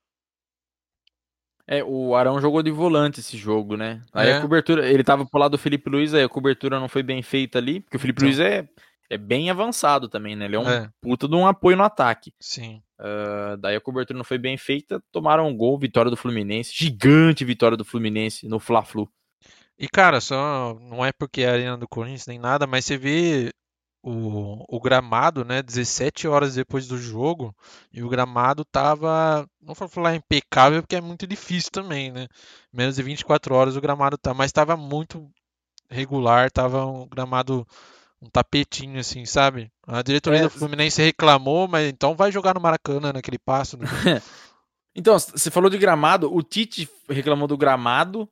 É, 1.74 1.82
o 1.84 2.14
Arão 2.16 2.42
jogou 2.42 2.62
de 2.62 2.70
volante 2.70 3.22
esse 3.22 3.38
jogo, 3.38 3.78
né? 3.78 4.02
Aí 4.12 4.30
É. 4.30 4.38
a 4.38 4.42
cobertura, 4.42 4.86
ele 4.90 5.04
tava 5.06 5.26
pro 5.26 5.40
lado 5.40 5.52
do 5.52 5.58
Felipe 5.58 5.90
Luiz, 5.90 6.14
aí 6.14 6.22
a 6.24 6.28
cobertura 6.30 6.80
não 6.80 6.90
foi 6.90 7.02
bem 7.02 7.22
feita 7.22 7.58
ali, 7.60 7.80
porque 7.80 7.96
o 7.96 8.00
Felipe 8.00 8.18
Então. 8.20 8.28
Luiz 8.28 8.40
é, 8.40 8.68
é 9.10 9.18
bem 9.18 9.50
avançado 9.50 10.10
também, 10.10 10.36
né? 10.36 10.46
Ele 10.46 10.58
é 10.58 10.60
um 10.60 10.70
É, 10.70 10.90
puta 11.02 11.30
de 11.30 11.36
um 11.36 11.48
apoio 11.48 11.78
no 11.78 11.84
ataque. 11.84 12.34
sim. 12.42 12.82
Ah, 13.00 13.56
daí 13.60 13.76
a 13.76 13.82
cobertura 13.82 14.18
não 14.18 14.24
foi 14.26 14.38
bem 14.38 14.58
feita, 14.58 15.02
tomaram 15.14 15.48
um 15.48 15.56
gol, 15.56 15.80
vitória 15.80 16.12
do 16.12 16.18
Fluminense, 16.18 16.72
gigante 16.76 17.44
vitória 17.46 17.76
do 17.78 17.86
Fluminense 17.86 18.48
no 18.50 18.60
Fla-Flu. 18.60 19.10
E 19.80 19.88
cara, 19.88 20.20
só 20.22 20.78
não 20.80 21.04
é 21.04 21.12
porque 21.12 21.42
é 21.42 21.50
a 21.50 21.54
arena 21.54 21.78
do 21.78 21.88
Corinthians 21.88 22.28
nem 22.28 22.38
nada, 22.38 22.68
mas 22.68 22.86
você 22.86 22.98
vê 22.98 23.52
o, 24.04 24.64
o 24.68 24.80
gramado, 24.80 25.46
né, 25.46 25.62
17 25.62 26.28
horas 26.28 26.56
depois 26.56 26.88
do 26.88 26.98
jogo, 26.98 27.56
e 27.92 28.04
o 28.04 28.10
gramado 28.10 28.66
tava, 28.66 29.48
não 29.62 29.74
vou 29.74 29.88
falar 29.88 30.16
impecável 30.16 30.82
porque 30.82 30.96
é 30.96 31.02
muito 31.02 31.28
difícil 31.28 31.72
também, 31.72 32.12
né? 32.12 32.28
Menos 32.74 32.96
de 32.96 33.04
24 33.04 33.54
horas 33.54 33.76
o 33.76 33.82
gramado 33.82 34.18
tá, 34.18 34.34
mas 34.34 34.52
tava 34.52 34.76
muito 34.76 35.30
regular, 35.90 36.52
tava 36.52 36.86
um 36.86 37.08
gramado 37.08 37.68
um 38.22 38.30
tapetinho 38.30 39.00
assim, 39.00 39.26
sabe? 39.26 39.72
A 39.88 40.02
diretoria 40.04 40.40
É, 40.40 40.44
do 40.44 40.50
Fluminense 40.50 41.02
reclamou, 41.02 41.68
mas 41.68 41.90
então 41.90 42.16
vai 42.16 42.32
jogar 42.32 42.54
no 42.54 42.62
Maracanã 42.62 43.12
naquele 43.12 43.40
passo, 43.40 43.78
né? 43.78 43.86
Então, 44.94 45.18
você 45.18 45.50
falou 45.50 45.70
de 45.70 45.78
gramado, 45.78 46.34
o 46.34 46.44
Tite 46.44 46.90
reclamou 47.10 47.48
do 47.48 47.58
gramado 47.58 48.28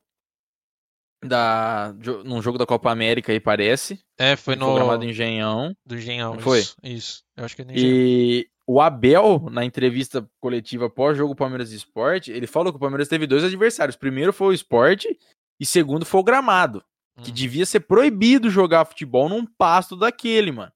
da, 1.22 1.94
num 2.24 2.40
jogo 2.40 2.56
da 2.58 2.66
Copa 2.66 2.90
América 2.90 3.32
aí, 3.32 3.40
parece. 3.40 4.00
É, 4.18 4.36
foi 4.36 4.56
no 4.56 4.74
gramado 4.74 5.04
Engenhão. 5.04 5.74
do 5.84 5.96
Engenhão, 5.96 6.38
foi? 6.40 6.64
isso. 6.82 7.22
Eu 7.36 7.44
acho 7.44 7.54
que 7.56 7.62
é 7.62 7.64
no 7.64 7.72
Engenhão. 7.72 7.94
E 7.94 8.48
o 8.66 8.80
Abel, 8.80 9.48
na 9.50 9.64
entrevista 9.64 10.28
coletiva 10.40 10.88
pós-jogo 10.88 11.34
Palmeiras 11.34 11.72
e 11.72 11.76
Sport, 11.76 12.28
ele 12.28 12.46
falou 12.46 12.72
que 12.72 12.76
o 12.76 12.80
Palmeiras 12.80 13.08
teve 13.08 13.26
dois 13.26 13.44
adversários. 13.44 13.96
Primeiro 13.96 14.32
foi 14.32 14.48
o 14.48 14.52
Sport 14.52 15.06
e 15.58 15.66
segundo 15.66 16.06
foi 16.06 16.20
o 16.20 16.24
gramado. 16.24 16.82
Que 17.22 17.28
Uhum. 17.28 17.34
devia 17.34 17.66
ser 17.66 17.80
proibido 17.80 18.48
jogar 18.48 18.84
futebol 18.86 19.28
num 19.28 19.44
pasto 19.44 19.94
daquele, 19.96 20.52
mano. 20.52 20.72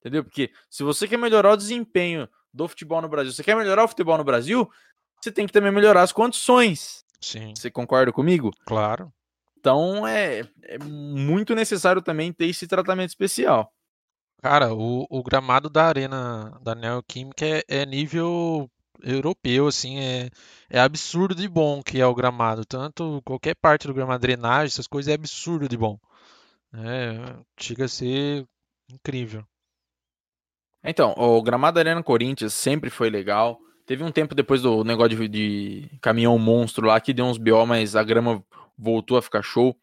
Entendeu? 0.00 0.22
Porque 0.24 0.50
se 0.70 0.82
você 0.82 1.06
quer 1.08 1.18
melhorar 1.18 1.52
o 1.52 1.56
desempenho 1.56 2.28
do 2.54 2.66
futebol 2.68 3.02
no 3.02 3.08
Brasil, 3.08 3.32
você 3.32 3.42
quer 3.44 3.56
melhorar 3.56 3.84
o 3.84 3.88
futebol 3.88 4.16
no 4.16 4.24
Brasil, 4.24 4.70
você 5.20 5.30
tem 5.32 5.46
que 5.46 5.52
também 5.52 5.70
melhorar 5.72 6.02
as 6.02 6.12
condições. 6.12 7.04
Sim, 7.20 7.52
Você 7.56 7.70
concorda 7.70 8.12
comigo? 8.12 8.52
claro. 8.64 9.12
Então 9.66 10.06
é, 10.06 10.42
é 10.62 10.78
muito 10.78 11.52
necessário 11.52 12.00
também 12.00 12.32
ter 12.32 12.46
esse 12.46 12.68
tratamento 12.68 13.08
especial. 13.08 13.72
Cara, 14.40 14.72
o, 14.72 15.04
o 15.10 15.24
gramado 15.24 15.68
da 15.68 15.86
Arena 15.86 16.56
da 16.62 16.72
Neoquímica 16.72 17.44
é, 17.44 17.64
é 17.66 17.84
nível 17.84 18.70
europeu, 19.02 19.66
assim, 19.66 19.98
é, 19.98 20.30
é 20.70 20.78
absurdo 20.78 21.34
de 21.34 21.48
bom 21.48 21.82
que 21.82 22.00
é 22.00 22.06
o 22.06 22.14
gramado. 22.14 22.64
Tanto 22.64 23.20
qualquer 23.24 23.56
parte 23.56 23.88
do 23.88 23.94
gramado, 23.94 24.20
drenagem, 24.20 24.66
essas 24.66 24.86
coisas, 24.86 25.10
é 25.10 25.14
absurdo 25.14 25.68
de 25.68 25.76
bom. 25.76 25.98
É, 26.72 27.34
chega 27.58 27.86
a 27.86 27.88
ser 27.88 28.46
incrível. 28.88 29.44
Então, 30.84 31.12
o 31.16 31.42
gramado 31.42 31.74
da 31.74 31.80
Arena 31.80 32.04
Corinthians 32.04 32.54
sempre 32.54 32.88
foi 32.88 33.10
legal. 33.10 33.58
Teve 33.84 34.04
um 34.04 34.12
tempo 34.12 34.32
depois 34.32 34.62
do 34.62 34.84
negócio 34.84 35.16
de, 35.16 35.28
de 35.28 35.98
caminhão 36.00 36.38
monstro 36.38 36.86
lá 36.86 37.00
que 37.00 37.12
deu 37.12 37.24
uns 37.24 37.36
BO, 37.36 37.66
mas 37.66 37.96
a 37.96 38.04
grama 38.04 38.44
voltou 38.76 39.16
a 39.16 39.22
ficar 39.22 39.42
show. 39.42 39.76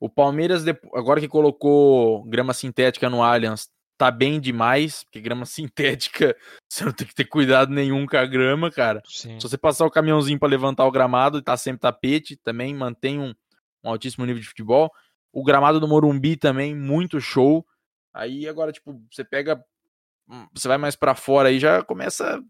O 0.00 0.08
Palmeiras, 0.08 0.64
agora 0.94 1.20
que 1.20 1.28
colocou 1.28 2.24
grama 2.24 2.54
sintética 2.54 3.10
no 3.10 3.22
Allianz, 3.22 3.68
tá 3.98 4.10
bem 4.10 4.40
demais, 4.40 5.04
porque 5.04 5.20
grama 5.20 5.44
sintética, 5.46 6.34
você 6.68 6.84
não 6.84 6.92
tem 6.92 7.06
que 7.06 7.14
ter 7.14 7.26
cuidado 7.26 7.70
nenhum 7.70 8.06
com 8.06 8.16
a 8.16 8.24
grama, 8.24 8.70
cara. 8.70 9.02
Sim. 9.06 9.38
Se 9.38 9.48
você 9.48 9.58
passar 9.58 9.84
o 9.84 9.90
caminhãozinho 9.90 10.38
para 10.38 10.48
levantar 10.48 10.86
o 10.86 10.90
gramado 10.90 11.38
e 11.38 11.42
tá 11.42 11.56
sempre 11.56 11.80
tapete, 11.80 12.36
também 12.36 12.74
mantém 12.74 13.18
um, 13.20 13.34
um 13.84 13.90
altíssimo 13.90 14.24
nível 14.24 14.40
de 14.40 14.48
futebol. 14.48 14.90
O 15.32 15.44
gramado 15.44 15.78
do 15.78 15.86
Morumbi 15.86 16.34
também, 16.36 16.74
muito 16.74 17.20
show. 17.20 17.64
Aí 18.12 18.48
agora, 18.48 18.72
tipo, 18.72 19.00
você 19.12 19.22
pega. 19.22 19.62
hum, 20.28 20.46
Você 20.54 20.66
vai 20.66 20.78
mais 20.78 20.96
pra 20.96 21.14
fora 21.14 21.50
aí 21.50 21.60
já 21.60 21.82
começa 21.84 22.42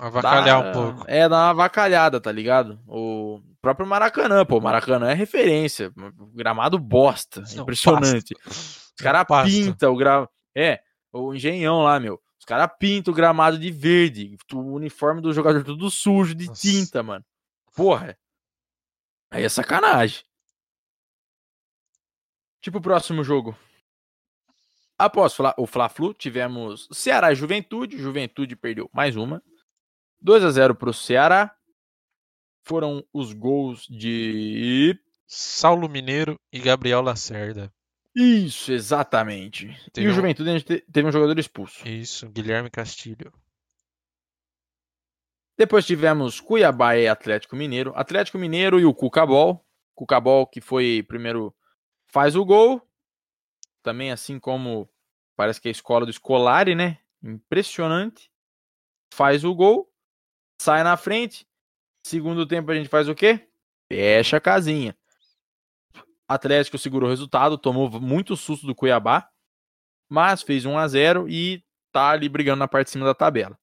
Avacalhar 0.00 0.62
Dá- 0.62 0.70
um 0.70 0.72
pouco. 0.72 1.04
É, 1.08 1.28
dá 1.28 1.36
uma 1.36 1.50
avacalhada, 1.50 2.20
tá 2.20 2.32
ligado? 2.32 2.80
O 2.86 3.40
próprio 3.60 3.86
Maracanã, 3.86 4.44
pô, 4.46 4.60
Maracanã 4.60 5.10
é 5.10 5.14
referência. 5.14 5.92
Gramado 6.34 6.78
bosta. 6.78 7.42
Não, 7.54 7.62
impressionante. 7.62 8.34
Os 8.46 8.94
caras 8.96 9.26
pintam 9.44 9.92
o 9.92 9.96
gramado. 9.96 10.30
É, 10.54 10.82
o 11.12 11.34
engenhão 11.34 11.82
lá, 11.82 12.00
meu. 12.00 12.20
Os 12.38 12.44
caras 12.46 12.70
pintam 12.78 13.12
o 13.12 13.14
gramado 13.16 13.58
de 13.58 13.70
verde. 13.70 14.36
O 14.54 14.58
uniforme 14.72 15.20
do 15.20 15.32
jogador 15.32 15.62
tudo 15.62 15.90
sujo 15.90 16.34
de 16.34 16.46
Nossa. 16.46 16.60
tinta, 16.62 17.02
mano. 17.02 17.24
Porra. 17.76 18.16
Aí 19.30 19.44
é 19.44 19.48
sacanagem. 19.48 20.24
Tipo 22.60 22.78
o 22.78 22.82
próximo 22.82 23.22
jogo. 23.24 23.56
Após 24.98 25.32
Fla- 25.34 25.54
o 25.56 25.66
Fla-Flu, 25.66 26.12
tivemos 26.12 26.88
Ceará 26.92 27.32
e 27.32 27.34
Juventude. 27.34 27.96
Juventude 27.96 28.54
perdeu 28.56 28.88
mais 28.92 29.16
uma. 29.16 29.42
2 30.20 30.44
a 30.44 30.50
0 30.50 30.74
pro 30.74 30.92
Ceará. 30.92 31.54
Foram 32.62 33.04
os 33.12 33.32
gols 33.32 33.86
de. 33.88 34.98
Saulo 35.26 35.88
Mineiro 35.88 36.38
e 36.52 36.58
Gabriel 36.58 37.00
Lacerda. 37.00 37.72
Isso, 38.14 38.72
exatamente. 38.72 39.68
Teve 39.92 40.08
e 40.08 40.10
o 40.10 40.12
Juventude 40.12 40.64
teve 40.64 41.08
um 41.08 41.12
jogador 41.12 41.38
expulso. 41.38 41.86
Isso, 41.86 42.28
Guilherme 42.28 42.68
Castilho. 42.68 43.32
Depois 45.56 45.86
tivemos 45.86 46.40
Cuiabá 46.40 46.96
e 46.96 47.06
Atlético 47.06 47.54
Mineiro. 47.54 47.92
Atlético 47.94 48.38
Mineiro 48.38 48.80
e 48.80 48.84
o 48.84 48.94
Cucabol. 48.94 49.64
Cucabol 49.94 50.46
que 50.46 50.60
foi 50.60 51.04
primeiro 51.06 51.54
faz 52.06 52.34
o 52.34 52.44
gol. 52.44 52.82
Também 53.82 54.10
assim 54.10 54.38
como 54.38 54.88
parece 55.36 55.60
que 55.60 55.68
é 55.68 55.70
a 55.70 55.72
escola 55.72 56.04
do 56.04 56.12
Scolari, 56.12 56.74
né? 56.74 56.98
Impressionante. 57.22 58.30
Faz 59.12 59.44
o 59.44 59.54
gol. 59.54 59.89
Sai 60.60 60.82
na 60.82 60.96
frente. 60.96 61.46
Segundo 62.04 62.46
tempo 62.46 62.70
a 62.70 62.74
gente 62.74 62.88
faz 62.88 63.08
o 63.08 63.14
quê? 63.14 63.48
Fecha 63.90 64.36
a 64.36 64.40
casinha. 64.40 64.96
Atlético 66.28 66.78
segurou 66.78 67.08
o 67.08 67.10
resultado, 67.10 67.58
tomou 67.58 67.90
muito 68.00 68.36
susto 68.36 68.66
do 68.66 68.74
Cuiabá, 68.74 69.28
mas 70.08 70.42
fez 70.42 70.64
1 70.64 70.78
a 70.78 70.86
0 70.86 71.28
e 71.28 71.64
tá 71.92 72.10
ali 72.10 72.28
brigando 72.28 72.60
na 72.60 72.68
parte 72.68 72.86
de 72.86 72.92
cima 72.92 73.04
da 73.04 73.14
tabela 73.14 73.58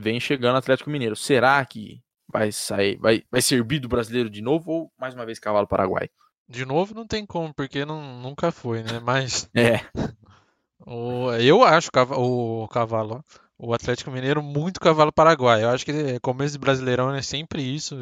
vem 0.00 0.18
chegando 0.18 0.54
o 0.54 0.58
Atlético 0.58 0.90
Mineiro. 0.90 1.14
Será 1.14 1.64
que 1.64 2.02
vai 2.26 2.50
sair, 2.50 2.96
vai, 2.96 3.22
vai 3.30 3.42
servir 3.42 3.80
do 3.80 3.88
brasileiro 3.88 4.30
de 4.30 4.40
novo 4.40 4.72
ou 4.72 4.92
mais 4.98 5.14
uma 5.14 5.26
vez 5.26 5.38
cavalo 5.38 5.66
paraguai? 5.66 6.08
De 6.48 6.64
novo, 6.64 6.94
não 6.94 7.06
tem 7.06 7.26
como, 7.26 7.52
porque 7.52 7.84
não, 7.84 8.18
nunca 8.20 8.50
foi, 8.50 8.82
né? 8.82 8.98
Mas 9.00 9.48
É, 9.54 9.80
o, 10.86 11.30
eu 11.34 11.62
acho 11.62 11.90
o 12.16 12.66
cavalo, 12.68 13.16
ó, 13.18 13.40
o 13.62 13.74
Atlético 13.74 14.10
Mineiro 14.10 14.42
muito 14.42 14.80
cavalo 14.80 15.12
paraguai. 15.12 15.62
Eu 15.62 15.70
acho 15.70 15.84
que 15.84 15.90
é, 15.92 16.18
começo 16.20 16.52
de 16.52 16.58
Brasileirão 16.58 17.14
é 17.14 17.22
sempre 17.22 17.62
isso. 17.62 17.96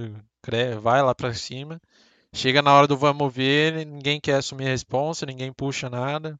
Vai 0.80 1.02
lá 1.02 1.14
pra 1.14 1.34
cima. 1.34 1.80
Chega 2.34 2.62
na 2.62 2.72
hora 2.72 2.86
do 2.86 2.96
vamos 2.96 3.32
ver, 3.32 3.86
ninguém 3.86 4.20
quer 4.20 4.34
assumir 4.36 4.66
a 4.66 4.70
responsa, 4.70 5.24
ninguém 5.26 5.52
puxa 5.52 5.88
nada. 5.88 6.38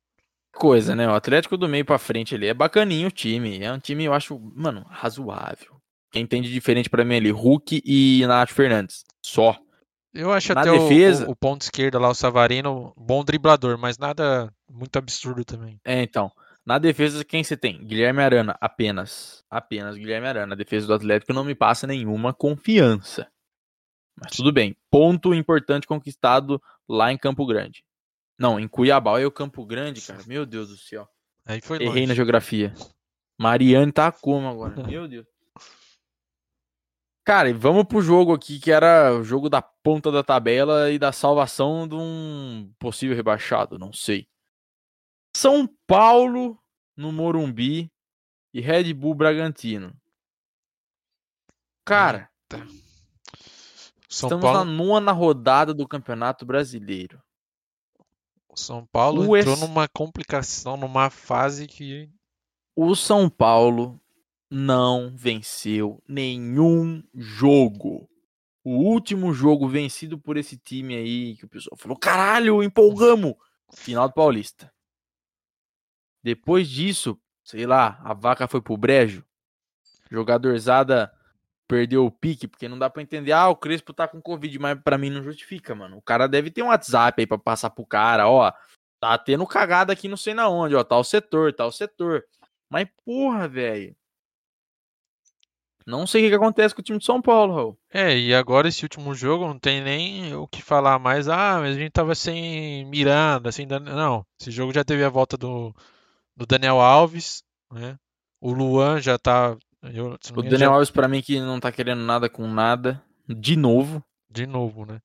coisa, 0.55 0.95
né? 0.95 1.07
O 1.09 1.15
Atlético 1.15 1.57
do 1.57 1.69
meio 1.69 1.85
pra 1.85 1.99
frente 1.99 2.35
ali 2.35 2.47
é 2.47 2.55
bacaninho 2.55 3.09
o 3.09 3.13
time. 3.13 3.59
É 3.63 3.73
um 3.73 3.79
time, 3.79 4.05
eu 4.05 4.13
acho, 4.13 4.39
mano, 4.55 4.85
razoável. 4.89 5.77
Quem 6.11 6.23
entende 6.23 6.51
diferente 6.53 6.89
pra 6.91 7.05
mim 7.05 7.17
ali, 7.17 7.31
Hulk 7.31 7.83
e 7.85 8.25
Nath 8.27 8.51
Fernandes. 8.51 9.05
Só. 9.23 9.57
Eu 10.15 10.33
acho 10.33 10.55
Na 10.55 10.63
até 10.63 10.73
defesa- 10.73 11.27
o, 11.29 11.33
o 11.33 11.37
ponto 11.37 11.63
esquerdo 11.63 11.99
lá, 11.99 12.09
o 12.09 12.15
Savarino, 12.15 12.93
bom 12.97 13.23
driblador, 13.23 13.79
mas 13.79 13.99
nada 13.99 14.51
muito 14.71 14.97
absurdo 14.97 15.45
também. 15.45 15.79
É, 15.85 16.03
então. 16.03 16.31
Na 16.69 16.77
defesa, 16.77 17.25
quem 17.25 17.43
você 17.43 17.57
tem? 17.57 17.83
Guilherme 17.83 18.23
Arana, 18.23 18.55
apenas. 18.61 19.43
Apenas 19.49 19.97
Guilherme 19.97 20.27
Arana. 20.29 20.53
A 20.53 20.57
defesa 20.57 20.87
do 20.87 20.93
Atlético 20.93 21.33
não 21.33 21.43
me 21.43 21.55
passa 21.55 21.87
nenhuma 21.87 22.35
confiança. 22.35 23.27
Mas 24.15 24.33
tudo 24.37 24.53
bem. 24.53 24.77
Ponto 24.91 25.33
importante 25.33 25.87
conquistado 25.87 26.63
lá 26.87 27.11
em 27.11 27.17
Campo 27.17 27.47
Grande. 27.47 27.83
Não, 28.39 28.61
em 28.61 28.69
Cuiabá 28.69 29.19
é 29.19 29.25
o 29.25 29.31
Campo 29.31 29.65
Grande, 29.65 30.03
cara. 30.03 30.23
Meu 30.27 30.45
Deus 30.45 30.69
do 30.69 30.77
céu. 30.77 31.09
Aí 31.47 31.63
foi 31.63 31.79
Errei 31.79 32.03
na 32.03 32.09
longe. 32.09 32.17
geografia. 32.17 32.75
Mariane 33.39 33.91
tá 33.91 34.13
como 34.13 34.47
agora? 34.47 34.75
Meu 34.87 35.09
Deus. 35.09 35.27
Cara, 37.25 37.49
e 37.49 37.55
vamos 37.55 37.85
pro 37.85 38.03
jogo 38.03 38.35
aqui, 38.35 38.61
que 38.61 38.71
era 38.71 39.15
o 39.15 39.25
jogo 39.25 39.49
da 39.49 39.63
ponta 39.63 40.13
da 40.13 40.23
tabela 40.23 40.91
e 40.91 40.99
da 40.99 41.13
salvação 41.13 41.89
de 41.89 41.95
um 41.95 42.71
possível 42.79 43.17
rebaixado, 43.17 43.79
não 43.79 43.91
sei. 43.91 44.29
São 45.39 45.69
Paulo 45.87 46.59
no 46.97 47.13
Morumbi 47.13 47.89
e 48.53 48.61
Red 48.61 48.93
Bull 48.93 49.15
Bragantino. 49.15 49.97
Cara, 51.85 52.29
São 54.09 54.27
estamos 54.27 54.43
Paulo, 54.43 54.59
na 54.59 54.65
nona 54.65 55.13
rodada 55.13 55.73
do 55.73 55.87
Campeonato 55.87 56.45
Brasileiro. 56.45 57.23
São 58.57 58.85
Paulo 58.87 59.29
O 59.29 59.37
entrou 59.37 59.55
ex- 59.55 59.61
numa 59.61 59.87
complicação, 59.87 60.77
numa 60.77 61.09
fase 61.09 61.69
que 61.69 62.11
O 62.75 62.97
São 62.97 63.31
Paulo 63.31 64.01
não 64.51 65.15
venceu 65.15 66.03
nenhum 66.09 67.01
jogo. 67.15 68.11
O 68.65 68.71
último 68.73 69.33
jogo 69.33 69.69
vencido 69.69 70.19
por 70.19 70.37
esse 70.37 70.57
time 70.59 70.97
aí, 70.97 71.37
que 71.37 71.45
o 71.45 71.49
pessoal 71.49 71.77
falou: 71.77 71.97
caralho, 71.97 72.61
empolgamos! 72.61 73.35
Final 73.73 74.09
do 74.09 74.15
Paulista. 74.15 74.75
Depois 76.23 76.69
disso, 76.69 77.19
sei 77.45 77.67
lá, 77.67 78.01
a 78.05 78.13
vaca 78.15 78.49
foi 78.49 78.61
pro 78.61 78.77
brejo. 78.77 79.25
Jogadorzada 80.11 81.13
perdeu 81.69 82.07
o 82.07 82.11
pique, 82.11 82.49
porque 82.49 82.69
não 82.69 82.79
dá 82.79 82.89
pra 82.89 83.03
entender. 83.03 83.33
Ah, 83.33 83.49
o 83.49 83.57
Crespo 83.57 83.93
tá 83.93 84.09
com 84.09 84.21
Covid, 84.21 84.59
mas 84.59 84.81
pra 84.83 84.99
mim 84.99 85.11
não 85.11 85.23
justifica, 85.23 85.75
mano. 85.75 85.99
O 85.99 86.03
cara 86.03 86.27
deve 86.27 86.51
ter 86.51 86.63
um 86.63 86.69
WhatsApp 86.69 87.21
aí 87.21 87.27
pra 87.27 87.39
passar 87.39 87.71
pro 87.71 87.87
cara, 87.87 88.29
ó. 88.29 88.53
Tá 88.99 89.17
tendo 89.19 89.47
cagada 89.47 89.93
aqui 89.93 90.09
não 90.09 90.17
sei 90.17 90.35
na 90.35 90.49
onde, 90.49 90.75
ó. 90.75 90.83
Tá 90.83 90.97
o 90.97 91.05
setor, 91.05 91.53
tá 91.53 91.67
o 91.67 91.73
setor. 91.73 92.25
Mas 92.71 92.89
porra, 93.05 93.47
velho. 93.47 93.95
Não 95.87 96.07
sei 96.07 96.27
o 96.27 96.29
que, 96.29 96.35
acontece 96.35 96.75
com 96.75 96.83
o 96.83 96.85
time 96.85 96.99
de 96.99 97.05
São 97.07 97.23
Paulo, 97.23 97.55
Raul. 97.55 97.79
É, 97.91 98.15
e 98.15 98.35
agora 98.35 98.69
esse 98.69 98.85
último 98.85 99.15
jogo 99.15 99.47
não 99.47 99.59
tem 99.59 99.83
nem 99.83 100.35
o 100.35 100.47
que 100.47 100.61
falar 100.61 100.99
mais. 100.99 101.29
Ah, 101.29 101.61
mas 101.61 101.77
a 101.77 101.79
gente 101.79 101.93
tava 101.93 102.15
sem 102.15 102.85
Miranda, 102.87 103.51
sem. 103.51 103.67
Não, 103.67 104.27
esse 104.39 104.51
jogo 104.51 104.71
já 104.71 104.85
teve 104.85 105.03
a 105.03 105.09
volta 105.09 105.39
do, 105.39 105.75
do 106.39 106.47
Daniel 106.47 106.81
Alves, 106.81 107.43
né? 107.73 107.99
O 108.41 108.53
Luan 108.53 109.01
já 109.01 109.19
tá. 109.19 109.57
eu- 109.83 110.17
O 110.37 110.43
Daniel 110.43 110.59
já- 110.59 110.69
Alves, 110.69 110.91
pra 110.91 111.09
mim, 111.09 111.21
que 111.21 111.41
não 111.41 111.59
tá 111.61 111.71
querendo 111.73 112.01
nada 112.03 112.29
com 112.31 112.47
nada. 112.47 113.03
De 113.29 113.57
novo. 113.57 114.03
de 114.31 114.47
novo, 114.47 114.85
né? 114.87 115.01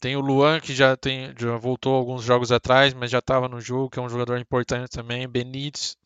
Tem 0.00 0.16
o 0.16 0.20
Luan 0.20 0.60
que 0.60 0.74
já 0.74 0.96
tem, 0.96 1.32
já 1.38 1.56
voltou 1.56 1.94
alguns 1.94 2.22
jogos 2.24 2.52
atrás, 2.52 2.92
mas 2.92 3.10
já 3.10 3.22
tava 3.22 3.48
no 3.48 3.60
jogo, 3.60 3.88
que 3.88 3.98
é 3.98 4.02
um 4.02 4.08
jogador 4.08 4.36
importante 4.38 4.90
também, 4.90 5.26
Benítez. 5.28 5.96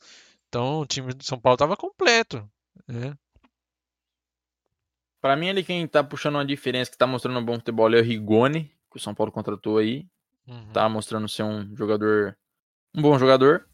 Então 0.49 0.81
o 0.81 0.87
time 0.87 1.13
de 1.15 1.25
São 1.27 1.39
Paulo 1.41 1.57
tava 1.57 1.77
completo, 1.77 2.49
né? 2.87 3.15
Pra 5.21 5.35
mim, 5.35 5.49
ali 5.49 5.65
quem 5.65 5.87
tá 5.89 6.05
puxando 6.05 6.37
uma 6.37 6.45
diferença, 6.45 6.91
que 6.91 6.97
tá 6.97 7.07
mostrando 7.07 7.39
um 7.41 7.45
bom 7.45 7.55
futebol 7.57 7.93
é 7.93 7.99
o 8.01 8.03
Rigoni, 8.05 8.65
que 8.91 8.97
o 8.97 9.01
São 9.01 9.15
Paulo 9.15 9.33
contratou 9.33 9.79
aí. 9.79 10.07
Uhum. 10.47 10.71
Tá 10.73 10.89
mostrando 10.89 11.29
ser 11.29 11.43
um 11.43 11.75
jogador. 11.77 12.37
Um 12.95 13.03
bom 13.03 13.19
jogador. 13.19 13.68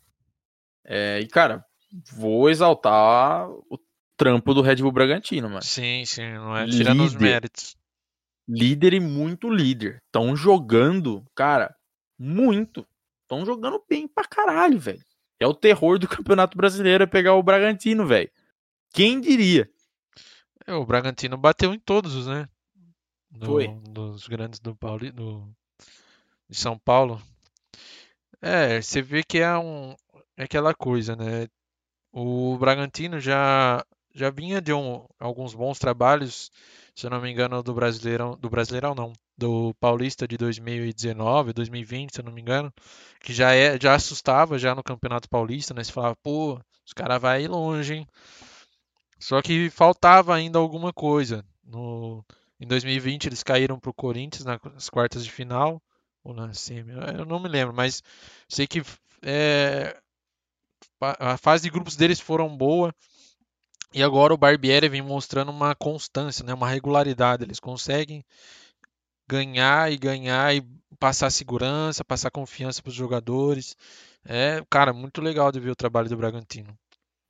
É, 0.84 1.20
e, 1.20 1.26
cara, 1.26 1.64
vou 2.12 2.48
exaltar 2.50 3.48
o 3.50 3.78
trampo 4.16 4.52
do 4.54 4.60
Red 4.62 4.76
Bull 4.76 4.92
Bragantino, 4.92 5.48
mano. 5.48 5.62
Sim, 5.62 6.04
sim, 6.04 6.32
não 6.34 6.56
é 6.56 6.66
tirando 6.66 7.02
os 7.04 7.12
Líder. 7.14 7.24
méritos. 7.24 7.76
líder 8.48 8.92
e 8.94 9.00
muito 9.00 9.48
líder. 9.48 10.02
Estão 10.06 10.36
jogando, 10.36 11.24
cara, 11.34 11.74
muito. 12.18 12.86
Estão 13.22 13.44
jogando 13.46 13.82
bem 13.88 14.06
pra 14.06 14.24
caralho, 14.24 14.78
velho. 14.78 15.02
É 15.40 15.46
o 15.46 15.54
terror 15.54 15.98
do 15.98 16.06
Campeonato 16.08 16.56
Brasileiro 16.56 17.04
é 17.04 17.06
pegar 17.06 17.34
o 17.34 17.42
Bragantino, 17.42 18.06
velho. 18.06 18.30
Quem 18.92 19.20
diria? 19.20 19.68
É, 20.66 20.74
o 20.74 20.84
Bragantino 20.86 21.36
bateu 21.36 21.74
em 21.74 21.78
todos, 21.78 22.26
né? 22.26 22.48
Do- 23.30 23.46
Foi. 23.46 23.68
Dos 23.88 24.28
grandes 24.28 24.60
do 24.60 24.76
Pauli, 24.76 25.10
do, 25.10 25.48
de 26.48 26.56
São 26.56 26.78
Paulo. 26.78 27.20
É, 28.40 28.80
você 28.80 29.02
vê 29.02 29.22
que 29.24 29.38
é 29.38 29.56
um, 29.58 29.96
é 30.36 30.44
aquela 30.44 30.74
coisa, 30.74 31.16
né? 31.16 31.48
O 32.12 32.56
Bragantino 32.58 33.20
já 33.20 33.84
já 34.14 34.30
vinha 34.30 34.60
de 34.60 34.72
um, 34.72 35.04
alguns 35.18 35.54
bons 35.54 35.78
trabalhos, 35.78 36.50
se 36.94 37.04
eu 37.04 37.10
não 37.10 37.20
me 37.20 37.30
engano, 37.30 37.62
do 37.64 37.74
Brasileirão, 37.74 38.36
do 38.38 38.48
Brasileirão 38.48 38.94
não, 38.94 39.12
do 39.36 39.74
Paulista 39.80 40.28
de 40.28 40.36
2019, 40.36 41.52
2020, 41.52 42.14
se 42.14 42.20
eu 42.20 42.24
não 42.24 42.32
me 42.32 42.40
engano, 42.40 42.72
que 43.20 43.32
já 43.32 43.52
é, 43.52 43.78
já 43.80 43.94
assustava 43.94 44.58
já 44.58 44.74
no 44.74 44.84
Campeonato 44.84 45.28
Paulista, 45.28 45.74
né? 45.74 45.82
Se 45.82 45.92
falava, 45.92 46.16
pô, 46.22 46.60
os 46.86 46.92
caras 46.92 47.20
ir 47.42 47.48
longe, 47.48 47.94
hein? 47.94 48.06
Só 49.18 49.42
que 49.42 49.70
faltava 49.70 50.34
ainda 50.34 50.58
alguma 50.58 50.92
coisa. 50.92 51.44
No, 51.64 52.24
em 52.60 52.66
2020 52.66 53.26
eles 53.26 53.42
caíram 53.42 53.80
para 53.80 53.90
o 53.90 53.94
Corinthians 53.94 54.44
nas 54.44 54.88
quartas 54.88 55.24
de 55.24 55.32
final, 55.32 55.82
ou 56.22 56.32
na 56.34 56.54
semi, 56.54 56.92
eu 57.18 57.24
não 57.24 57.40
me 57.40 57.48
lembro, 57.48 57.74
mas 57.74 58.02
sei 58.48 58.66
que 58.66 58.82
é, 59.22 59.96
a 61.18 61.36
fase 61.36 61.64
de 61.64 61.70
grupos 61.70 61.96
deles 61.96 62.20
foram 62.20 62.54
boa. 62.56 62.94
E 63.92 64.02
agora 64.02 64.34
o 64.34 64.38
Barbieri 64.38 64.88
vem 64.88 65.02
mostrando 65.02 65.50
uma 65.50 65.74
constância, 65.74 66.44
né, 66.44 66.52
uma 66.52 66.68
regularidade. 66.68 67.44
Eles 67.44 67.60
conseguem 67.60 68.24
ganhar 69.28 69.90
e 69.92 69.96
ganhar 69.96 70.54
e 70.54 70.62
passar 70.98 71.30
segurança, 71.30 72.04
passar 72.04 72.30
confiança 72.30 72.82
para 72.82 72.90
os 72.90 72.94
jogadores. 72.94 73.76
É, 74.24 74.62
cara, 74.70 74.92
muito 74.92 75.20
legal 75.20 75.52
de 75.52 75.60
ver 75.60 75.70
o 75.70 75.76
trabalho 75.76 76.08
do 76.08 76.16
Bragantino. 76.16 76.76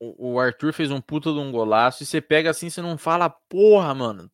O, 0.00 0.38
Arthur 0.38 0.72
fez 0.72 0.90
um 0.90 1.00
puta 1.00 1.32
de 1.32 1.38
um 1.38 1.50
golaço 1.50 2.02
e 2.02 2.06
você 2.06 2.20
pega 2.20 2.50
assim, 2.50 2.68
você 2.68 2.82
não 2.82 2.98
fala, 2.98 3.30
porra, 3.30 3.94
mano, 3.94 4.30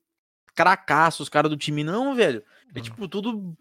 cracaço 0.55 1.23
os 1.23 1.29
caras 1.29 1.51
do 1.51 1.57
time, 1.57 1.85
não, 1.85 2.15
velho. 2.15 2.43
É 2.75 2.79
uhum. 2.79 2.85
tipo 2.85 3.09
tudo 3.09 3.57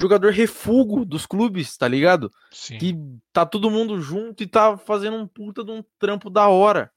jogador 0.00 0.32
refugo 0.32 1.04
dos 1.04 1.26
clubes, 1.26 1.76
tá 1.76 1.88
ligado? 1.88 2.30
Sim. 2.50 2.78
Que 2.78 2.94
tá 3.32 3.46
todo 3.46 3.70
mundo 3.70 4.00
junto 4.00 4.42
e 4.42 4.46
tá 4.46 4.76
fazendo 4.76 5.16
um 5.16 5.26
puta 5.26 5.64
de 5.64 5.70
um 5.70 5.82
trampo 5.98 6.28
da 6.28 6.48
hora. 6.48 6.90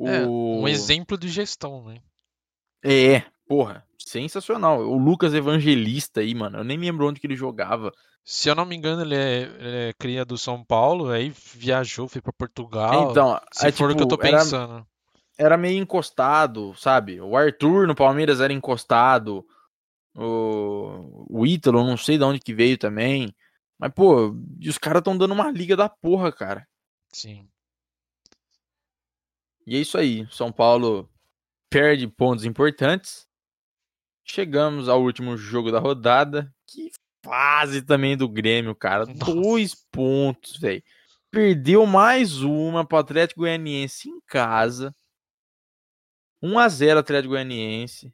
É, 0.00 0.24
o... 0.26 0.60
um 0.62 0.68
exemplo 0.68 1.18
de 1.18 1.28
gestão, 1.28 1.84
né? 1.84 1.98
É, 2.82 3.22
porra, 3.46 3.84
sensacional. 3.98 4.80
O 4.80 4.96
Lucas 4.96 5.34
Evangelista 5.34 6.20
aí, 6.20 6.34
mano, 6.34 6.58
eu 6.58 6.64
nem 6.64 6.78
me 6.78 6.86
lembro 6.86 7.08
onde 7.08 7.20
que 7.20 7.26
ele 7.26 7.36
jogava. 7.36 7.92
Se 8.24 8.48
eu 8.48 8.54
não 8.54 8.64
me 8.64 8.76
engano, 8.76 9.02
ele 9.02 9.16
é, 9.16 9.40
ele 9.42 9.76
é 9.88 9.92
cria 9.98 10.24
do 10.24 10.38
São 10.38 10.62
Paulo, 10.62 11.10
aí 11.10 11.32
viajou, 11.54 12.08
foi 12.08 12.20
para 12.20 12.32
Portugal. 12.32 13.10
Então, 13.10 13.40
se 13.52 13.66
é, 13.66 13.72
for 13.72 13.90
tipo, 13.90 13.92
o 13.92 13.96
que 13.96 14.02
eu 14.02 14.06
tipo, 14.06 14.16
tô 14.16 14.18
pensando. 14.18 14.86
Era, 15.36 15.48
era, 15.48 15.56
meio 15.56 15.80
encostado, 15.80 16.74
sabe? 16.76 17.20
O 17.20 17.36
Arthur 17.36 17.86
no 17.86 17.94
Palmeiras 17.94 18.40
era 18.40 18.52
encostado. 18.52 19.44
O, 20.20 21.26
o 21.30 21.46
Ítalo, 21.46 21.86
não 21.86 21.96
sei 21.96 22.18
de 22.18 22.24
onde 22.24 22.40
que 22.40 22.52
veio 22.52 22.76
também. 22.76 23.32
Mas, 23.78 23.92
pô, 23.94 24.34
os 24.66 24.76
caras 24.76 25.00
estão 25.00 25.16
dando 25.16 25.32
uma 25.32 25.50
liga 25.50 25.76
da 25.76 25.88
porra, 25.88 26.32
cara. 26.32 26.66
Sim. 27.12 27.48
E 29.64 29.76
é 29.76 29.80
isso 29.80 29.96
aí. 29.96 30.26
São 30.30 30.50
Paulo 30.50 31.08
perde 31.70 32.08
pontos 32.08 32.44
importantes. 32.44 33.28
Chegamos 34.24 34.88
ao 34.88 35.02
último 35.02 35.36
jogo 35.36 35.70
da 35.70 35.78
rodada. 35.78 36.52
Que 36.66 36.90
fase 37.24 37.80
também 37.82 38.16
do 38.16 38.28
Grêmio, 38.28 38.74
cara. 38.74 39.06
Nossa. 39.14 39.32
Dois 39.32 39.74
pontos, 39.92 40.58
velho. 40.58 40.82
Perdeu 41.30 41.86
mais 41.86 42.42
uma 42.42 42.84
pro 42.84 42.98
Atlético 42.98 43.42
Goianiense 43.42 44.08
em 44.08 44.20
casa. 44.26 44.92
1 46.42 46.58
a 46.58 46.68
0 46.68 47.00
Atlético 47.00 47.34
Goianiense. 47.34 48.12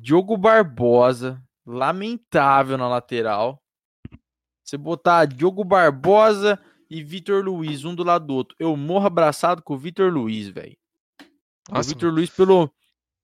Diogo 0.00 0.36
Barbosa, 0.36 1.42
lamentável 1.66 2.78
na 2.78 2.88
lateral. 2.88 3.62
Você 4.64 4.78
botar 4.78 5.26
Diogo 5.26 5.62
Barbosa 5.62 6.58
e 6.88 7.02
Vitor 7.02 7.44
Luiz, 7.44 7.84
um 7.84 7.94
do 7.94 8.02
lado 8.02 8.26
do 8.26 8.34
outro. 8.34 8.56
Eu 8.58 8.74
morro 8.76 9.06
abraçado 9.06 9.62
com 9.62 9.74
o 9.74 9.78
Vitor 9.78 10.10
Luiz, 10.10 10.48
velho. 10.48 10.76
O 11.70 11.82
Vitor 11.82 12.10
Luiz, 12.10 12.30
pelo, 12.30 12.72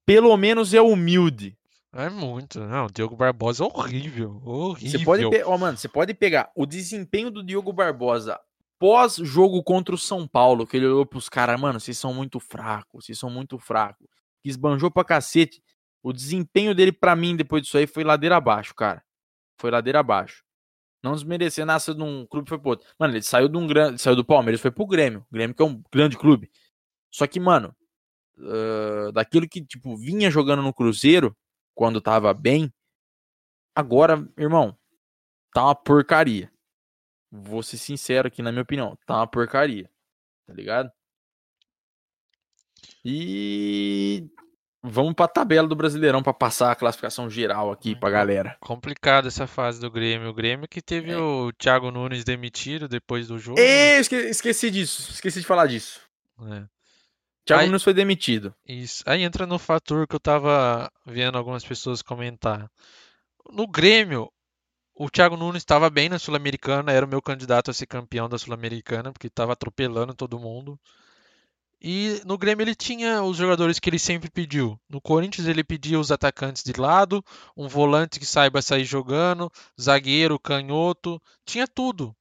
pelo 0.04 0.36
menos, 0.36 0.74
é 0.74 0.80
humilde. 0.80 1.56
É 1.94 2.10
muito. 2.10 2.60
Não, 2.60 2.86
o 2.86 2.92
Diogo 2.92 3.16
Barbosa 3.16 3.64
é 3.64 3.66
horrível. 3.66 4.42
Horrível. 4.44 4.98
Você 4.98 5.04
pode, 5.04 5.24
oh, 5.24 5.58
mano, 5.58 5.78
você 5.78 5.88
pode 5.88 6.12
pegar 6.12 6.50
o 6.54 6.66
desempenho 6.66 7.30
do 7.30 7.42
Diogo 7.42 7.72
Barbosa 7.72 8.38
pós-jogo 8.78 9.62
contra 9.62 9.94
o 9.94 9.98
São 9.98 10.28
Paulo, 10.28 10.66
que 10.66 10.76
ele 10.76 10.84
olhou 10.86 11.06
pros 11.06 11.30
caras, 11.30 11.58
mano, 11.58 11.80
vocês 11.80 11.96
são 11.96 12.12
muito 12.12 12.38
fracos, 12.38 13.06
vocês 13.06 13.18
são 13.18 13.30
muito 13.30 13.58
fracos. 13.58 14.06
Que 14.42 14.50
esbanjou 14.50 14.90
pra 14.90 15.04
cacete. 15.04 15.62
O 16.06 16.12
desempenho 16.12 16.72
dele, 16.72 16.92
para 16.92 17.16
mim, 17.16 17.34
depois 17.34 17.64
disso 17.64 17.76
aí, 17.76 17.84
foi 17.84 18.04
ladeira 18.04 18.36
abaixo, 18.36 18.72
cara. 18.76 19.04
Foi 19.60 19.72
ladeira 19.72 19.98
abaixo. 19.98 20.44
Não 21.02 21.12
desmerecer, 21.14 21.66
nasceu 21.66 21.94
de 21.94 22.02
um 22.02 22.24
clube 22.24 22.48
foi 22.48 22.60
pro 22.60 22.68
outro. 22.68 22.88
Mano, 22.96 23.12
ele 23.12 23.22
saiu 23.24 23.48
de 23.48 23.58
um 23.58 23.66
grande. 23.66 24.00
Saiu 24.00 24.14
do 24.14 24.24
Palmeiras, 24.24 24.60
foi 24.60 24.70
pro 24.70 24.86
Grêmio. 24.86 25.26
O 25.28 25.34
Grêmio 25.34 25.56
que 25.56 25.60
é 25.60 25.64
um 25.64 25.82
grande 25.92 26.16
clube. 26.16 26.48
Só 27.10 27.26
que, 27.26 27.40
mano, 27.40 27.74
uh, 28.38 29.10
daquilo 29.10 29.48
que, 29.48 29.60
tipo, 29.66 29.96
vinha 29.96 30.30
jogando 30.30 30.62
no 30.62 30.72
Cruzeiro, 30.72 31.36
quando 31.74 32.00
tava 32.00 32.32
bem. 32.32 32.72
Agora, 33.74 34.24
irmão, 34.38 34.78
tá 35.52 35.64
uma 35.64 35.74
porcaria. 35.74 36.52
Vou 37.32 37.64
ser 37.64 37.78
sincero 37.78 38.28
aqui 38.28 38.42
na 38.42 38.52
minha 38.52 38.62
opinião, 38.62 38.96
tá 39.04 39.16
uma 39.16 39.26
porcaria. 39.26 39.90
Tá 40.46 40.54
ligado? 40.54 40.88
E 43.04 44.30
vamos 44.88 45.14
pra 45.14 45.28
tabela 45.28 45.68
do 45.68 45.76
Brasileirão 45.76 46.22
para 46.22 46.32
passar 46.32 46.72
a 46.72 46.74
classificação 46.74 47.28
geral 47.28 47.70
aqui 47.70 47.94
pra 47.94 48.10
galera. 48.10 48.56
Complicado 48.60 49.28
essa 49.28 49.46
fase 49.46 49.80
do 49.80 49.90
Grêmio. 49.90 50.28
O 50.28 50.34
Grêmio 50.34 50.68
que 50.68 50.80
teve 50.80 51.12
é. 51.12 51.18
o 51.18 51.52
Thiago 51.52 51.90
Nunes 51.90 52.24
demitido 52.24 52.88
depois 52.88 53.28
do 53.28 53.38
jogo. 53.38 53.58
É, 53.58 53.98
esque 53.98 54.16
esqueci 54.16 54.70
disso. 54.70 55.10
Esqueci 55.10 55.40
de 55.40 55.46
falar 55.46 55.66
disso. 55.66 56.00
É. 56.50 56.64
Thiago 57.44 57.62
aí, 57.62 57.66
Nunes 57.68 57.82
foi 57.82 57.94
demitido. 57.94 58.54
Isso. 58.66 59.04
Aí 59.06 59.22
entra 59.22 59.46
no 59.46 59.58
fator 59.58 60.06
que 60.06 60.16
eu 60.16 60.20
tava 60.20 60.90
vendo 61.04 61.38
algumas 61.38 61.64
pessoas 61.64 62.02
comentar. 62.02 62.68
No 63.52 63.68
Grêmio, 63.68 64.30
o 64.94 65.08
Thiago 65.08 65.36
Nunes 65.36 65.60
estava 65.60 65.88
bem 65.88 66.08
na 66.08 66.18
Sul-Americana, 66.18 66.90
era 66.90 67.06
o 67.06 67.08
meu 67.08 67.22
candidato 67.22 67.70
a 67.70 67.74
ser 67.74 67.86
campeão 67.86 68.28
da 68.28 68.38
Sul-Americana, 68.38 69.12
porque 69.12 69.28
estava 69.28 69.52
atropelando 69.52 70.14
todo 70.14 70.40
mundo. 70.40 70.78
E 71.80 72.22
no 72.24 72.38
Grêmio 72.38 72.64
ele 72.64 72.74
tinha 72.74 73.22
os 73.22 73.36
jogadores 73.36 73.78
que 73.78 73.90
ele 73.90 73.98
sempre 73.98 74.30
pediu. 74.30 74.80
No 74.88 75.00
Corinthians 75.00 75.46
ele 75.46 75.62
pedia 75.62 76.00
os 76.00 76.10
atacantes 76.10 76.62
de 76.62 76.72
lado, 76.72 77.24
um 77.56 77.68
volante 77.68 78.18
que 78.18 78.26
saiba 78.26 78.62
sair 78.62 78.84
jogando, 78.84 79.52
zagueiro, 79.80 80.38
canhoto, 80.38 81.20
tinha 81.44 81.66
tudo. 81.68 82.16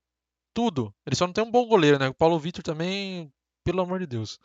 Tudo. 0.53 0.93
Ele 1.05 1.15
só 1.15 1.25
não 1.25 1.33
tem 1.33 1.43
um 1.43 1.51
bom 1.51 1.65
goleiro, 1.67 1.97
né? 1.97 2.09
O 2.09 2.13
Paulo 2.13 2.39
Vitor 2.39 2.63
também, 2.63 3.31
pelo 3.63 3.81
amor 3.81 3.99
de 3.99 4.07
Deus. 4.07 4.39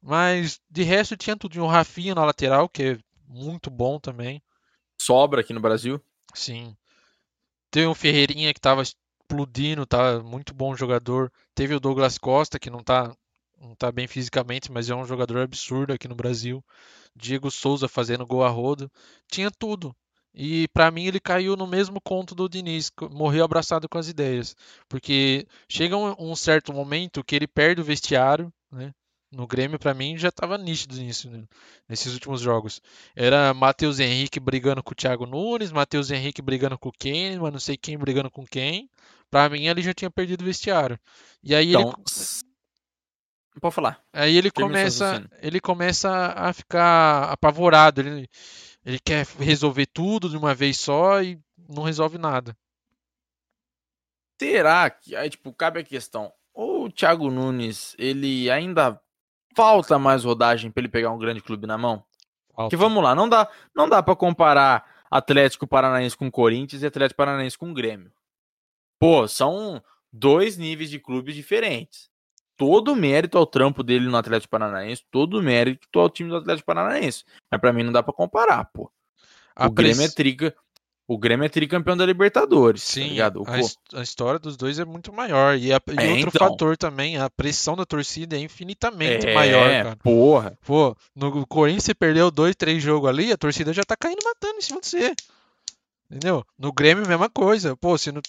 Mas 0.00 0.60
de 0.70 0.82
resto 0.82 1.16
tinha 1.16 1.36
tudo. 1.36 1.62
Um 1.62 1.66
Rafinha 1.66 2.14
na 2.14 2.24
lateral, 2.24 2.68
que 2.68 2.82
é 2.82 2.98
muito 3.26 3.70
bom 3.70 3.98
também. 3.98 4.42
Sobra 5.00 5.40
aqui 5.40 5.52
no 5.52 5.60
Brasil. 5.60 6.02
Sim. 6.34 6.76
Tem 7.70 7.86
o 7.86 7.94
Ferreirinha 7.94 8.52
que 8.52 8.58
estava 8.58 8.82
explodindo, 8.82 9.86
tá 9.86 10.20
muito 10.20 10.54
bom 10.54 10.74
jogador. 10.74 11.30
Teve 11.54 11.74
o 11.74 11.80
Douglas 11.80 12.16
Costa, 12.18 12.58
que 12.58 12.70
não 12.70 12.82
tá, 12.82 13.14
não 13.60 13.74
tá 13.74 13.90
bem 13.90 14.06
fisicamente, 14.06 14.70
mas 14.70 14.88
é 14.88 14.94
um 14.94 15.04
jogador 15.04 15.38
absurdo 15.38 15.92
aqui 15.92 16.08
no 16.08 16.14
Brasil. 16.14 16.64
Diego 17.14 17.50
Souza 17.50 17.88
fazendo 17.88 18.26
gol 18.26 18.44
a 18.44 18.48
rodo. 18.48 18.90
Tinha 19.30 19.50
tudo. 19.50 19.94
E 20.34 20.68
para 20.68 20.90
mim 20.90 21.06
ele 21.06 21.18
caiu 21.18 21.56
no 21.56 21.66
mesmo 21.66 22.00
conto 22.00 22.34
do 22.34 22.48
Diniz, 22.48 22.92
morreu 23.10 23.44
abraçado 23.44 23.88
com 23.88 23.98
as 23.98 24.08
ideias. 24.08 24.54
Porque 24.88 25.46
chega 25.68 25.96
um, 25.96 26.14
um 26.30 26.36
certo 26.36 26.72
momento 26.72 27.24
que 27.24 27.34
ele 27.34 27.46
perde 27.46 27.80
o 27.80 27.84
vestiário, 27.84 28.52
né? 28.70 28.92
No 29.30 29.46
Grêmio, 29.46 29.78
para 29.78 29.92
mim, 29.92 30.16
já 30.16 30.28
estava 30.28 30.56
nítido 30.56 30.96
nisso, 30.96 31.28
né? 31.28 31.44
nesses 31.86 32.14
últimos 32.14 32.40
jogos. 32.40 32.80
Era 33.14 33.52
Matheus 33.52 33.98
Henrique 33.98 34.40
brigando 34.40 34.82
com 34.82 34.92
o 34.92 34.94
Thiago 34.94 35.26
Nunes, 35.26 35.70
Matheus 35.70 36.10
Henrique 36.10 36.40
brigando 36.40 36.78
com 36.78 36.90
quem, 36.90 37.38
mas 37.38 37.52
não 37.52 37.60
sei 37.60 37.76
quem 37.76 37.98
brigando 37.98 38.30
com 38.30 38.46
quem. 38.46 38.88
Para 39.30 39.50
mim, 39.50 39.66
ele 39.66 39.82
já 39.82 39.92
tinha 39.92 40.10
perdido 40.10 40.40
o 40.40 40.46
vestiário. 40.46 40.98
E 41.42 41.54
aí 41.54 41.70
então, 41.70 41.90
ele. 41.90 42.47
Pode 43.60 43.74
falar. 43.74 44.00
Aí 44.12 44.36
ele 44.36 44.50
começa, 44.50 45.28
ele 45.40 45.60
começa 45.60 46.10
a 46.36 46.52
ficar 46.52 47.30
apavorado. 47.30 48.00
Ele, 48.00 48.28
ele 48.84 48.98
quer 48.98 49.26
resolver 49.38 49.86
tudo 49.86 50.28
de 50.28 50.36
uma 50.36 50.54
vez 50.54 50.78
só 50.78 51.22
e 51.22 51.38
não 51.68 51.82
resolve 51.82 52.18
nada. 52.18 52.56
Será 54.40 54.88
que 54.88 55.16
aí 55.16 55.28
tipo 55.28 55.52
cabe 55.52 55.80
a 55.80 55.84
questão? 55.84 56.32
Ou 56.54 56.84
o 56.84 56.90
Thiago 56.90 57.30
Nunes 57.30 57.94
ele 57.98 58.50
ainda 58.50 59.00
falta 59.56 59.98
mais 59.98 60.24
rodagem 60.24 60.70
para 60.70 60.80
ele 60.80 60.88
pegar 60.88 61.10
um 61.10 61.18
grande 61.18 61.40
clube 61.40 61.66
na 61.66 61.76
mão? 61.76 62.04
Falta. 62.54 62.70
Que 62.70 62.76
vamos 62.76 63.02
lá, 63.02 63.14
não 63.14 63.28
dá, 63.28 63.48
não 63.74 63.88
dá 63.88 64.02
para 64.02 64.16
comparar 64.16 64.84
Atlético 65.10 65.66
Paranaense 65.66 66.16
com 66.16 66.30
Corinthians 66.30 66.82
e 66.82 66.86
Atlético 66.86 67.16
Paranaense 67.16 67.58
com 67.58 67.72
Grêmio. 67.72 68.12
Pô, 68.98 69.26
são 69.26 69.82
dois 70.12 70.56
níveis 70.56 70.90
de 70.90 70.98
clubes 70.98 71.34
diferentes. 71.34 72.10
Todo 72.58 72.94
mérito 72.94 73.38
ao 73.38 73.46
trampo 73.46 73.82
dele 73.82 74.06
no 74.08 74.16
Atlético 74.16 74.50
Paranaense, 74.50 75.02
todo 75.10 75.40
mérito 75.42 75.98
ao 75.98 76.10
time 76.10 76.28
do 76.28 76.36
Atlético 76.36 76.66
Paranaense. 76.66 77.24
Mas 77.50 77.60
para 77.60 77.72
mim 77.72 77.84
não 77.84 77.92
dá 77.92 78.02
para 78.02 78.12
comparar, 78.12 78.64
pô. 78.66 78.90
A 79.56 79.66
o 79.68 79.70
Grêmio 79.70 80.02
é 80.04 80.08
trica. 80.08 80.54
O 81.06 81.16
Grêmio 81.16 81.46
é 81.46 81.48
tricampeão 81.48 81.96
da 81.96 82.04
Libertadores, 82.04 82.84
tá 82.86 83.00
Sim, 83.00 83.08
ligado? 83.08 83.40
O 83.42 83.44
a, 83.48 84.00
a 84.00 84.02
história 84.02 84.38
dos 84.38 84.56
dois 84.58 84.78
é 84.78 84.84
muito 84.84 85.10
maior. 85.10 85.56
E, 85.56 85.72
a- 85.72 85.80
e 85.90 85.96
É, 86.00 86.10
outro 86.10 86.28
então. 86.28 86.48
fator 86.50 86.76
também, 86.76 87.16
a 87.16 87.30
pressão 87.30 87.74
da 87.74 87.86
torcida 87.86 88.36
é 88.36 88.40
infinitamente 88.40 89.26
é, 89.26 89.32
maior, 89.32 89.72
cara. 89.84 89.96
porra. 90.02 90.58
Pô, 90.66 90.94
no 91.16 91.46
Corinthians 91.46 91.84
você 91.84 91.94
perdeu 91.94 92.30
dois, 92.30 92.54
três 92.54 92.82
jogos 92.82 93.08
ali, 93.08 93.32
a 93.32 93.38
torcida 93.38 93.72
já 93.72 93.84
tá 93.84 93.96
caindo 93.96 94.18
matando 94.22 94.58
em 94.58 94.60
cima 94.62 94.80
de 94.82 94.86
você. 94.88 95.14
Entendeu? 96.10 96.44
No 96.58 96.72
Grêmio, 96.72 97.06
mesma 97.06 97.30
coisa. 97.30 97.76
Pô, 97.76 97.96
se 97.96 98.10
no 98.12 98.20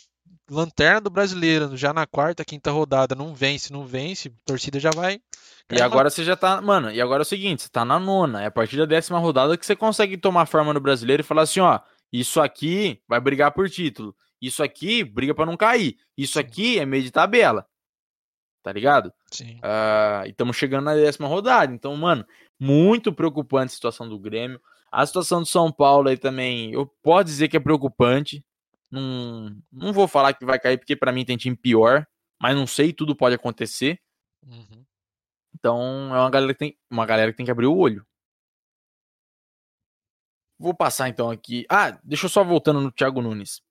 Lanterna 0.50 1.02
do 1.02 1.10
Brasileiro, 1.10 1.78
já 1.78 1.93
na 1.93 2.08
quarta, 2.08 2.43
quinta 2.43 2.72
rodada, 2.72 3.16
não 3.16 3.34
vence, 3.34 3.72
não 3.72 3.86
vence, 3.86 4.30
a 4.30 4.45
torcida 4.45 4.80
já 4.80 4.89
vai. 4.91 5.16
E 5.16 5.22
cair 5.76 5.82
agora 5.82 6.10
você 6.10 6.24
já 6.24 6.36
tá. 6.36 6.62
Mano, 6.62 6.91
e 6.91 7.00
agora 7.00 7.22
é 7.22 7.24
o 7.24 7.26
seguinte: 7.26 7.64
você 7.64 7.70
tá 7.70 7.86
na 7.86 8.00
nona. 8.00 8.41
É 8.41 8.47
a 8.47 8.52
partir 8.52 8.78
da 8.78 8.86
décima 8.86 9.20
rodada 9.20 9.58
que 9.58 9.66
você 9.66 9.76
consegue 9.76 10.18
tomar 10.18 10.47
forma 10.47 10.74
no 10.74 10.80
brasileiro 10.80 11.22
e 11.22 11.26
falar 11.26 11.43
assim: 11.43 11.60
ó, 11.60 11.80
isso 12.12 12.41
aqui 12.41 13.02
vai 13.08 13.20
brigar 13.20 13.52
por 13.52 13.70
título. 13.70 14.16
Isso 14.41 14.64
aqui 14.64 15.04
briga 15.04 15.36
pra 15.36 15.45
não 15.45 15.58
cair. 15.58 15.97
Isso 16.18 16.39
aqui 16.39 16.80
é 16.80 16.86
meio 16.86 17.04
de 17.04 17.12
tabela. 17.12 17.66
Tá 18.64 18.72
ligado? 18.72 19.14
Sim. 19.32 19.60
Ah, 19.62 20.24
e 20.26 20.30
estamos 20.30 20.58
chegando 20.58 20.86
na 20.86 20.95
décima 20.95 21.28
rodada. 21.28 21.74
Então, 21.74 21.95
mano, 21.95 22.26
muito 22.60 23.14
preocupante 23.14 23.72
a 23.72 23.76
situação 23.76 24.08
do 24.08 24.20
Grêmio. 24.20 24.60
A 24.91 25.06
situação 25.06 25.41
do 25.41 25.45
São 25.45 25.72
Paulo 25.72 26.10
aí 26.10 26.18
também, 26.18 26.74
eu 26.74 26.86
posso 27.04 27.26
dizer 27.26 27.47
que 27.47 27.58
é 27.58 27.60
preocupante. 27.60 28.43
Não, 28.92 29.56
não 29.72 29.94
vou 29.94 30.08
falar 30.08 30.34
que 30.34 30.46
vai 30.46 30.60
cair, 30.60 30.78
porque 30.78 30.96
pra 30.96 31.12
mim 31.12 31.26
tem 31.26 31.38
time 31.38 31.56
pior. 31.56 32.06
Mas 32.42 32.56
não 32.56 32.66
sei, 32.66 32.94
tudo 32.94 33.16
pode 33.16 33.36
acontecer. 33.36 34.00
Uhum. 34.46 34.86
Então 35.54 36.16
é 36.16 36.20
uma 36.20 36.30
galera 36.30 36.54
que 36.54 36.60
tem, 36.60 36.78
uma 36.90 37.06
galera 37.06 37.32
que, 37.32 37.38
tem 37.38 37.46
que 37.46 37.52
abrir 37.52 37.68
o 37.68 37.76
olho. 37.76 38.06
Vou 40.58 40.74
passar 40.74 41.10
então 41.10 41.30
aqui. 41.30 41.66
Ah, 41.70 41.92
deixa 42.04 42.26
eu 42.26 42.30
só 42.30 42.44
voltando 42.44 42.82
no 42.82 42.92
Thiago 42.92 43.22
Nunes. 43.22 43.62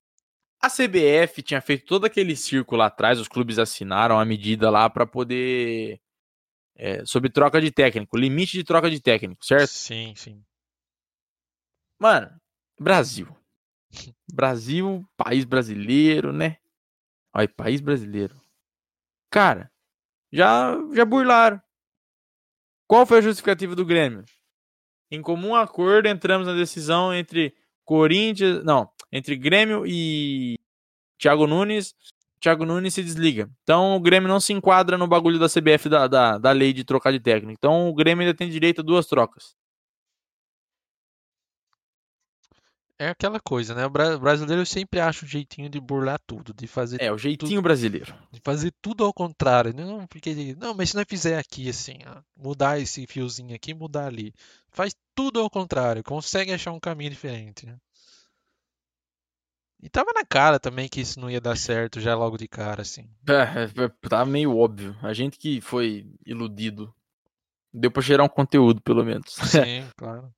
A 0.60 0.68
CBF 0.68 1.42
tinha 1.42 1.60
feito 1.60 1.86
todo 1.86 2.04
aquele 2.04 2.34
círculo 2.34 2.78
lá 2.80 2.86
atrás, 2.86 3.20
os 3.20 3.28
clubes 3.28 3.58
assinaram 3.58 4.18
a 4.18 4.24
medida 4.24 4.70
lá 4.70 4.90
pra 4.90 5.06
poder. 5.06 6.00
é, 6.74 7.04
sobre 7.04 7.30
troca 7.30 7.60
de 7.60 7.70
técnico, 7.70 8.16
limite 8.16 8.52
de 8.52 8.64
troca 8.64 8.90
de 8.90 9.00
técnico, 9.00 9.44
certo? 9.44 9.70
Sim, 9.70 10.14
sim. 10.16 10.44
Mano, 11.98 12.30
Brasil. 12.78 13.28
Brasil, 14.32 15.04
país 15.16 15.44
brasileiro, 15.44 16.32
né? 16.32 16.58
Olha, 17.34 17.48
país 17.48 17.80
brasileiro. 17.80 18.40
Cara, 19.30 19.70
já, 20.32 20.76
já 20.94 21.04
burlaram. 21.04 21.60
Qual 22.86 23.04
foi 23.06 23.18
a 23.18 23.22
justificativa 23.22 23.74
do 23.74 23.84
Grêmio? 23.84 24.24
Em 25.10 25.22
comum 25.22 25.54
acordo, 25.54 26.08
entramos 26.08 26.46
na 26.46 26.54
decisão 26.54 27.14
entre 27.14 27.54
Corinthians. 27.84 28.62
Não, 28.64 28.90
entre 29.12 29.36
Grêmio 29.36 29.84
e 29.86 30.56
Thiago 31.18 31.46
Nunes. 31.46 31.94
Thiago 32.40 32.64
Nunes 32.64 32.94
se 32.94 33.02
desliga. 33.02 33.50
Então 33.62 33.96
o 33.96 34.00
Grêmio 34.00 34.28
não 34.28 34.40
se 34.40 34.52
enquadra 34.52 34.96
no 34.96 35.08
bagulho 35.08 35.38
da 35.38 35.48
CBF 35.48 35.88
da, 35.88 36.06
da, 36.06 36.38
da 36.38 36.52
lei 36.52 36.72
de 36.72 36.84
trocar 36.84 37.12
de 37.12 37.20
técnico. 37.20 37.52
Então 37.52 37.88
o 37.88 37.94
Grêmio 37.94 38.24
ainda 38.24 38.36
tem 38.36 38.48
direito 38.48 38.80
a 38.80 38.84
duas 38.84 39.06
trocas. 39.06 39.56
É 42.98 43.08
aquela 43.08 43.38
coisa, 43.38 43.74
né? 43.74 43.86
O 43.86 43.90
bra- 43.90 44.16
o 44.16 44.18
brasileiro 44.18 44.66
sempre 44.66 44.98
acha 44.98 45.24
um 45.24 45.28
jeitinho 45.28 45.68
de 45.70 45.78
burlar 45.80 46.18
tudo, 46.26 46.52
de 46.52 46.66
fazer, 46.66 47.00
É, 47.00 47.12
o 47.12 47.16
jeitinho 47.18 47.62
brasileiro. 47.62 48.12
de 48.32 48.40
fazer 48.42 48.72
tudo 48.82 49.04
ao 49.04 49.12
contrário. 49.14 49.72
Não, 49.72 50.04
porque, 50.08 50.56
não, 50.58 50.74
mas 50.74 50.90
se 50.90 50.96
nós 50.96 51.04
fizer 51.08 51.38
aqui 51.38 51.68
assim, 51.68 51.98
ó, 52.06 52.20
mudar 52.36 52.80
esse 52.80 53.06
fiozinho 53.06 53.54
aqui, 53.54 53.72
mudar 53.72 54.06
ali. 54.06 54.34
Faz 54.70 54.94
tudo 55.14 55.38
ao 55.40 55.48
contrário, 55.48 56.02
consegue 56.02 56.52
achar 56.52 56.72
um 56.72 56.80
caminho 56.80 57.10
diferente, 57.10 57.66
né? 57.66 57.76
E 59.80 59.88
tava 59.88 60.12
na 60.12 60.24
cara 60.24 60.58
também 60.58 60.88
que 60.88 61.00
isso 61.00 61.20
não 61.20 61.30
ia 61.30 61.40
dar 61.40 61.56
certo 61.56 62.00
já 62.00 62.16
logo 62.16 62.36
de 62.36 62.48
cara, 62.48 62.82
assim. 62.82 63.08
É, 63.28 63.84
é, 63.84 64.08
tá 64.08 64.24
meio 64.24 64.56
óbvio. 64.58 64.96
A 65.02 65.12
gente 65.12 65.38
que 65.38 65.60
foi 65.60 66.04
iludido. 66.26 66.92
Deu 67.72 67.90
pra 67.92 68.02
gerar 68.02 68.24
um 68.24 68.28
conteúdo, 68.28 68.80
pelo 68.82 69.04
menos. 69.04 69.34
Sim, 69.46 69.88
claro. 69.96 70.34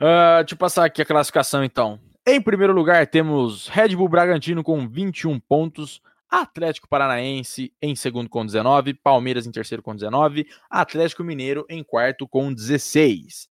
Ah, 0.00 0.42
deixa 0.42 0.54
eu 0.54 0.58
passar 0.58 0.84
aqui 0.84 1.02
a 1.02 1.06
classificação, 1.06 1.64
então. 1.64 1.98
Em 2.26 2.40
primeiro 2.40 2.72
lugar, 2.72 3.06
temos 3.06 3.68
Red 3.68 3.96
Bull 3.96 4.08
Bragantino 4.08 4.62
com 4.62 4.88
21 4.88 5.40
pontos. 5.40 6.00
Atlético 6.30 6.86
Paranaense 6.88 7.72
em 7.80 7.96
segundo 7.96 8.28
com 8.28 8.44
19. 8.44 8.94
Palmeiras 8.94 9.46
em 9.46 9.50
terceiro 9.50 9.82
com 9.82 9.94
19. 9.94 10.46
Atlético 10.68 11.24
Mineiro 11.24 11.64
em 11.68 11.82
quarto 11.82 12.28
com 12.28 12.52
16. 12.52 13.48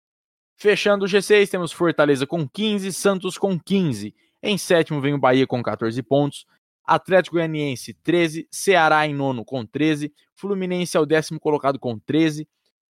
Fechando 0.59 1.05
o 1.05 1.09
G6, 1.09 1.49
temos 1.51 1.73
Fortaleza 1.73 2.27
com 2.27 2.47
15. 2.47 2.93
Santos 2.93 3.39
com 3.39 3.59
15. 3.59 4.15
Em 4.43 4.59
sétimo 4.59 5.01
vem 5.01 5.15
o 5.15 5.19
Bahia 5.19 5.47
com 5.47 5.63
14 5.63 6.01
pontos. 6.03 6.47
Atlético 6.85 7.37
Goianiense 7.37 7.95
13. 7.95 8.47
Ceará 8.51 9.07
em 9.07 9.15
nono 9.15 9.45
com 9.45 9.65
13. 9.65 10.13
Fluminense 10.35 10.97
é 10.97 11.01
o 11.01 11.07
décimo 11.07 11.41
colocado 11.41 11.79
com 11.79 11.99
13. 11.99 12.47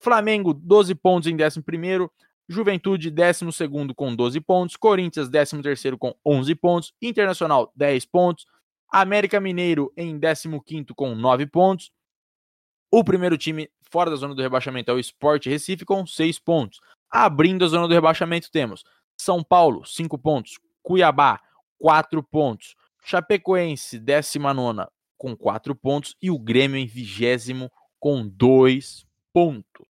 Flamengo 0.01 0.53
12 0.53 0.94
pontos 0.96 1.28
em 1.28 1.36
décimo 1.36 1.64
primeiro. 1.64 2.11
Juventude, 2.49 3.11
12 3.11 3.44
com 3.94 4.14
12 4.14 4.40
pontos. 4.40 4.76
Corinthians, 4.76 5.28
13 5.28 5.96
com 5.99 6.14
11 6.24 6.55
pontos. 6.55 6.94
Internacional, 7.03 7.70
10 7.76 8.07
pontos. 8.07 8.46
América 8.90 9.38
Mineiro, 9.38 9.92
em 9.96 10.18
15 10.18 10.94
com 10.96 11.14
9 11.14 11.46
pontos. 11.46 11.92
O 12.90 13.05
primeiro 13.05 13.36
time 13.36 13.70
fora 13.90 14.11
da 14.11 14.16
zona 14.16 14.34
do 14.34 14.40
rebaixamento 14.40 14.90
é 14.90 14.94
o 14.94 14.99
Sport 14.99 15.46
Recife, 15.46 15.84
com 15.84 16.07
6 16.07 16.38
pontos. 16.38 16.80
Abrindo 17.11 17.64
a 17.64 17.68
zona 17.68 17.86
do 17.86 17.92
rebaixamento, 17.92 18.51
temos 18.51 18.82
São 19.16 19.42
Paulo, 19.42 19.84
5 19.84 20.16
pontos. 20.18 20.59
Cuiabá, 20.82 21.40
4 21.78 22.22
pontos. 22.22 22.74
Chapecoense, 23.05 23.99
19 23.99 24.86
com 25.18 25.36
4 25.36 25.74
pontos. 25.74 26.16
E 26.22 26.30
o 26.30 26.38
Grêmio 26.38 26.78
em 26.78 26.86
vigésimo 26.86 27.70
com 28.01 28.26
2 28.26 29.07
pontos. 29.34 29.86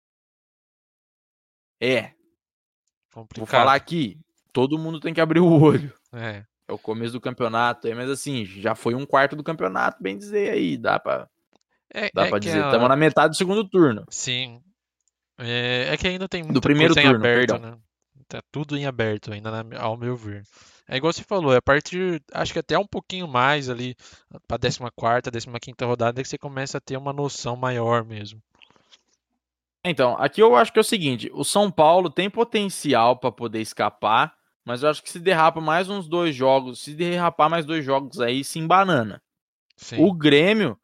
É, 1.82 2.15
Complicado. 3.16 3.48
Vou 3.50 3.60
falar 3.60 3.76
aqui, 3.76 4.18
todo 4.52 4.78
mundo 4.78 5.00
tem 5.00 5.14
que 5.14 5.22
abrir 5.22 5.40
o 5.40 5.50
olho. 5.50 5.94
É. 6.14 6.44
É 6.68 6.74
o 6.74 6.78
começo 6.78 7.14
do 7.14 7.22
campeonato 7.22 7.88
mas 7.96 8.10
assim, 8.10 8.44
já 8.46 8.76
foi 8.76 8.94
um 8.94 9.06
quarto 9.06 9.36
do 9.36 9.44
campeonato, 9.44 10.02
bem 10.04 10.18
dizer 10.18 10.50
aí, 10.52 10.76
dá 10.78 11.00
pra, 11.00 11.28
É, 11.94 12.10
dá 12.14 12.26
é 12.26 12.30
pra 12.30 12.40
dizer. 12.40 12.62
a- 12.62 12.66
Estamos 12.66 12.90
na 12.90 12.96
metade 12.98 13.30
do 13.30 13.38
segundo 13.38 13.64
turno. 13.68 14.04
Sim. 14.10 14.60
É, 15.38 15.90
é 15.94 15.98
que 15.98 16.08
ainda 16.08 16.28
tem 16.28 16.44
muita 16.44 16.60
primeiro 16.62 16.94
coisa 16.94 17.08
em 17.08 17.12
turno, 17.12 17.26
aberto, 17.26 17.52
perdão. 17.52 17.72
né? 17.72 17.78
Tá 18.28 18.42
tudo 18.52 18.76
em 18.78 18.86
aberto 18.86 19.32
ainda, 19.32 19.64
na- 19.64 19.80
ao 19.80 19.96
meu 19.96 20.16
ver. 20.18 20.44
É 20.88 20.98
igual 20.98 21.14
você 21.14 21.24
falou, 21.24 21.54
é 21.54 21.58
a 21.58 21.62
partir, 21.62 22.22
acho 22.34 22.52
que 22.54 22.60
até 22.60 22.78
um 22.78 22.86
pouquinho 22.88 23.28
mais 23.28 23.70
ali, 23.70 23.96
pra 24.48 24.58
14ª, 24.58 25.32
15ª 25.32 25.86
rodada, 25.86 26.22
que 26.22 26.28
você 26.28 26.38
começa 26.38 26.78
a 26.80 26.82
ter 26.82 26.98
uma 26.98 27.14
noção 27.14 27.56
maior 27.56 28.04
mesmo. 28.04 28.42
Então, 29.88 30.18
aqui 30.18 30.42
eu 30.42 30.56
acho 30.56 30.74
que 30.74 30.80
é 30.80 30.82
o 30.82 30.84
seguinte: 30.84 31.30
o 31.34 31.44
São 31.44 31.72
Paulo 31.72 32.10
tem 32.10 32.30
potencial 32.30 33.18
pra 33.18 33.32
poder 33.32 33.62
escapar, 33.62 34.36
mas 34.66 34.82
eu 34.82 34.90
acho 34.90 35.04
que 35.04 35.12
se 35.12 35.20
derrapa 35.20 35.62
mais 35.62 35.90
uns 35.90 36.08
dois 36.08 36.36
jogos, 36.36 36.82
se 36.82 36.96
derrapar 36.96 37.50
mais 37.50 37.66
dois 37.66 37.86
jogos 37.86 38.20
aí, 38.20 38.44
se 38.44 38.58
embanana. 38.58 39.22
Sim. 39.78 40.04
O 40.04 40.12
Grêmio, 40.12 40.80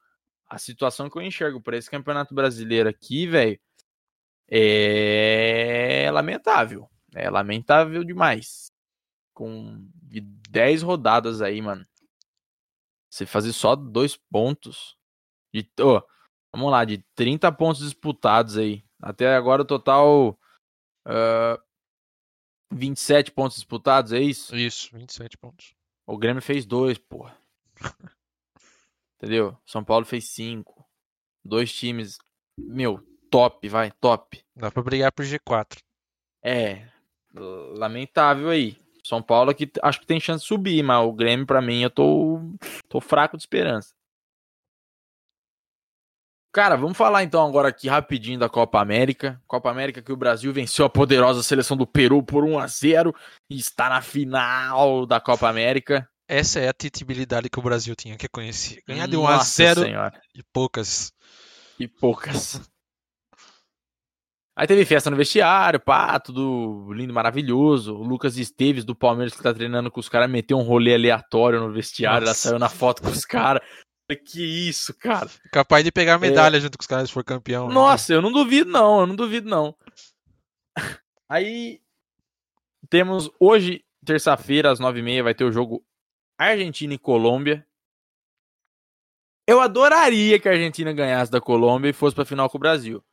a 0.48 0.60
situação 0.60 1.10
que 1.10 1.18
eu 1.18 1.22
enxergo 1.24 1.60
pra 1.60 1.78
esse 1.78 1.90
campeonato 1.90 2.36
brasileiro 2.36 2.88
aqui, 2.88 3.26
velho, 3.26 3.60
é 4.48 6.10
lamentável. 6.14 6.88
É 7.16 7.30
lamentável 7.30 8.04
demais. 8.04 8.72
Com 9.34 9.88
de 10.04 10.22
10 10.22 10.84
rodadas 10.84 11.42
aí, 11.42 11.60
mano. 11.62 11.86
Você 13.10 13.26
fazer 13.26 13.54
só 13.54 13.76
dois 13.76 14.16
pontos. 14.16 14.96
De, 15.54 15.68
ô, 15.80 16.02
vamos 16.54 16.72
lá, 16.72 16.86
de 16.86 17.04
30 17.16 17.52
pontos 17.52 17.82
disputados 17.82 18.58
aí. 18.58 18.84
Até 19.02 19.36
agora 19.36 19.64
o 19.64 19.66
total. 19.66 20.38
ah, 21.06 21.60
27 22.74 23.32
pontos 23.32 23.58
disputados, 23.58 24.14
é 24.14 24.20
isso? 24.20 24.56
Isso, 24.56 24.96
27 24.96 25.38
pontos. 25.38 25.74
O 26.08 26.18
Grêmio 26.18 26.42
fez 26.42 26.66
dois, 26.66 26.98
porra. 26.98 27.38
Entendeu? 29.18 29.58
São 29.66 29.84
Paulo 29.84 30.06
fez 30.06 30.30
cinco. 30.30 30.88
Dois 31.44 31.74
times, 31.74 32.18
meu, 32.58 33.04
top, 33.30 33.68
vai, 33.68 33.92
top. 33.92 34.44
Dá 34.56 34.72
pra 34.72 34.84
brigar 34.84 35.12
por 35.12 35.26
G4. 35.26 35.80
É, 36.44 36.88
lamentável 37.34 38.50
aí. 38.50 38.80
São 39.04 39.22
Paulo 39.22 39.50
aqui 39.50 39.70
acho 39.82 40.00
que 40.00 40.06
tem 40.06 40.20
chance 40.20 40.44
de 40.44 40.48
subir, 40.48 40.84
mas 40.84 41.04
o 41.06 41.12
Grêmio 41.12 41.46
pra 41.46 41.62
mim 41.62 41.82
eu 41.82 41.90
tô 41.90 42.40
tô 42.88 43.02
fraco 43.02 43.36
de 43.36 43.44
esperança. 43.44 43.94
Cara, 46.54 46.76
vamos 46.76 46.98
falar 46.98 47.24
então 47.24 47.48
agora 47.48 47.70
aqui 47.70 47.88
rapidinho 47.88 48.38
da 48.38 48.50
Copa 48.50 48.82
América. 48.82 49.42
Copa 49.48 49.70
América 49.72 50.02
que 50.02 50.12
o 50.12 50.18
Brasil 50.18 50.52
venceu 50.52 50.84
a 50.86 50.90
poderosa 50.90 51.42
seleção 51.42 51.78
do 51.78 51.88
Peru 51.88 52.22
por 52.22 52.44
1 52.44 52.60
a 52.60 52.68
0 52.68 53.16
e 53.50 53.56
está 53.58 53.90
na 53.90 54.02
final 54.02 55.06
da 55.06 55.22
Copa 55.22 55.48
América. 55.48 56.06
Essa 56.28 56.60
é 56.60 56.68
a 56.68 56.74
titibilidade 56.74 57.50
que 57.50 57.58
o 57.58 57.62
Brasil 57.62 57.96
tinha 57.96 58.18
que 58.18 58.28
conhecer. 58.28 58.84
Ganhar 58.86 59.08
de 59.08 59.16
1 59.16 59.28
a 59.28 59.32
Nossa 59.38 59.64
0 59.64 59.82
Senhora. 59.84 60.22
e 60.36 60.44
poucas. 60.52 61.14
E 61.80 61.88
poucas. 61.88 62.62
Aí 64.54 64.68
teve 64.68 64.84
festa 64.84 65.10
no 65.10 65.16
vestiário, 65.16 65.80
pá, 65.80 66.20
tudo 66.20 66.92
lindo, 66.92 67.14
maravilhoso. 67.14 67.96
O 67.96 68.04
Lucas 68.04 68.38
Esteves 68.38 68.84
do 68.84 68.94
Palmeiras 68.94 69.34
que 69.34 69.42
tá 69.42 69.54
treinando 69.54 69.90
com 69.90 70.02
os 70.02 70.10
caras 70.10 70.30
meteu 70.30 70.58
um 70.58 70.64
rolê 70.64 70.94
aleatório 70.94 71.62
no 71.62 71.72
vestiário, 71.72 72.26
ela 72.26 72.32
Nossa. 72.32 72.50
saiu 72.50 72.60
na 72.60 72.68
foto 72.68 73.02
com 73.02 73.10
os 73.10 73.24
caras. 73.24 73.62
Falei, 74.12 74.18
Que 74.18 74.44
isso, 74.70 74.94
cara. 74.94 75.30
Capaz 75.52 75.84
de 75.84 75.92
pegar 75.92 76.16
a 76.16 76.20
medalha 76.20 76.60
junto 76.60 76.78
com 76.78 76.82
os 76.82 76.88
caras 76.88 77.08
se 77.08 77.14
for 77.14 77.24
campeão. 77.24 77.68
né? 77.68 77.74
Nossa, 77.74 78.14
eu 78.14 78.22
não 78.22 78.32
duvido 78.32 78.70
não, 78.70 79.02
eu 79.02 79.08
não 79.08 79.16
duvido 79.16 79.50
não. 79.50 79.76
Aí 81.30 81.82
temos 82.90 83.30
hoje, 83.40 83.86
terça-feira, 84.06 84.72
às 84.72 84.80
nove 84.80 85.00
e 85.00 85.04
meia, 85.04 85.24
vai 85.24 85.34
ter 85.34 85.46
o 85.46 85.52
jogo 85.52 85.84
Argentina 86.38 86.94
e 86.94 86.98
Colômbia. 86.98 87.66
Eu 89.48 89.60
adoraria 89.60 90.40
que 90.40 90.48
a 90.48 90.52
Argentina 90.52 90.94
ganhasse 90.94 91.32
da 91.32 91.42
Colômbia 91.42 91.90
e 91.90 91.94
fosse 91.94 92.16
pra 92.16 92.26
final 92.26 92.50
com 92.50 92.58
o 92.58 92.60
Brasil. 92.62 93.04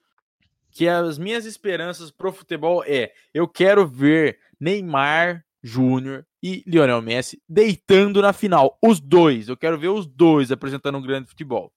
Que 0.70 0.88
as 0.88 1.18
minhas 1.18 1.46
esperanças 1.46 2.11
pro 2.11 2.32
futebol 2.32 2.84
é, 2.84 3.12
eu 3.32 3.49
quero 3.49 3.86
ver 3.86 4.38
Neymar 4.61 5.44
Júnior 5.68 6.26
e 6.42 6.64
Lionel 6.66 7.02
Messi 7.02 7.42
deitando 7.48 8.22
na 8.22 8.32
final, 8.32 8.78
os 8.82 9.00
dois. 9.00 9.48
Eu 9.48 9.56
quero 9.56 9.78
ver 9.78 9.88
os 9.88 10.06
dois 10.06 10.50
apresentando 10.52 10.98
um 10.98 11.02
grande 11.02 11.28
futebol. 11.28 11.72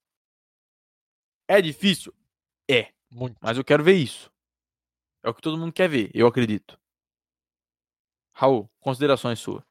É 1.48 1.60
difícil? 1.60 2.12
É. 2.70 2.92
Muito. 3.10 3.36
Mas 3.42 3.58
eu 3.58 3.64
quero 3.64 3.84
ver 3.84 3.94
isso. 3.94 4.30
É 5.24 5.30
o 5.30 5.34
que 5.34 5.42
todo 5.42 5.58
mundo 5.58 5.72
quer 5.72 5.88
ver, 5.88 6.10
eu 6.14 6.26
acredito. 6.26 6.78
Raul, 8.34 8.68
considerações 8.78 9.38
suas. 9.40 9.64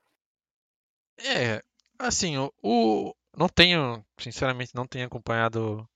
É, 1.19 1.61
assim, 1.99 2.37
o, 2.37 2.51
o- 2.63 3.15
não 3.37 3.47
tenho, 3.47 4.03
sinceramente, 4.19 4.75
não 4.75 4.87
tenho 4.87 5.05
acompanhado 5.07 5.87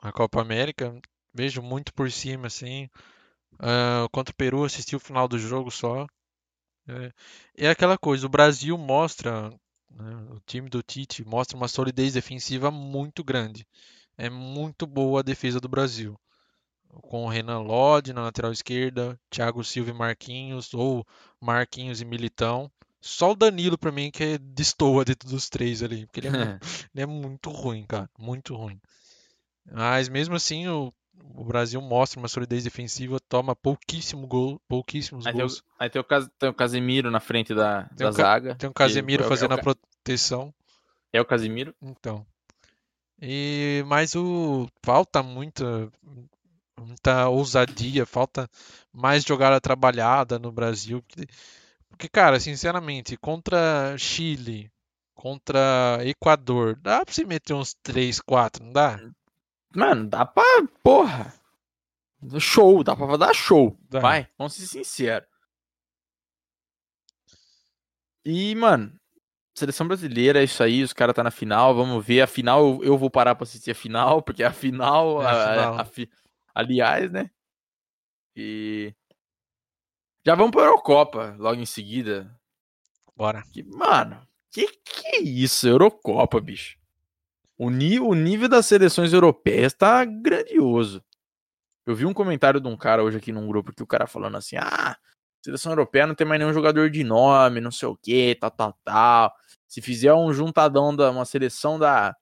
a 0.00 0.12
Copa 0.12 0.40
América. 0.40 0.98
Vejo 1.34 1.62
muito 1.62 1.92
por 1.94 2.10
cima, 2.10 2.46
assim. 2.46 2.88
Ah, 3.60 4.08
contra 4.12 4.32
o 4.32 4.36
Peru, 4.36 4.64
assisti 4.64 4.96
o 4.96 5.00
final 5.00 5.28
do 5.28 5.38
jogo 5.38 5.70
só. 5.70 6.06
É, 6.88 7.12
é 7.66 7.70
aquela 7.70 7.96
coisa, 7.96 8.26
o 8.26 8.30
Brasil 8.30 8.76
mostra, 8.76 9.50
né, 9.90 10.26
o 10.30 10.40
time 10.46 10.68
do 10.68 10.82
Tite 10.82 11.24
mostra 11.24 11.56
uma 11.56 11.68
solidez 11.68 12.12
defensiva 12.14 12.70
muito 12.70 13.24
grande. 13.24 13.66
É 14.16 14.30
muito 14.30 14.86
boa 14.86 15.20
a 15.20 15.22
defesa 15.22 15.60
do 15.60 15.68
Brasil. 15.68 16.18
Com 16.88 17.24
o 17.24 17.28
Renan 17.28 17.60
Lodge 17.60 18.12
na 18.12 18.22
lateral 18.22 18.52
esquerda, 18.52 19.18
Thiago 19.28 19.64
Silva 19.64 19.90
e 19.90 19.94
Marquinhos, 19.94 20.72
ou 20.72 21.04
Marquinhos 21.40 22.00
e 22.00 22.04
Militão. 22.04 22.70
Só 23.00 23.32
o 23.32 23.36
Danilo 23.36 23.76
pra 23.76 23.92
mim 23.92 24.10
que 24.10 24.22
é 24.24 24.38
destoa 24.38 25.04
dentro 25.04 25.28
dos 25.28 25.48
três 25.48 25.82
ali, 25.82 26.06
porque 26.06 26.20
ele 26.20 26.28
é, 26.28 26.58
ele 26.94 27.02
é 27.02 27.06
muito 27.06 27.50
ruim, 27.50 27.84
cara, 27.84 28.08
muito 28.18 28.54
ruim. 28.54 28.80
Mas 29.70 30.08
mesmo 30.08 30.34
assim, 30.36 30.68
o, 30.68 30.92
o 31.36 31.44
Brasil 31.44 31.80
mostra 31.80 32.18
uma 32.20 32.28
solidez 32.28 32.64
defensiva, 32.64 33.18
toma 33.28 33.54
pouquíssimo 33.56 34.26
gol, 34.26 34.60
pouquíssimos 34.68 35.26
Aí 35.26 35.32
tem, 35.32 35.42
o, 35.42 35.46
gols. 35.46 35.62
aí 35.78 35.90
tem 35.90 36.00
o 36.00 36.04
Cas- 36.04 36.28
tem 36.38 36.48
o 36.48 36.54
Casemiro 36.54 37.10
na 37.10 37.20
frente 37.20 37.54
da, 37.54 37.84
Tem 37.96 38.06
da 38.06 38.10
zaga. 38.12 38.54
Tem 38.56 38.68
o 38.68 38.74
Casemiro 38.74 39.24
fazendo 39.24 39.52
é 39.52 39.54
a 39.54 39.60
o, 39.60 39.64
Ca- 39.64 39.74
proteção. 39.74 40.54
é 41.12 41.20
o 41.20 41.24
Casemiro. 41.24 41.74
Então. 41.82 42.24
E 43.20 43.82
mas 43.86 44.14
o 44.14 44.68
falta 44.82 45.22
muita 45.22 45.88
muita 46.78 47.28
ousadia, 47.28 48.04
falta 48.04 48.48
mais 48.92 49.24
jogada 49.24 49.60
trabalhada 49.60 50.38
no 50.38 50.50
Brasil, 50.52 51.02
porque, 51.02 51.26
porque, 51.88 52.08
cara, 52.08 52.38
sinceramente, 52.40 53.16
contra 53.16 53.96
Chile, 53.96 54.70
contra 55.14 55.98
Equador, 56.02 56.76
dá 56.76 57.04
pra 57.04 57.14
você 57.14 57.24
meter 57.24 57.54
uns 57.54 57.74
3, 57.82 58.20
4, 58.20 58.64
não 58.64 58.72
dá? 58.72 58.98
Mano, 59.74 60.08
dá 60.08 60.24
pra. 60.24 60.42
Porra! 60.82 61.34
Show, 62.38 62.82
dá 62.82 62.96
pra 62.96 63.16
dar 63.16 63.34
show. 63.34 63.76
Dá. 63.90 64.00
Vai, 64.00 64.28
vamos 64.38 64.54
ser 64.54 64.66
sinceros. 64.66 65.28
E, 68.24 68.54
mano, 68.54 68.98
seleção 69.54 69.86
brasileira 69.86 70.40
é 70.40 70.44
isso 70.44 70.62
aí, 70.62 70.82
os 70.82 70.92
caras 70.92 71.14
tá 71.14 71.22
na 71.22 71.30
final, 71.30 71.74
vamos 71.74 72.04
ver. 72.04 72.22
A 72.22 72.26
final, 72.26 72.82
eu, 72.82 72.96
vou 72.96 73.10
parar 73.10 73.34
pra 73.34 73.44
assistir 73.44 73.70
a 73.72 73.74
final, 73.74 74.22
porque 74.22 74.42
a 74.42 74.52
final. 74.52 75.22
É 75.22 75.26
a 75.26 75.30
a- 75.30 75.52
final. 75.54 75.78
a 75.80 75.84
fi- 75.84 76.10
aliás, 76.54 77.10
né? 77.12 77.30
E. 78.36 78.94
Já 80.26 80.34
vamos 80.34 80.52
pra 80.52 80.62
Eurocopa 80.62 81.36
logo 81.38 81.60
em 81.60 81.66
seguida. 81.66 82.34
Bora. 83.14 83.42
Que, 83.52 83.62
mano, 83.62 84.26
que 84.50 84.66
que 84.66 85.06
é 85.08 85.20
isso, 85.20 85.68
Eurocopa, 85.68 86.40
bicho? 86.40 86.78
O, 87.56 87.66
o 87.66 88.14
nível 88.14 88.48
das 88.48 88.66
seleções 88.66 89.12
europeias 89.12 89.72
tá 89.72 90.04
grandioso. 90.04 91.02
Eu 91.86 91.94
vi 91.94 92.06
um 92.06 92.14
comentário 92.14 92.60
de 92.60 92.68
um 92.68 92.76
cara 92.76 93.02
hoje 93.02 93.18
aqui 93.18 93.30
num 93.30 93.46
grupo 93.46 93.72
que 93.72 93.82
o 93.82 93.86
cara 93.86 94.06
falando 94.06 94.36
assim: 94.36 94.56
ah, 94.56 94.96
seleção 95.44 95.72
europeia 95.72 96.06
não 96.06 96.14
tem 96.14 96.26
mais 96.26 96.40
nenhum 96.40 96.52
jogador 96.52 96.88
de 96.90 97.04
nome, 97.04 97.60
não 97.60 97.70
sei 97.70 97.88
o 97.88 97.96
que, 97.96 98.34
tal, 98.36 98.50
tal, 98.50 98.78
tal. 98.82 99.34
Se 99.68 99.82
fizer 99.82 100.14
um 100.14 100.32
juntadão 100.32 100.94
da 100.96 101.10
uma 101.10 101.24
seleção 101.26 101.78
da 101.78 102.16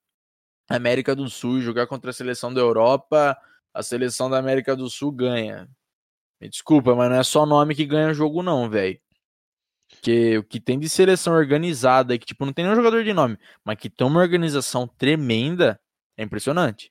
América 0.69 1.15
do 1.15 1.29
Sul 1.29 1.59
e 1.59 1.63
jogar 1.63 1.87
contra 1.87 2.11
a 2.11 2.15
seleção 2.15 2.53
da 2.53 2.61
Europa, 2.61 3.39
a 3.73 3.83
seleção 3.83 4.29
da 4.29 4.39
América 4.39 4.75
do 4.75 4.91
Sul 4.91 5.13
ganha. 5.13 5.69
Me 6.41 6.49
desculpa, 6.49 6.95
mas 6.97 7.09
não 7.09 7.17
é 7.17 7.23
só 7.23 7.47
nome 7.47 7.75
que 7.75 7.87
ganha 7.87 8.13
jogo, 8.13 8.43
não, 8.43 8.69
velho. 8.69 9.01
Porque 9.93 10.39
o 10.39 10.43
que 10.43 10.59
tem 10.59 10.79
de 10.79 10.89
seleção 10.89 11.35
organizada, 11.35 12.19
que 12.19 12.25
tipo, 12.25 12.47
não 12.47 12.53
tem 12.53 12.65
nenhum 12.65 12.77
jogador 12.77 13.05
de 13.05 13.13
nome, 13.13 13.39
mas 13.65 13.77
que 13.77 13.91
tem 13.91 14.07
uma 14.07 14.21
organização 14.21 14.89
tremenda, 14.89 15.79
é 16.17 16.25
impressionante. 16.25 16.91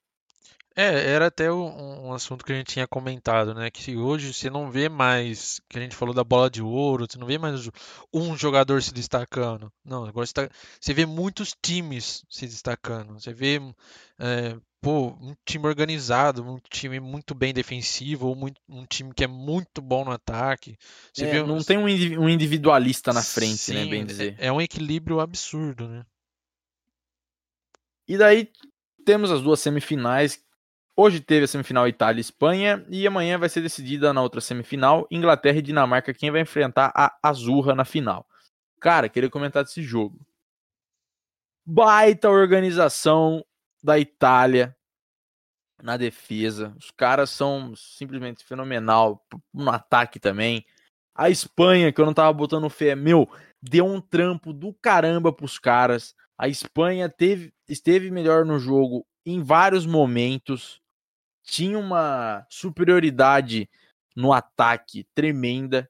É, 0.74 1.10
era 1.12 1.28
até 1.28 1.52
um, 1.52 2.08
um 2.08 2.14
assunto 2.14 2.46
que 2.46 2.54
a 2.54 2.56
gente 2.56 2.68
tinha 2.74 2.88
comentado, 2.88 3.54
né? 3.54 3.70
Que 3.70 3.98
hoje 3.98 4.34
você 4.34 4.50
não 4.50 4.72
vê 4.72 4.88
mais, 4.88 5.60
que 5.68 5.78
a 5.78 5.82
gente 5.82 5.96
falou 5.96 6.14
da 6.14 6.24
bola 6.24 6.50
de 6.50 6.62
ouro, 6.62 7.06
você 7.10 7.18
não 7.18 7.28
vê 7.28 7.38
mais 7.38 7.70
um 8.14 8.38
jogador 8.38 8.82
se 8.82 8.94
destacando. 8.94 9.72
Não, 9.84 10.06
agora 10.06 10.26
você, 10.26 10.34
tá- 10.34 10.50
você 10.80 10.94
vê 10.94 11.06
muitos 11.06 11.54
times 11.62 12.24
se 12.30 12.48
destacando. 12.48 13.20
Você 13.20 13.34
vê, 13.34 13.60
é, 14.18 14.58
pô, 14.80 15.08
um 15.20 15.36
time 15.46 15.68
organizado, 15.68 16.42
um 16.42 16.58
time 16.70 17.02
muito 17.02 17.36
bem 17.36 17.54
defensivo, 17.54 18.28
ou 18.28 18.36
muito- 18.36 18.62
um 18.70 18.86
time 18.86 19.14
que 19.14 19.26
é 19.26 19.28
muito 19.28 19.82
bom 19.82 20.06
no 20.06 20.12
ataque. 20.12 20.78
Você 21.14 21.26
É, 21.26 21.32
vê 21.32 21.44
não 21.44 21.62
tem 21.62 21.78
um 21.78 21.90
indivi- 21.90 22.16
individualista 22.16 23.12
na 23.12 23.22
frente, 23.22 23.58
Sim, 23.58 23.74
né, 23.74 23.86
bem 23.88 24.04
é- 24.04 24.06
dizer. 24.06 24.36
É 24.40 24.50
um 24.50 24.62
equilíbrio 24.62 25.20
absurdo, 25.20 25.86
né? 25.90 26.06
E 28.08 28.18
daí 28.18 28.50
temos 29.06 29.32
as 29.32 29.42
duas 29.42 29.60
semifinais. 29.60 30.42
Hoje 30.96 31.22
teve 31.22 31.46
a 31.46 31.48
semifinal 31.48 31.88
Itália 31.88 32.20
e 32.20 32.22
Espanha, 32.22 32.86
e 32.90 33.08
amanhã 33.08 33.38
vai 33.38 33.48
ser 33.48 33.62
decidida 33.62 34.14
na 34.14 34.22
outra 34.22 34.42
semifinal, 34.42 35.08
Inglaterra 35.10 35.58
e 35.58 35.62
Dinamarca, 35.62 36.14
quem 36.14 36.30
vai 36.30 36.42
enfrentar 36.42 36.92
a 36.94 37.18
Azurra 37.24 37.74
na 37.74 37.86
final. 37.86 38.28
Cara, 38.80 39.08
queria 39.08 39.30
comentar 39.30 39.64
desse 39.64 39.82
jogo. 39.82 40.20
Baita 41.66 42.30
organização 42.30 43.46
da 43.82 43.98
Itália 43.98 44.76
na 45.82 45.98
defesa. 45.98 46.76
Os 46.78 46.92
caras 46.92 47.30
são 47.30 47.76
simplesmente 47.76 48.44
fenomenal 48.44 49.26
no 49.54 49.70
ataque 49.70 50.20
também. 50.20 50.66
A 51.16 51.30
Espanha, 51.30 51.92
que 51.92 52.02
eu 52.02 52.06
não 52.06 52.14
tava 52.14 52.34
botando 52.34 52.70
fé, 52.70 52.96
meu, 52.96 53.30
deu 53.62 53.86
um 53.86 54.02
trampo 54.02 54.52
do 54.54 54.74
caramba 54.74 55.32
pros 55.32 55.60
caras. 55.60 56.16
A 56.38 56.48
Espanha 56.48 57.10
teve, 57.10 57.54
esteve 57.68 58.10
melhor 58.10 58.46
no 58.46 58.60
jogo 58.60 59.06
em 59.26 59.42
vários 59.42 59.86
momentos. 59.86 60.81
Tinha 61.44 61.78
uma 61.78 62.46
superioridade 62.50 63.70
no 64.16 64.34
ataque 64.34 65.08
tremenda. 65.16 65.90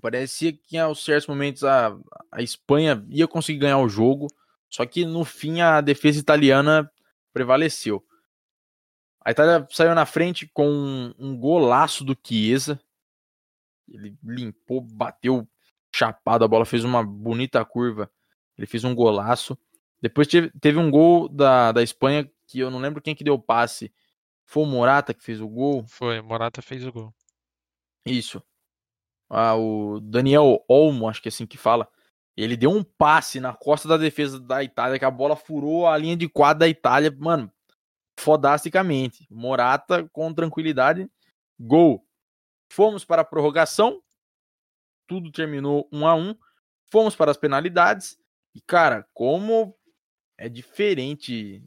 Parecia 0.00 0.52
que 0.52 0.78
aos 0.78 1.04
certos 1.04 1.26
momentos 1.26 1.64
a, 1.64 1.96
a 2.30 2.42
Espanha 2.42 3.04
ia 3.08 3.28
conseguir 3.28 3.60
ganhar 3.60 3.78
o 3.78 3.88
jogo. 3.88 4.28
Só 4.68 4.86
que 4.86 5.04
no 5.04 5.24
fim 5.24 5.60
a 5.60 5.80
defesa 5.80 6.18
italiana 6.18 6.90
prevaleceu. 7.32 8.04
A 9.24 9.30
Itália 9.30 9.66
saiu 9.70 9.94
na 9.94 10.06
frente 10.06 10.50
com 10.52 10.68
um, 10.68 11.14
um 11.18 11.36
golaço 11.36 12.04
do 12.04 12.16
Chiesa. 12.20 12.80
Ele 13.88 14.16
limpou, 14.24 14.80
bateu 14.80 15.46
chapado 15.94 16.44
a 16.44 16.48
bola, 16.48 16.64
fez 16.64 16.84
uma 16.84 17.04
bonita 17.04 17.64
curva. 17.64 18.10
Ele 18.56 18.66
fez 18.66 18.82
um 18.82 18.94
golaço. 18.94 19.56
Depois 20.00 20.26
teve, 20.26 20.50
teve 20.60 20.78
um 20.78 20.90
gol 20.90 21.28
da, 21.28 21.70
da 21.70 21.82
Espanha 21.82 22.28
que 22.46 22.58
eu 22.58 22.70
não 22.70 22.80
lembro 22.80 23.00
quem 23.00 23.14
que 23.14 23.22
deu 23.22 23.34
o 23.34 23.42
passe. 23.42 23.92
Foi 24.46 24.62
o 24.62 24.66
Morata 24.66 25.14
que 25.14 25.22
fez 25.22 25.40
o 25.40 25.48
gol? 25.48 25.84
Foi, 25.86 26.20
Morata 26.20 26.60
fez 26.60 26.86
o 26.86 26.92
gol. 26.92 27.14
Isso. 28.04 28.42
Ah, 29.30 29.56
o 29.56 30.00
Daniel 30.00 30.62
Olmo, 30.68 31.08
acho 31.08 31.22
que 31.22 31.28
é 31.28 31.30
assim 31.30 31.46
que 31.46 31.56
fala. 31.56 31.88
Ele 32.36 32.56
deu 32.56 32.70
um 32.70 32.82
passe 32.82 33.40
na 33.40 33.54
costa 33.54 33.88
da 33.88 33.96
defesa 33.96 34.40
da 34.40 34.62
Itália, 34.62 34.98
que 34.98 35.04
a 35.04 35.10
bola 35.10 35.36
furou 35.36 35.86
a 35.86 35.96
linha 35.96 36.16
de 36.16 36.28
quadro 36.28 36.60
da 36.60 36.68
Itália, 36.68 37.14
mano, 37.18 37.50
fodasticamente. 38.18 39.26
Morata 39.30 40.08
com 40.12 40.32
tranquilidade, 40.32 41.10
gol. 41.58 42.06
Fomos 42.70 43.04
para 43.04 43.22
a 43.22 43.24
prorrogação, 43.24 44.02
tudo 45.06 45.30
terminou 45.30 45.88
1 45.92 46.06
a 46.06 46.14
1 46.14 46.34
Fomos 46.90 47.16
para 47.16 47.30
as 47.30 47.38
penalidades, 47.38 48.18
e 48.54 48.60
cara, 48.60 49.08
como 49.14 49.74
é 50.36 50.46
diferente 50.46 51.64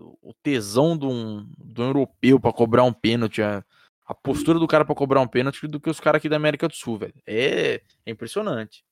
o 0.00 0.34
tesão 0.42 0.96
de 0.96 1.06
um, 1.06 1.46
de 1.58 1.80
um 1.80 1.86
europeu 1.86 2.38
para 2.40 2.52
cobrar 2.52 2.84
um 2.84 2.92
pênalti. 2.92 3.42
A, 3.42 3.64
a 4.06 4.14
postura 4.14 4.58
do 4.58 4.68
cara 4.68 4.84
pra 4.84 4.94
cobrar 4.94 5.20
um 5.20 5.26
pênalti 5.28 5.66
do 5.66 5.80
que 5.80 5.90
os 5.90 6.00
caras 6.00 6.18
aqui 6.20 6.28
da 6.28 6.36
América 6.36 6.68
do 6.68 6.74
Sul, 6.74 6.98
velho. 6.98 7.14
É, 7.26 7.82
é 8.04 8.10
impressionante. 8.10 8.84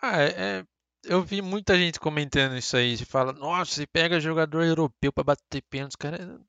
Ah, 0.00 0.20
é, 0.22 0.58
é- 0.60 0.64
eu 1.04 1.22
vi 1.22 1.42
muita 1.42 1.76
gente 1.76 2.00
comentando 2.00 2.56
isso 2.56 2.76
aí. 2.76 2.96
Você 2.96 3.04
fala, 3.04 3.32
nossa, 3.32 3.72
você 3.72 3.86
pega 3.86 4.20
jogador 4.20 4.62
europeu 4.64 5.12
pra 5.12 5.24
bater 5.24 5.62
pênalti, 5.68 5.98
cara. 5.98 6.40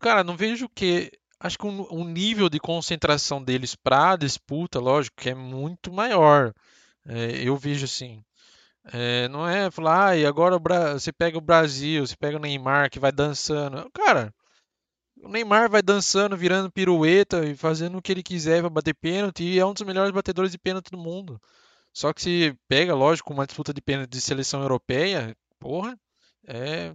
Cara, 0.00 0.24
não 0.24 0.36
vejo 0.36 0.68
que. 0.68 1.12
Acho 1.40 1.58
que 1.58 1.66
o, 1.66 1.88
o 1.92 2.04
nível 2.04 2.48
de 2.48 2.58
concentração 2.60 3.42
deles 3.42 3.74
pra 3.74 4.16
disputa, 4.16 4.78
lógico, 4.80 5.16
que 5.20 5.30
é 5.30 5.34
muito 5.34 5.92
maior. 5.92 6.52
É, 7.06 7.42
eu 7.46 7.56
vejo 7.56 7.84
assim. 7.84 8.22
É, 8.92 9.28
não 9.28 9.48
é 9.48 9.70
falar, 9.70 10.08
ah, 10.10 10.16
e 10.16 10.26
agora 10.26 10.58
você 10.92 11.10
pega 11.12 11.38
o 11.38 11.40
Brasil, 11.40 12.06
você 12.06 12.14
pega 12.16 12.36
o 12.36 12.40
Neymar 12.40 12.90
que 12.90 12.98
vai 12.98 13.10
dançando. 13.10 13.90
Cara, 13.92 14.32
o 15.22 15.28
Neymar 15.28 15.70
vai 15.70 15.82
dançando, 15.82 16.36
virando 16.36 16.70
pirueta 16.70 17.46
e 17.46 17.56
fazendo 17.56 17.98
o 17.98 18.02
que 18.02 18.12
ele 18.12 18.22
quiser 18.22 18.60
pra 18.60 18.68
bater 18.70 18.94
pênalti 18.94 19.42
e 19.44 19.58
é 19.58 19.64
um 19.64 19.72
dos 19.72 19.82
melhores 19.82 20.10
batedores 20.12 20.52
de 20.52 20.58
pênalti 20.58 20.90
do 20.90 20.98
mundo. 20.98 21.40
Só 21.94 22.12
que 22.12 22.20
se 22.20 22.58
pega, 22.68 22.94
lógico, 22.94 23.32
uma 23.32 23.46
disputa 23.46 23.72
de 23.72 23.80
pênalti 23.80 24.10
de 24.10 24.20
seleção 24.20 24.60
europeia, 24.60 25.34
porra, 25.58 25.96
é, 26.46 26.92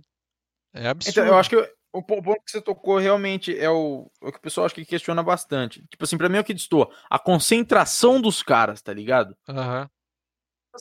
é 0.74 0.88
absurdo. 0.90 1.20
Então, 1.20 1.26
eu 1.26 1.38
acho 1.40 1.50
que 1.50 1.56
o 1.92 2.04
po- 2.04 2.22
ponto 2.22 2.44
que 2.44 2.52
você 2.52 2.62
tocou 2.62 2.98
realmente 2.98 3.58
é 3.58 3.70
o, 3.70 4.12
é 4.22 4.28
o 4.28 4.32
que 4.32 4.38
o 4.38 4.42
pessoal 4.42 4.66
acho 4.66 4.76
que 4.76 4.86
questiona 4.86 5.24
bastante. 5.24 5.84
Tipo 5.90 6.04
assim, 6.04 6.18
pra 6.18 6.30
mim 6.30 6.38
é 6.38 6.42
o 6.42 6.44
que 6.44 6.54
destoa. 6.54 6.90
A 7.10 7.18
concentração 7.18 8.22
dos 8.22 8.44
caras, 8.44 8.82
tá 8.82 8.94
ligado? 8.94 9.36
Aham. 9.48 9.90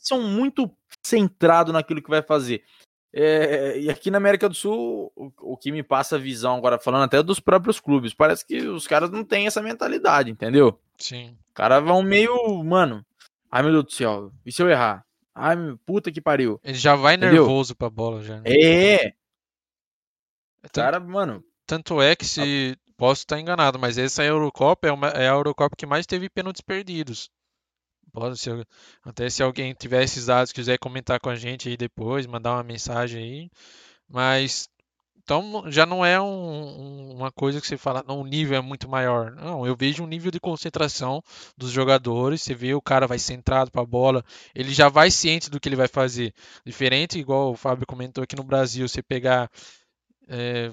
São 0.03 0.23
muito 0.23 0.71
centrados 1.09 1.73
naquilo 1.73 2.03
que 2.03 2.11
vai 2.11 2.23
fazer. 2.23 2.63
É, 3.13 3.79
e 3.81 3.89
aqui 3.91 4.11
na 4.11 4.19
América 4.19 4.49
do 4.49 4.55
Sul, 4.55 5.11
o, 5.17 5.33
o 5.41 5.57
que 5.57 5.73
me 5.73 5.83
passa 5.83 6.17
a 6.17 6.19
visão 6.19 6.57
agora, 6.57 6.79
falando 6.79 7.05
até 7.05 7.23
dos 7.23 7.41
próprios 7.41 7.81
clubes, 7.81 8.13
parece 8.13 8.47
que 8.47 8.59
os 8.69 8.87
caras 8.87 9.11
não 9.11 9.25
têm 9.25 9.47
essa 9.47 9.63
mentalidade, 9.63 10.31
entendeu? 10.31 10.79
Sim. 10.99 11.31
Os 11.49 11.55
caras 11.55 11.83
vão 11.83 12.03
meio, 12.03 12.63
mano, 12.63 13.05
ai 13.51 13.63
meu 13.63 13.73
Deus 13.73 13.85
do 13.87 13.93
céu, 13.93 14.31
e 14.45 14.53
se 14.53 14.63
eu 14.63 14.69
errar? 14.69 15.05
Ai, 15.35 15.57
meu- 15.57 15.79
puta 15.79 16.13
que 16.13 16.21
pariu. 16.21 16.61
Ele 16.63 16.77
já 16.77 16.95
vai 16.97 17.15
Entendeu? 17.15 17.45
nervoso 17.45 17.75
pra 17.75 17.89
bola 17.89 18.23
já. 18.23 18.37
né? 18.41 18.43
É, 18.47 19.13
Tanto, 20.63 20.75
cara, 20.75 21.01
mano, 21.01 21.43
tanto 21.67 22.03
é 22.03 22.15
que 22.17 22.25
se 22.27 22.77
posso 22.97 23.21
estar 23.23 23.39
enganado, 23.41 23.79
mas 23.79 23.97
essa 23.97 24.23
Eurocopa 24.25 24.89
é, 24.89 24.93
uma, 24.93 25.09
é 25.09 25.29
a 25.29 25.33
Eurocopa 25.33 25.77
que 25.77 25.87
mais 25.87 26.05
teve 26.07 26.29
pênaltis 26.29 26.61
perdidos. 26.61 27.31
Pode 28.19 28.39
ser, 28.39 28.67
até 29.05 29.29
se 29.31 29.43
alguém 29.43 29.75
tiver 29.75 30.03
esses 30.03 30.27
dados, 30.27 30.53
quiser 30.53 30.79
comentar 30.79 31.21
com 31.21 31.29
a 31.31 31.37
gente 31.37 31.69
aí 31.69 31.77
depois, 31.77 32.27
mandar 32.27 32.55
uma 32.55 32.63
mensagem 32.65 33.23
aí. 33.23 33.51
Mas 34.09 34.69
então 35.23 35.65
já 35.71 35.87
não 35.87 36.05
é 36.07 36.21
um- 36.21 36.27
um- 37.11 37.15
uma 37.17 37.33
coisa 37.33 37.61
que 37.61 37.67
você 37.67 37.77
fala, 37.77 38.05
não, 38.07 38.21
o 38.23 38.27
nível 38.27 38.59
é 38.59 38.63
muito 38.63 38.89
maior. 38.89 39.33
Não, 39.33 39.67
eu 39.67 39.77
vejo 39.77 40.03
um 40.05 40.07
nível 40.07 40.31
de 40.31 40.41
concentração 40.41 41.23
dos 41.57 41.71
jogadores. 41.71 42.43
Você 42.43 42.55
vê 42.55 42.75
o 42.75 42.83
cara 42.83 43.07
vai 43.07 43.19
centrado 43.19 43.71
para 43.71 43.83
a 43.83 43.87
bola, 43.87 44.25
ele 44.55 44.73
já 44.75 44.89
vai 44.89 45.11
ciente 45.11 45.51
do 45.51 45.61
que 45.61 45.69
ele 45.69 45.77
vai 45.77 45.89
fazer. 45.89 46.35
Diferente, 46.67 47.19
igual 47.19 47.53
o 47.53 47.57
Fábio 47.57 47.87
comentou 47.87 48.25
aqui 48.25 48.37
no 48.37 48.45
Brasil, 48.45 48.89
você 48.89 49.03
pegar 49.03 49.51
é, 50.29 50.73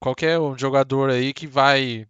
qualquer 0.00 0.38
jogador 0.58 1.10
aí 1.10 1.32
que 1.32 1.46
vai, 1.46 2.06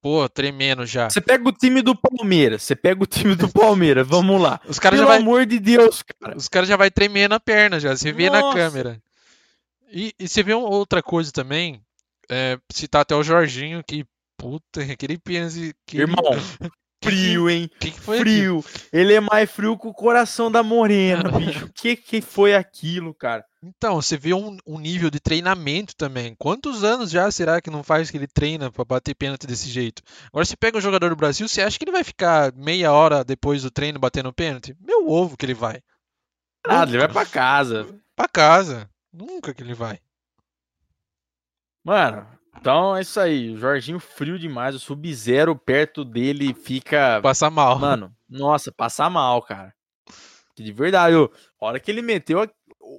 pô, 0.00 0.28
tremendo 0.28 0.86
já. 0.86 1.08
você 1.08 1.20
pega 1.20 1.48
o 1.48 1.52
time 1.52 1.82
do 1.82 1.94
Palmeiras, 1.94 2.62
você 2.62 2.76
pega 2.76 3.02
o 3.02 3.06
time 3.06 3.34
do 3.34 3.48
Palmeiras, 3.48 4.06
vamos 4.08 4.40
lá. 4.40 4.60
Os 4.66 4.78
caras 4.78 4.98
já 4.98 5.04
Pelo 5.04 5.14
vai, 5.14 5.22
amor 5.22 5.46
de 5.46 5.58
Deus, 5.58 6.02
cara. 6.02 6.36
os 6.36 6.48
caras 6.48 6.68
já 6.68 6.76
vai 6.76 6.90
tremendo 6.90 7.34
a 7.34 7.40
perna 7.40 7.78
já, 7.80 7.96
você 7.96 8.12
vê 8.12 8.30
na 8.30 8.40
Nossa. 8.40 8.56
câmera. 8.56 9.02
E, 9.90 10.12
e 10.18 10.28
você 10.28 10.42
vê 10.42 10.54
uma 10.54 10.68
outra 10.68 11.02
coisa 11.02 11.32
também, 11.32 11.80
é, 12.30 12.58
citar 12.70 13.02
até 13.02 13.14
o 13.14 13.22
Jorginho, 13.22 13.82
que 13.82 14.04
puta, 14.36 14.82
aquele 14.82 15.18
pênalti 15.18 15.74
que 15.86 15.98
Irmão, 15.98 16.22
frio, 17.02 17.48
hein? 17.48 17.70
que, 17.78 17.90
que? 17.90 18.00
Frio. 18.00 18.64
Ele 18.92 19.14
é 19.14 19.20
mais 19.20 19.50
frio 19.50 19.78
que 19.78 19.86
o 19.86 19.94
coração 19.94 20.50
da 20.50 20.62
morena, 20.62 21.30
bicho. 21.30 21.66
O 21.66 21.72
que 21.72 21.96
que 21.96 22.20
foi 22.20 22.54
aquilo, 22.54 23.14
cara? 23.14 23.44
Então, 23.62 23.96
você 23.96 24.16
vê 24.16 24.32
um, 24.32 24.56
um 24.66 24.78
nível 24.78 25.10
de 25.10 25.18
treinamento 25.18 25.94
também. 25.96 26.34
Quantos 26.38 26.84
anos 26.84 27.10
já 27.10 27.30
será 27.30 27.60
que 27.60 27.70
não 27.70 27.82
faz 27.82 28.10
que 28.10 28.16
ele 28.16 28.26
treina 28.26 28.70
pra 28.70 28.84
bater 28.84 29.14
pênalti 29.14 29.46
desse 29.46 29.68
jeito? 29.68 30.02
Agora, 30.28 30.44
você 30.44 30.56
pega 30.56 30.78
um 30.78 30.82
jogador 30.82 31.10
do 31.10 31.16
Brasil, 31.16 31.48
você 31.48 31.62
acha 31.62 31.78
que 31.78 31.84
ele 31.84 31.92
vai 31.92 32.04
ficar 32.04 32.52
meia 32.54 32.92
hora 32.92 33.24
depois 33.24 33.62
do 33.62 33.70
treino 33.70 33.98
batendo 33.98 34.32
pênalti? 34.32 34.76
Meu 34.80 35.08
ovo 35.08 35.36
que 35.36 35.44
ele 35.44 35.54
vai. 35.54 35.80
Nada, 36.66 36.90
ele 36.90 36.98
vai 36.98 37.08
pra 37.08 37.26
casa. 37.26 37.86
Pra 38.14 38.28
casa. 38.28 38.88
Nunca 39.12 39.54
que 39.54 39.62
ele 39.62 39.74
vai. 39.74 39.98
Mano, 41.84 42.26
então 42.60 42.96
é 42.96 43.00
isso 43.02 43.18
aí. 43.20 43.50
O 43.50 43.58
Jorginho 43.58 43.98
frio 44.00 44.38
demais. 44.38 44.74
O 44.74 44.78
Sub-Zero 44.78 45.56
perto 45.56 46.04
dele 46.04 46.54
fica. 46.54 47.20
Passa 47.22 47.48
mal. 47.50 47.78
Mano, 47.78 48.12
nossa, 48.28 48.70
passa 48.72 49.08
mal, 49.08 49.40
cara. 49.42 49.72
Que 50.54 50.62
De 50.62 50.72
verdade, 50.72 51.14
a 51.16 51.28
hora 51.64 51.78
que 51.80 51.90
ele 51.90 52.02
meteu 52.02 52.42
a- 52.42 52.48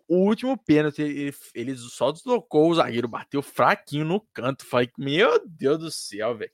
o 0.08 0.18
último 0.28 0.58
pênalti, 0.58 1.02
ele, 1.02 1.34
ele 1.56 1.76
só 1.76 2.12
deslocou 2.12 2.70
o 2.70 2.76
zagueiro, 2.76 3.08
bateu 3.08 3.42
fraquinho 3.42 4.06
no 4.06 4.22
canto. 4.34 4.66
Falei, 4.66 4.90
meu 4.98 5.42
Deus 5.46 5.80
do 5.80 5.92
céu, 5.92 6.38
velho. 6.38 6.52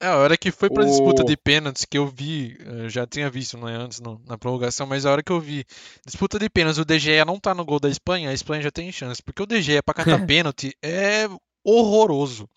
É, 0.00 0.06
a 0.06 0.16
hora 0.16 0.36
que 0.36 0.52
foi 0.52 0.70
pra 0.70 0.84
disputa 0.84 1.22
O- 1.22 1.26
de 1.26 1.36
pênaltis 1.36 1.84
que 1.84 1.98
eu 1.98 2.06
vi, 2.06 2.56
eu 2.64 2.88
já 2.88 3.04
tinha 3.04 3.28
visto 3.28 3.58
né, 3.58 3.74
antes 3.74 3.98
no- 4.00 4.22
na 4.26 4.38
prorrogação, 4.38 4.86
mas 4.86 5.04
a 5.04 5.10
hora 5.10 5.24
que 5.24 5.32
eu 5.32 5.40
vi 5.40 5.64
disputa 6.06 6.38
de 6.38 6.48
pênaltis, 6.48 6.78
o 6.80 6.84
De 6.84 6.98
Gea 7.00 7.24
não 7.24 7.38
tá 7.40 7.52
no 7.52 7.64
gol 7.64 7.80
da 7.80 7.88
Espanha, 7.88 8.30
a 8.30 8.32
Espanha 8.32 8.62
já 8.62 8.70
tem 8.70 8.92
chance, 8.92 9.20
porque 9.20 9.42
o 9.42 9.46
De 9.46 9.60
Gea 9.60 9.82
pra 9.82 9.94
catar 9.94 10.24
pênalti 10.32 10.72
é 10.80 11.26
horroroso. 11.70 12.48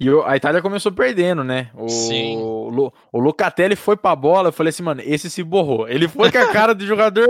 E 0.00 0.10
o- 0.10 0.24
a 0.24 0.36
Itália 0.36 0.60
começou 0.60 0.90
perdendo, 0.90 1.44
né? 1.44 1.70
O, 1.74 1.88
Sim. 1.88 2.36
Lo- 2.40 2.92
o 3.12 3.20
Locatelli 3.20 3.76
foi 3.76 3.96
pra 3.96 4.16
bola, 4.16 4.48
eu 4.48 4.52
falei 4.52 4.70
assim, 4.70 4.82
mano, 4.82 5.00
esse 5.04 5.30
se 5.30 5.44
borrou. 5.44 5.88
Ele 5.88 6.08
foi 6.08 6.32
com 6.32 6.38
a 6.38 6.52
cara 6.52 6.74
de 6.74 6.84
jogador 6.86 7.28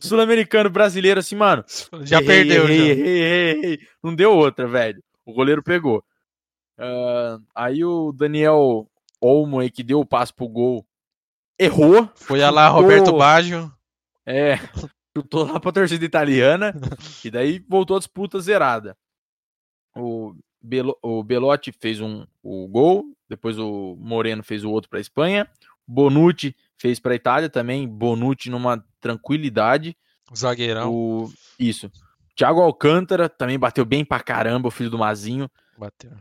sul-americano 0.00 0.68
brasileiro, 0.68 1.20
assim, 1.20 1.36
mano. 1.36 1.64
Já 2.02 2.16
errei, 2.20 2.26
perdeu, 2.26 2.64
errei, 2.64 2.78
já. 2.78 2.84
errei, 2.92 3.22
errei, 3.22 3.58
errei. 3.62 3.78
Não 4.02 4.14
deu 4.14 4.32
outra, 4.34 4.66
velho. 4.66 5.00
O 5.24 5.32
goleiro 5.32 5.62
pegou. 5.62 6.02
Ah, 6.76 7.38
aí 7.54 7.84
o 7.84 8.10
Daniel 8.12 8.88
Olmo 9.20 9.60
aí, 9.60 9.70
que 9.70 9.82
deu 9.84 10.00
o 10.00 10.06
passe 10.06 10.32
pro 10.32 10.48
gol, 10.48 10.84
errou. 11.58 12.08
Foi 12.16 12.42
a 12.42 12.50
lá 12.50 12.66
chutou- 12.68 12.82
Roberto 12.82 13.12
Baggio. 13.16 13.72
É, 14.26 14.54
chutou 15.16 15.44
lá 15.52 15.60
pra 15.60 15.70
torcida 15.72 16.04
italiana. 16.04 16.72
e 17.24 17.30
daí 17.30 17.62
voltou 17.68 17.96
a 17.96 18.00
disputa 18.00 18.40
zerada. 18.40 18.96
O, 19.98 20.34
Belo, 20.60 20.96
o 21.02 21.22
Belotti 21.22 21.72
fez 21.72 22.00
um, 22.00 22.26
o 22.42 22.68
gol, 22.68 23.04
depois 23.28 23.58
o 23.58 23.96
Moreno 23.98 24.42
fez 24.42 24.64
o 24.64 24.70
outro 24.70 24.88
pra 24.90 25.00
Espanha. 25.00 25.48
Bonucci 25.86 26.54
fez 26.76 27.00
pra 27.00 27.14
Itália 27.14 27.48
também. 27.48 27.88
Bonucci 27.88 28.50
numa 28.50 28.84
tranquilidade. 29.00 29.96
Zagueirão. 30.36 30.92
O, 30.92 31.32
isso. 31.58 31.90
Thiago 32.36 32.60
Alcântara 32.60 33.28
também 33.28 33.58
bateu 33.58 33.84
bem 33.84 34.04
pra 34.04 34.20
caramba, 34.20 34.68
o 34.68 34.70
filho 34.70 34.90
do 34.90 34.98
Mazinho. 34.98 35.50
Bateu. 35.76 36.12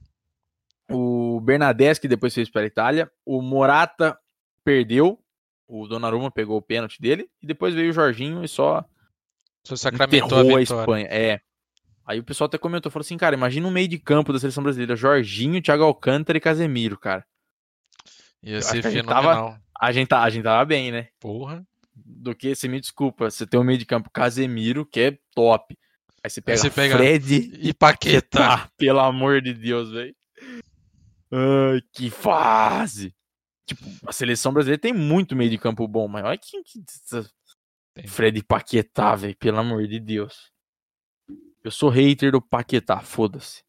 O 0.90 1.42
Bernadeschi 1.42 2.08
depois 2.08 2.34
fez 2.34 2.50
para 2.50 2.62
a 2.62 2.66
Itália. 2.66 3.12
O 3.26 3.42
Morata 3.42 4.18
perdeu. 4.64 5.20
O 5.68 5.86
Donnarumma 5.86 6.32
pegou 6.32 6.58
o 6.58 6.62
pênalti 6.62 7.02
dele. 7.02 7.30
E 7.42 7.46
depois 7.46 7.74
veio 7.74 7.90
o 7.90 7.94
Jorginho 7.94 8.44
e 8.44 8.48
só 8.48 8.86
Só 9.66 9.76
sacramentou 9.76 10.38
a 10.38 10.42
enterrou 10.42 10.56
a, 10.56 10.60
vitória. 10.60 10.82
Espanha. 10.82 11.08
É. 11.10 11.42
Aí 12.08 12.20
o 12.20 12.24
pessoal 12.24 12.46
até 12.46 12.58
comentou, 12.58 12.90
falou 12.90 13.04
assim, 13.04 13.18
cara, 13.18 13.36
imagina 13.36 13.68
um 13.68 13.72
meio 13.72 13.90
de 13.90 14.00
campo 14.00 14.32
da 14.32 14.40
seleção 14.40 14.64
brasileira. 14.64 14.96
Jorginho, 14.96 15.62
Thiago 15.62 15.84
Alcântara 15.84 16.38
e 16.38 16.42
Casemiro, 16.42 16.98
cara. 16.98 17.28
Ia 18.42 18.62
ser 18.62 18.86
a 18.86 18.90
gente 18.90 19.06
fenomenal. 19.06 19.60
A 19.78 19.92
gente, 19.92 20.14
a 20.14 20.30
gente 20.30 20.44
tava 20.44 20.64
bem, 20.64 20.90
né? 20.90 21.10
Porra. 21.20 21.68
Do 21.94 22.34
que, 22.34 22.56
você 22.56 22.70
me 22.70 22.80
desculpa, 22.80 23.30
você 23.30 23.46
tem 23.46 23.60
um 23.60 23.64
meio 23.64 23.78
de 23.78 23.86
campo 23.86 24.10
Casemiro, 24.10 24.86
que 24.86 25.02
é 25.02 25.20
top. 25.36 25.78
Aí 26.24 26.30
você 26.30 26.40
pega, 26.40 26.58
você 26.58 26.70
pega 26.70 26.96
Fred 26.96 27.52
E 27.60 27.74
Paquetá. 27.74 28.70
Pelo 28.78 29.00
amor 29.02 29.42
de 29.42 29.54
Deus, 29.54 29.92
velho. 29.92 30.16
Ai, 31.30 31.82
que 31.92 32.10
fase. 32.10 33.14
Tipo, 33.66 33.84
a 34.08 34.14
seleção 34.14 34.54
brasileira 34.54 34.80
tem 34.80 34.94
muito 34.94 35.36
meio 35.36 35.50
de 35.50 35.58
campo 35.58 35.86
bom, 35.86 36.08
mas 36.08 36.24
olha 36.24 36.38
quem 36.38 36.64
que. 36.64 36.82
Fred 38.08 38.42
Paquetá, 38.44 39.14
velho, 39.16 39.36
pelo 39.36 39.58
amor 39.58 39.86
de 39.88 40.00
Deus. 40.00 40.56
Eu 41.64 41.72
sou 41.72 41.90
hater 41.90 42.32
do 42.32 42.42
Paquetá, 42.42 43.00
foda-se. 43.02 43.64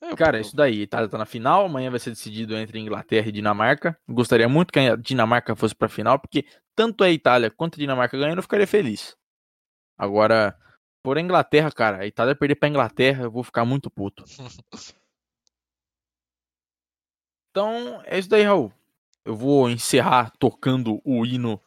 É, 0.00 0.16
Cara, 0.16 0.38
pô, 0.38 0.40
isso 0.40 0.56
daí. 0.56 0.82
Itália 0.82 1.08
tá 1.08 1.16
na 1.16 1.24
final, 1.24 1.66
amanhã 1.66 1.88
vai 1.90 2.00
ser 2.00 2.10
decidido 2.10 2.56
entre 2.56 2.78
Inglaterra 2.78 3.28
e 3.28 3.32
Dinamarca. 3.32 3.96
Gostaria 4.08 4.48
muito 4.48 4.72
que 4.72 4.80
a 4.80 4.96
Dinamarca 4.96 5.54
fosse 5.54 5.74
pra 5.74 5.88
final, 5.88 6.18
porque 6.18 6.44
tanto 6.74 7.04
a 7.04 7.10
Itália 7.10 7.50
quanto 7.50 7.76
a 7.76 7.78
Dinamarca 7.78 8.18
ganhando, 8.18 8.38
eu 8.38 8.42
ficaria 8.42 8.66
feliz. 8.66 9.16
Agora, 9.96 10.58
por 11.04 11.18
Inglaterra, 11.18 11.70
cara, 11.70 11.98
a 11.98 12.06
Itália 12.06 12.34
perder 12.34 12.56
pra 12.56 12.68
Inglaterra, 12.68 13.24
eu 13.24 13.30
vou 13.30 13.44
ficar 13.44 13.64
muito 13.64 13.90
puto. 13.90 14.24
Então, 17.50 18.02
é 18.06 18.18
isso 18.18 18.30
daí, 18.30 18.44
Raul. 18.44 18.72
Eu 19.26 19.36
vou 19.36 19.68
encerrar 19.68 20.32
tocando 20.38 21.02
o 21.04 21.26
hino 21.26 21.60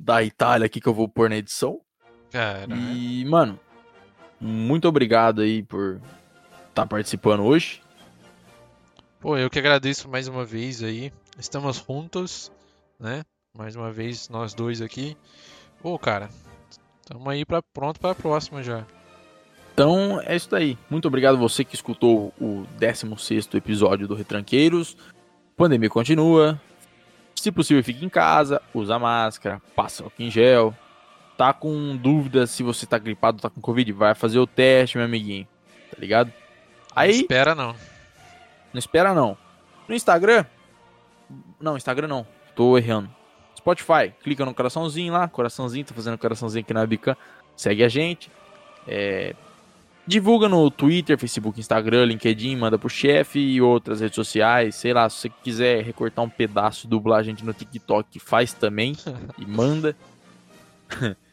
da 0.00 0.22
Itália 0.22 0.64
aqui 0.64 0.80
que 0.80 0.88
eu 0.88 0.94
vou 0.94 1.06
pôr 1.06 1.28
na 1.28 1.36
edição. 1.36 1.84
Cara, 2.30 2.66
E, 2.74 3.26
mano, 3.26 3.60
muito 4.40 4.88
obrigado 4.88 5.40
aí 5.40 5.62
por 5.62 6.00
estar 6.68 6.86
participando 6.86 7.44
hoje. 7.44 7.80
Pô, 9.20 9.36
eu 9.36 9.50
que 9.50 9.58
agradeço 9.58 10.08
mais 10.08 10.28
uma 10.28 10.44
vez 10.44 10.82
aí. 10.82 11.12
Estamos 11.38 11.84
juntos, 11.86 12.52
né? 12.98 13.24
Mais 13.56 13.74
uma 13.74 13.90
vez 13.90 14.28
nós 14.28 14.54
dois 14.54 14.80
aqui. 14.80 15.16
Pô, 15.82 15.98
cara, 15.98 16.28
estamos 17.00 17.26
aí 17.26 17.44
pra, 17.44 17.62
pronto 17.62 17.98
para 17.98 18.12
a 18.12 18.14
próxima 18.14 18.62
já. 18.62 18.84
Então 19.72 20.20
é 20.24 20.34
isso 20.34 20.50
daí. 20.50 20.76
Muito 20.90 21.08
obrigado 21.08 21.38
você 21.38 21.64
que 21.64 21.74
escutou 21.74 22.32
o 22.40 22.66
16 22.78 23.48
episódio 23.54 24.08
do 24.08 24.14
Retranqueiros. 24.14 24.96
Pandemia 25.56 25.88
continua. 25.88 26.60
Se 27.34 27.52
possível, 27.52 27.82
fique 27.84 28.04
em 28.04 28.08
casa, 28.08 28.60
usa 28.74 28.98
máscara, 28.98 29.62
passa 29.74 30.02
álcool 30.02 30.22
em 30.22 30.30
gel. 30.30 30.74
Tá 31.38 31.52
com 31.52 31.96
dúvida 31.96 32.48
se 32.48 32.64
você 32.64 32.84
tá 32.84 32.98
gripado, 32.98 33.40
tá 33.40 33.48
com 33.48 33.60
Covid, 33.60 33.92
vai 33.92 34.12
fazer 34.12 34.40
o 34.40 34.46
teste, 34.46 34.96
meu 34.96 35.06
amiguinho. 35.06 35.46
Tá 35.88 35.96
ligado? 35.98 36.32
Aí. 36.94 37.12
Não 37.12 37.20
espera 37.20 37.54
não. 37.54 37.76
Não 38.72 38.78
espera 38.78 39.14
não. 39.14 39.38
No 39.88 39.94
Instagram. 39.94 40.44
Não, 41.60 41.76
Instagram 41.76 42.08
não. 42.08 42.26
Tô 42.56 42.76
errando. 42.76 43.08
Spotify, 43.56 44.12
clica 44.20 44.44
no 44.44 44.52
coraçãozinho 44.52 45.12
lá, 45.12 45.28
coraçãozinho, 45.28 45.84
tá 45.84 45.94
fazendo 45.94 46.18
coraçãozinho 46.18 46.64
aqui 46.64 46.74
na 46.74 46.84
bica. 46.84 47.16
Segue 47.56 47.84
a 47.84 47.88
gente. 47.88 48.30
É, 48.84 49.32
Divulga 50.08 50.48
no 50.48 50.70
Twitter, 50.70 51.18
Facebook, 51.18 51.60
Instagram, 51.60 52.06
LinkedIn, 52.06 52.56
manda 52.56 52.78
pro 52.78 52.88
chefe 52.88 53.38
e 53.38 53.60
outras 53.60 54.00
redes 54.00 54.16
sociais. 54.16 54.74
Sei 54.74 54.92
lá, 54.92 55.06
se 55.08 55.18
você 55.18 55.28
quiser 55.28 55.84
recortar 55.84 56.24
um 56.24 56.30
pedaço, 56.30 56.88
dublar 56.88 57.20
a 57.20 57.22
gente 57.22 57.44
no 57.44 57.52
TikTok, 57.52 58.18
faz 58.18 58.54
também 58.54 58.96
e 59.36 59.44
manda. 59.44 59.94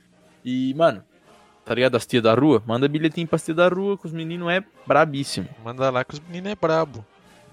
e, 0.45 0.73
mano, 0.75 1.03
tá 1.65 1.73
ligado? 1.73 1.97
As 1.97 2.05
tia 2.05 2.21
da 2.21 2.35
rua? 2.35 2.61
Manda 2.67 2.87
bilhetinho 2.87 3.27
pra 3.27 3.39
tia 3.39 3.55
da 3.55 3.67
rua, 3.67 3.97
que 3.97 4.05
os 4.05 4.13
meninos 4.13 4.47
é 4.51 4.63
brabíssimo. 4.85 5.49
Manda 5.63 5.89
lá 5.89 6.03
que 6.03 6.13
os 6.13 6.19
meninos 6.19 6.51
é 6.51 6.55
brabo. 6.55 7.03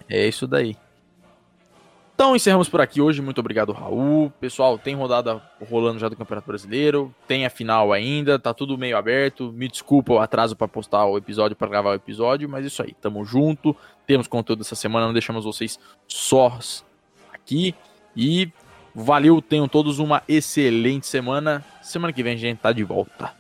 É 0.09 0.29
isso 0.29 0.47
daí. 0.47 0.77
Então 2.15 2.37
encerramos 2.37 2.69
por 2.69 2.81
aqui 2.81 3.01
hoje. 3.01 3.23
Muito 3.23 3.39
obrigado, 3.39 3.73
Raul. 3.73 4.31
Pessoal, 4.39 4.79
tem 4.79 4.95
rodada 4.95 5.43
rolando 5.69 5.99
já 5.99 6.09
do 6.09 6.17
Campeonato 6.17 6.47
Brasileiro. 6.47 7.13
Tem 7.27 7.47
a 7.47 7.51
final 7.51 7.93
ainda. 7.93 8.39
Tá 8.39 8.53
tudo 8.53 8.77
meio 8.77 8.97
aberto. 8.97 9.51
Me 9.53 9.67
desculpa 9.67 10.13
o 10.13 10.19
atraso 10.21 10.55
para 10.55 10.69
postar 10.69 11.07
o 11.07 11.17
episódio, 11.17 11.57
para 11.57 11.69
gravar 11.69 11.91
o 11.91 11.95
episódio. 11.95 12.49
Mas 12.49 12.67
isso 12.67 12.83
aí, 12.83 12.95
tamo 13.01 13.25
junto. 13.25 13.75
Temos 14.07 14.29
conteúdo 14.29 14.61
essa 14.61 14.75
semana. 14.77 15.07
Não 15.07 15.13
deixamos 15.15 15.45
vocês 15.45 15.81
sós 16.07 16.85
aqui. 17.33 17.75
E 18.15 18.53
valeu. 18.95 19.41
Tenham 19.41 19.69
todos 19.69 19.99
uma 19.99 20.23
excelente 20.29 21.07
semana. 21.07 21.65
Semana 21.83 22.13
que 22.13 22.23
vem 22.23 22.35
a 22.35 22.39
gente 22.39 22.59
tá 22.59 22.73
de 22.73 22.85
volta. 22.85 23.33